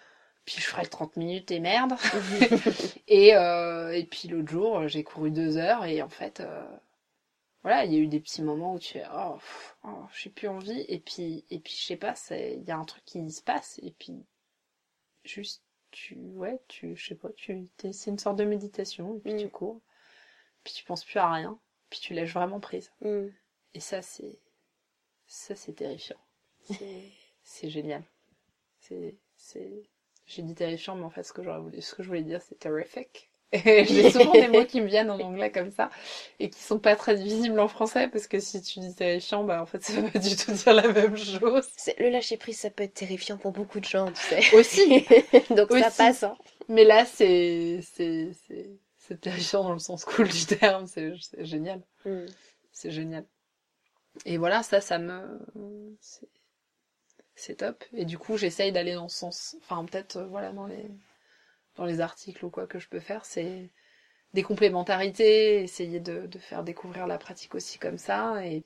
Puis 0.47 0.57
je 0.61 0.66
ferai 0.66 0.82
le 0.82 0.89
30 0.89 1.16
minutes 1.16 1.51
et 1.53 1.61
merde. 1.61 1.95
et, 3.09 3.36
euh, 3.36 3.93
et 3.93 4.05
puis 4.07 4.28
l'autre 4.28 4.51
jour, 4.51 4.89
j'ai 4.89 5.05
couru 5.05 5.30
deux 5.30 5.57
heures 5.59 5.84
et 5.84 6.03
en 6.03 6.09
fait, 6.09 6.41
euh, 6.41 6.64
voilà, 7.62 7.84
il 7.84 7.93
y 7.93 7.97
a 7.97 8.01
eu 8.01 8.09
des 8.09 8.18
petits 8.20 8.43
moments 8.43 8.74
où 8.74 8.78
tu 8.80 8.95
fais, 8.95 9.05
oh, 9.14 9.39
oh, 9.84 10.07
j'ai 10.14 10.30
plus 10.30 10.49
envie. 10.49 10.84
Et 10.89 10.99
puis, 11.01 11.45
et 11.51 11.61
puis 11.61 11.74
je 11.76 11.84
sais 11.86 11.97
pas, 11.97 12.14
il 12.30 12.64
y 12.64 12.70
a 12.72 12.76
un 12.78 12.84
truc 12.84 13.05
qui 13.05 13.30
se 13.30 13.43
passe 13.43 13.78
et 13.82 13.93
puis 13.93 14.24
juste, 15.24 15.62
tu, 15.93 16.16
ouais, 16.16 16.61
tu, 16.68 16.97
je 16.97 17.07
sais 17.09 17.14
pas, 17.14 17.28
tu, 17.36 17.68
t'es- 17.76 17.93
c'est 17.93 18.11
une 18.11 18.18
sorte 18.18 18.36
de 18.36 18.45
méditation 18.45 19.16
et 19.16 19.20
puis 19.20 19.34
Mm. 19.34 19.36
tu 19.36 19.49
cours. 19.49 19.80
Puis 20.64 20.74
tu 20.74 20.84
penses 20.84 21.05
plus 21.05 21.18
à 21.20 21.30
rien. 21.32 21.59
Puis 21.91 22.01
tu 22.01 22.14
lâches 22.14 22.34
vraiment 22.34 22.61
prise. 22.61 22.93
Mm. 23.03 23.28
Et 23.74 23.80
ça, 23.80 24.03
c'est, 24.03 24.39
ça, 25.26 25.55
c'est 25.57 25.74
terrifiant. 25.74 26.18
C'est, 26.64 27.05
c'est 27.45 27.70
génial. 27.70 28.03
C'est, 28.80 29.16
c'est, 29.36 29.82
j'ai 30.26 30.43
dit 30.43 30.55
terrifiant, 30.55 30.97
mais 30.97 31.05
en 31.05 31.11
fait, 31.11 31.22
ce 31.22 31.32
que 31.32 31.43
j'aurais 31.43 31.61
voulu, 31.61 31.82
ce 31.82 31.95
que 31.95 32.03
je 32.03 32.09
voulais 32.09 32.22
dire, 32.22 32.43
c'est 32.43 32.59
terrific. 32.59 33.30
J'ai 33.53 34.11
souvent 34.11 34.32
des 34.36 34.49
mots 34.49 34.66
qui 34.66 34.82
me 34.82 34.86
viennent 34.86 35.11
en 35.11 35.18
anglais 35.20 35.51
comme 35.51 35.70
ça, 35.70 35.91
et 36.39 36.51
qui 36.51 36.61
sont 36.61 36.78
pas 36.78 36.97
très 36.97 37.14
visibles 37.14 37.59
en 37.61 37.68
français, 37.68 38.07
parce 38.09 38.26
que 38.26 38.41
si 38.41 38.61
tu 38.61 38.80
dis 38.80 38.95
terrifiant, 38.95 39.43
bah, 39.45 39.62
en 39.62 39.66
fait, 39.66 39.82
ça 39.84 39.95
veut 40.01 40.11
pas 40.11 40.18
du 40.18 40.36
tout 40.36 40.53
dire 40.53 40.74
la 40.74 40.89
même 40.93 41.16
chose. 41.16 41.66
C'est- 41.76 41.99
Le 41.99 42.11
lâcher 42.11 42.36
prise, 42.36 42.59
ça 42.59 42.70
peut 42.70 42.84
être 42.84 42.95
terrifiant 42.95 43.39
pour 43.39 43.53
beaucoup 43.53 43.80
de 43.80 43.86
gens, 43.86 44.12
tu 44.12 44.20
sais. 44.20 44.45
Aussi. 44.55 45.07
Donc 45.51 45.72
ça 45.72 45.89
Aussi. 45.89 45.97
passe. 45.97 46.22
Hein. 46.24 46.36
Mais 46.68 46.84
là, 46.84 47.07
c'est, 47.07 47.80
c'est, 47.95 48.30
c'est, 49.09 49.21
terrifiant 49.21 49.65
dans 49.65 49.73
le 49.73 49.79
sens 49.79 50.05
cool 50.05 50.29
du 50.29 50.47
terme, 50.47 50.87
c'est, 50.87 51.15
génial. 51.45 51.83
Mm. 52.05 52.27
C'est 52.73 52.91
génial. 52.91 53.25
Et 54.25 54.37
voilà, 54.37 54.63
ça, 54.63 54.81
ça 54.81 54.99
me. 54.99 55.41
C'est, 57.35 57.57
top. 57.57 57.85
Et 57.93 58.05
du 58.05 58.19
coup, 58.19 58.37
j'essaye 58.37 58.73
d'aller 58.73 58.95
dans 58.95 59.09
ce 59.09 59.19
sens. 59.19 59.57
Enfin, 59.63 59.85
peut-être, 59.85 60.17
euh, 60.17 60.27
voilà, 60.27 60.53
dans 60.53 60.67
les, 60.67 60.91
dans 61.77 61.85
les 61.85 62.01
articles 62.01 62.45
ou 62.45 62.51
quoi 62.51 62.67
que 62.67 62.79
je 62.79 62.89
peux 62.89 63.01
faire, 63.01 63.25
c'est 63.25 63.71
des 64.35 64.43
complémentarités, 64.43 65.63
essayer 65.63 66.01
de, 66.01 66.27
de 66.27 66.39
faire 66.39 66.65
découvrir 66.65 67.07
la 67.07 67.19
pratique 67.19 67.55
aussi 67.55 67.79
comme 67.79 67.99
ça. 67.99 68.45
Et. 68.45 68.65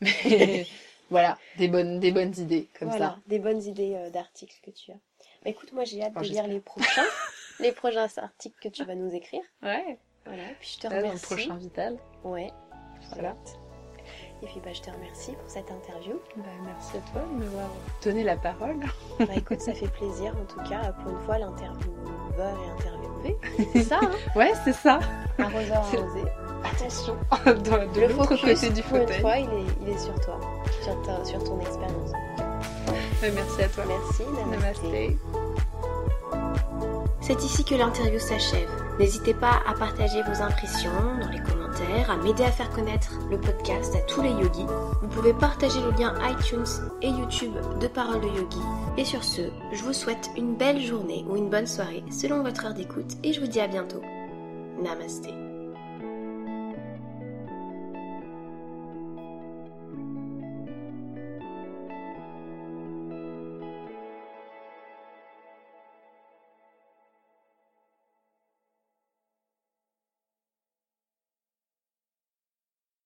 Mais 0.00 0.66
voilà, 1.12 1.38
des 1.58 1.68
bonnes, 1.68 2.00
des 2.00 2.10
bonnes 2.10 2.32
idées 2.38 2.68
comme 2.78 2.88
voilà, 2.88 3.10
ça. 3.10 3.18
des 3.26 3.38
bonnes 3.38 3.62
idées 3.62 3.94
euh, 3.94 4.10
d'articles 4.10 4.58
que 4.62 4.70
tu 4.70 4.90
as. 4.92 4.98
Bah, 5.44 5.50
écoute, 5.50 5.72
moi 5.72 5.84
j'ai 5.84 6.02
hâte 6.02 6.12
Enfin, 6.16 6.22
de 6.22 6.32
lire 6.32 6.46
les 6.46 6.58
prochains, 6.58 7.04
les 7.62 7.72
prochains 7.72 8.06
articles 8.16 8.56
que 8.60 8.68
tu 8.68 8.84
vas 8.84 8.94
nous 8.94 9.14
écrire. 9.14 9.42
Ouais, 9.62 9.98
Voilà, 10.26 10.42
puis 10.60 10.76
je 10.76 10.78
te 10.80 10.86
là, 10.88 10.90
dans 10.90 10.96
le 10.96 11.02
remercie. 11.08 11.26
prochain 11.26 11.54
Vital. 11.56 11.96
Ouais, 12.24 12.50
Voilà. 13.14 13.34
et 14.42 14.46
puis 14.46 14.60
bah, 14.64 14.72
je 14.72 14.80
te 14.82 14.90
remercie 14.90 15.32
pour 15.32 15.48
cette 15.50 15.70
interview. 15.70 16.14
Bah, 16.36 16.44
merci 16.64 16.96
à 16.96 17.00
toi 17.12 17.22
de 17.22 17.44
m'avoir 17.44 17.68
donné 18.04 18.24
la 18.24 18.36
parole. 18.36 18.80
Bah 19.18 19.26
écoute, 19.36 19.60
ça 19.60 19.72
fait 19.74 19.88
plaisir 19.88 20.34
en 20.36 20.44
tout 20.44 20.68
cas, 20.68 20.92
pour 21.02 21.12
une 21.12 21.20
fois 21.20 21.38
l'intervieweur 21.38 21.78
est 22.38 22.70
interviewé. 22.80 23.36
C'est 23.72 23.82
ça, 23.84 24.00
hein 24.02 24.10
Ouais, 24.34 24.52
c'est 24.64 24.72
ça. 24.72 24.98
Arroseur 25.38 25.76
arrosé. 25.78 26.22
Attention, 26.64 27.16
de, 27.46 27.94
de 27.94 28.00
Le 28.00 28.06
l'autre 28.08 28.26
côté 28.36 28.70
du 28.70 28.82
pour 28.82 28.96
une 28.96 29.02
fauteuil. 29.02 29.20
fois, 29.20 29.36
il 29.38 29.48
est, 29.48 29.64
il 29.82 29.88
est 29.90 29.98
sur 29.98 30.14
toi, 30.20 30.40
sur, 30.82 31.02
ta- 31.02 31.24
sur 31.24 31.42
ton 31.44 31.60
expérience. 31.60 32.10
Ouais, 33.22 33.30
merci 33.32 33.62
à 33.62 33.68
toi. 33.68 33.84
Merci, 33.86 34.22
namasté. 34.24 34.88
Namasté. 34.88 35.18
C'est 37.22 37.44
ici 37.44 37.64
que 37.64 37.76
l'interview 37.76 38.18
s'achève. 38.18 38.68
N'hésitez 38.98 39.32
pas 39.32 39.62
à 39.64 39.74
partager 39.74 40.22
vos 40.22 40.42
impressions 40.42 40.90
dans 41.20 41.30
les 41.30 41.40
commentaires, 41.40 42.10
à 42.10 42.16
m'aider 42.16 42.42
à 42.42 42.50
faire 42.50 42.70
connaître 42.70 43.12
le 43.30 43.38
podcast 43.38 43.94
à 43.94 44.00
tous 44.00 44.22
les 44.22 44.30
yogis. 44.30 44.66
Vous 45.00 45.08
pouvez 45.08 45.32
partager 45.32 45.80
le 45.80 45.92
lien 45.92 46.14
iTunes 46.28 46.64
et 47.00 47.08
YouTube 47.08 47.54
de 47.80 47.86
Parole 47.86 48.20
de 48.20 48.26
Yogi. 48.26 48.58
Et 48.98 49.04
sur 49.04 49.22
ce, 49.22 49.42
je 49.72 49.82
vous 49.84 49.92
souhaite 49.92 50.30
une 50.36 50.56
belle 50.56 50.80
journée 50.80 51.24
ou 51.28 51.36
une 51.36 51.48
bonne 51.48 51.68
soirée 51.68 52.02
selon 52.10 52.42
votre 52.42 52.66
heure 52.66 52.74
d'écoute 52.74 53.12
et 53.22 53.32
je 53.32 53.40
vous 53.40 53.46
dis 53.46 53.60
à 53.60 53.68
bientôt. 53.68 54.02
Namasté. 54.82 55.41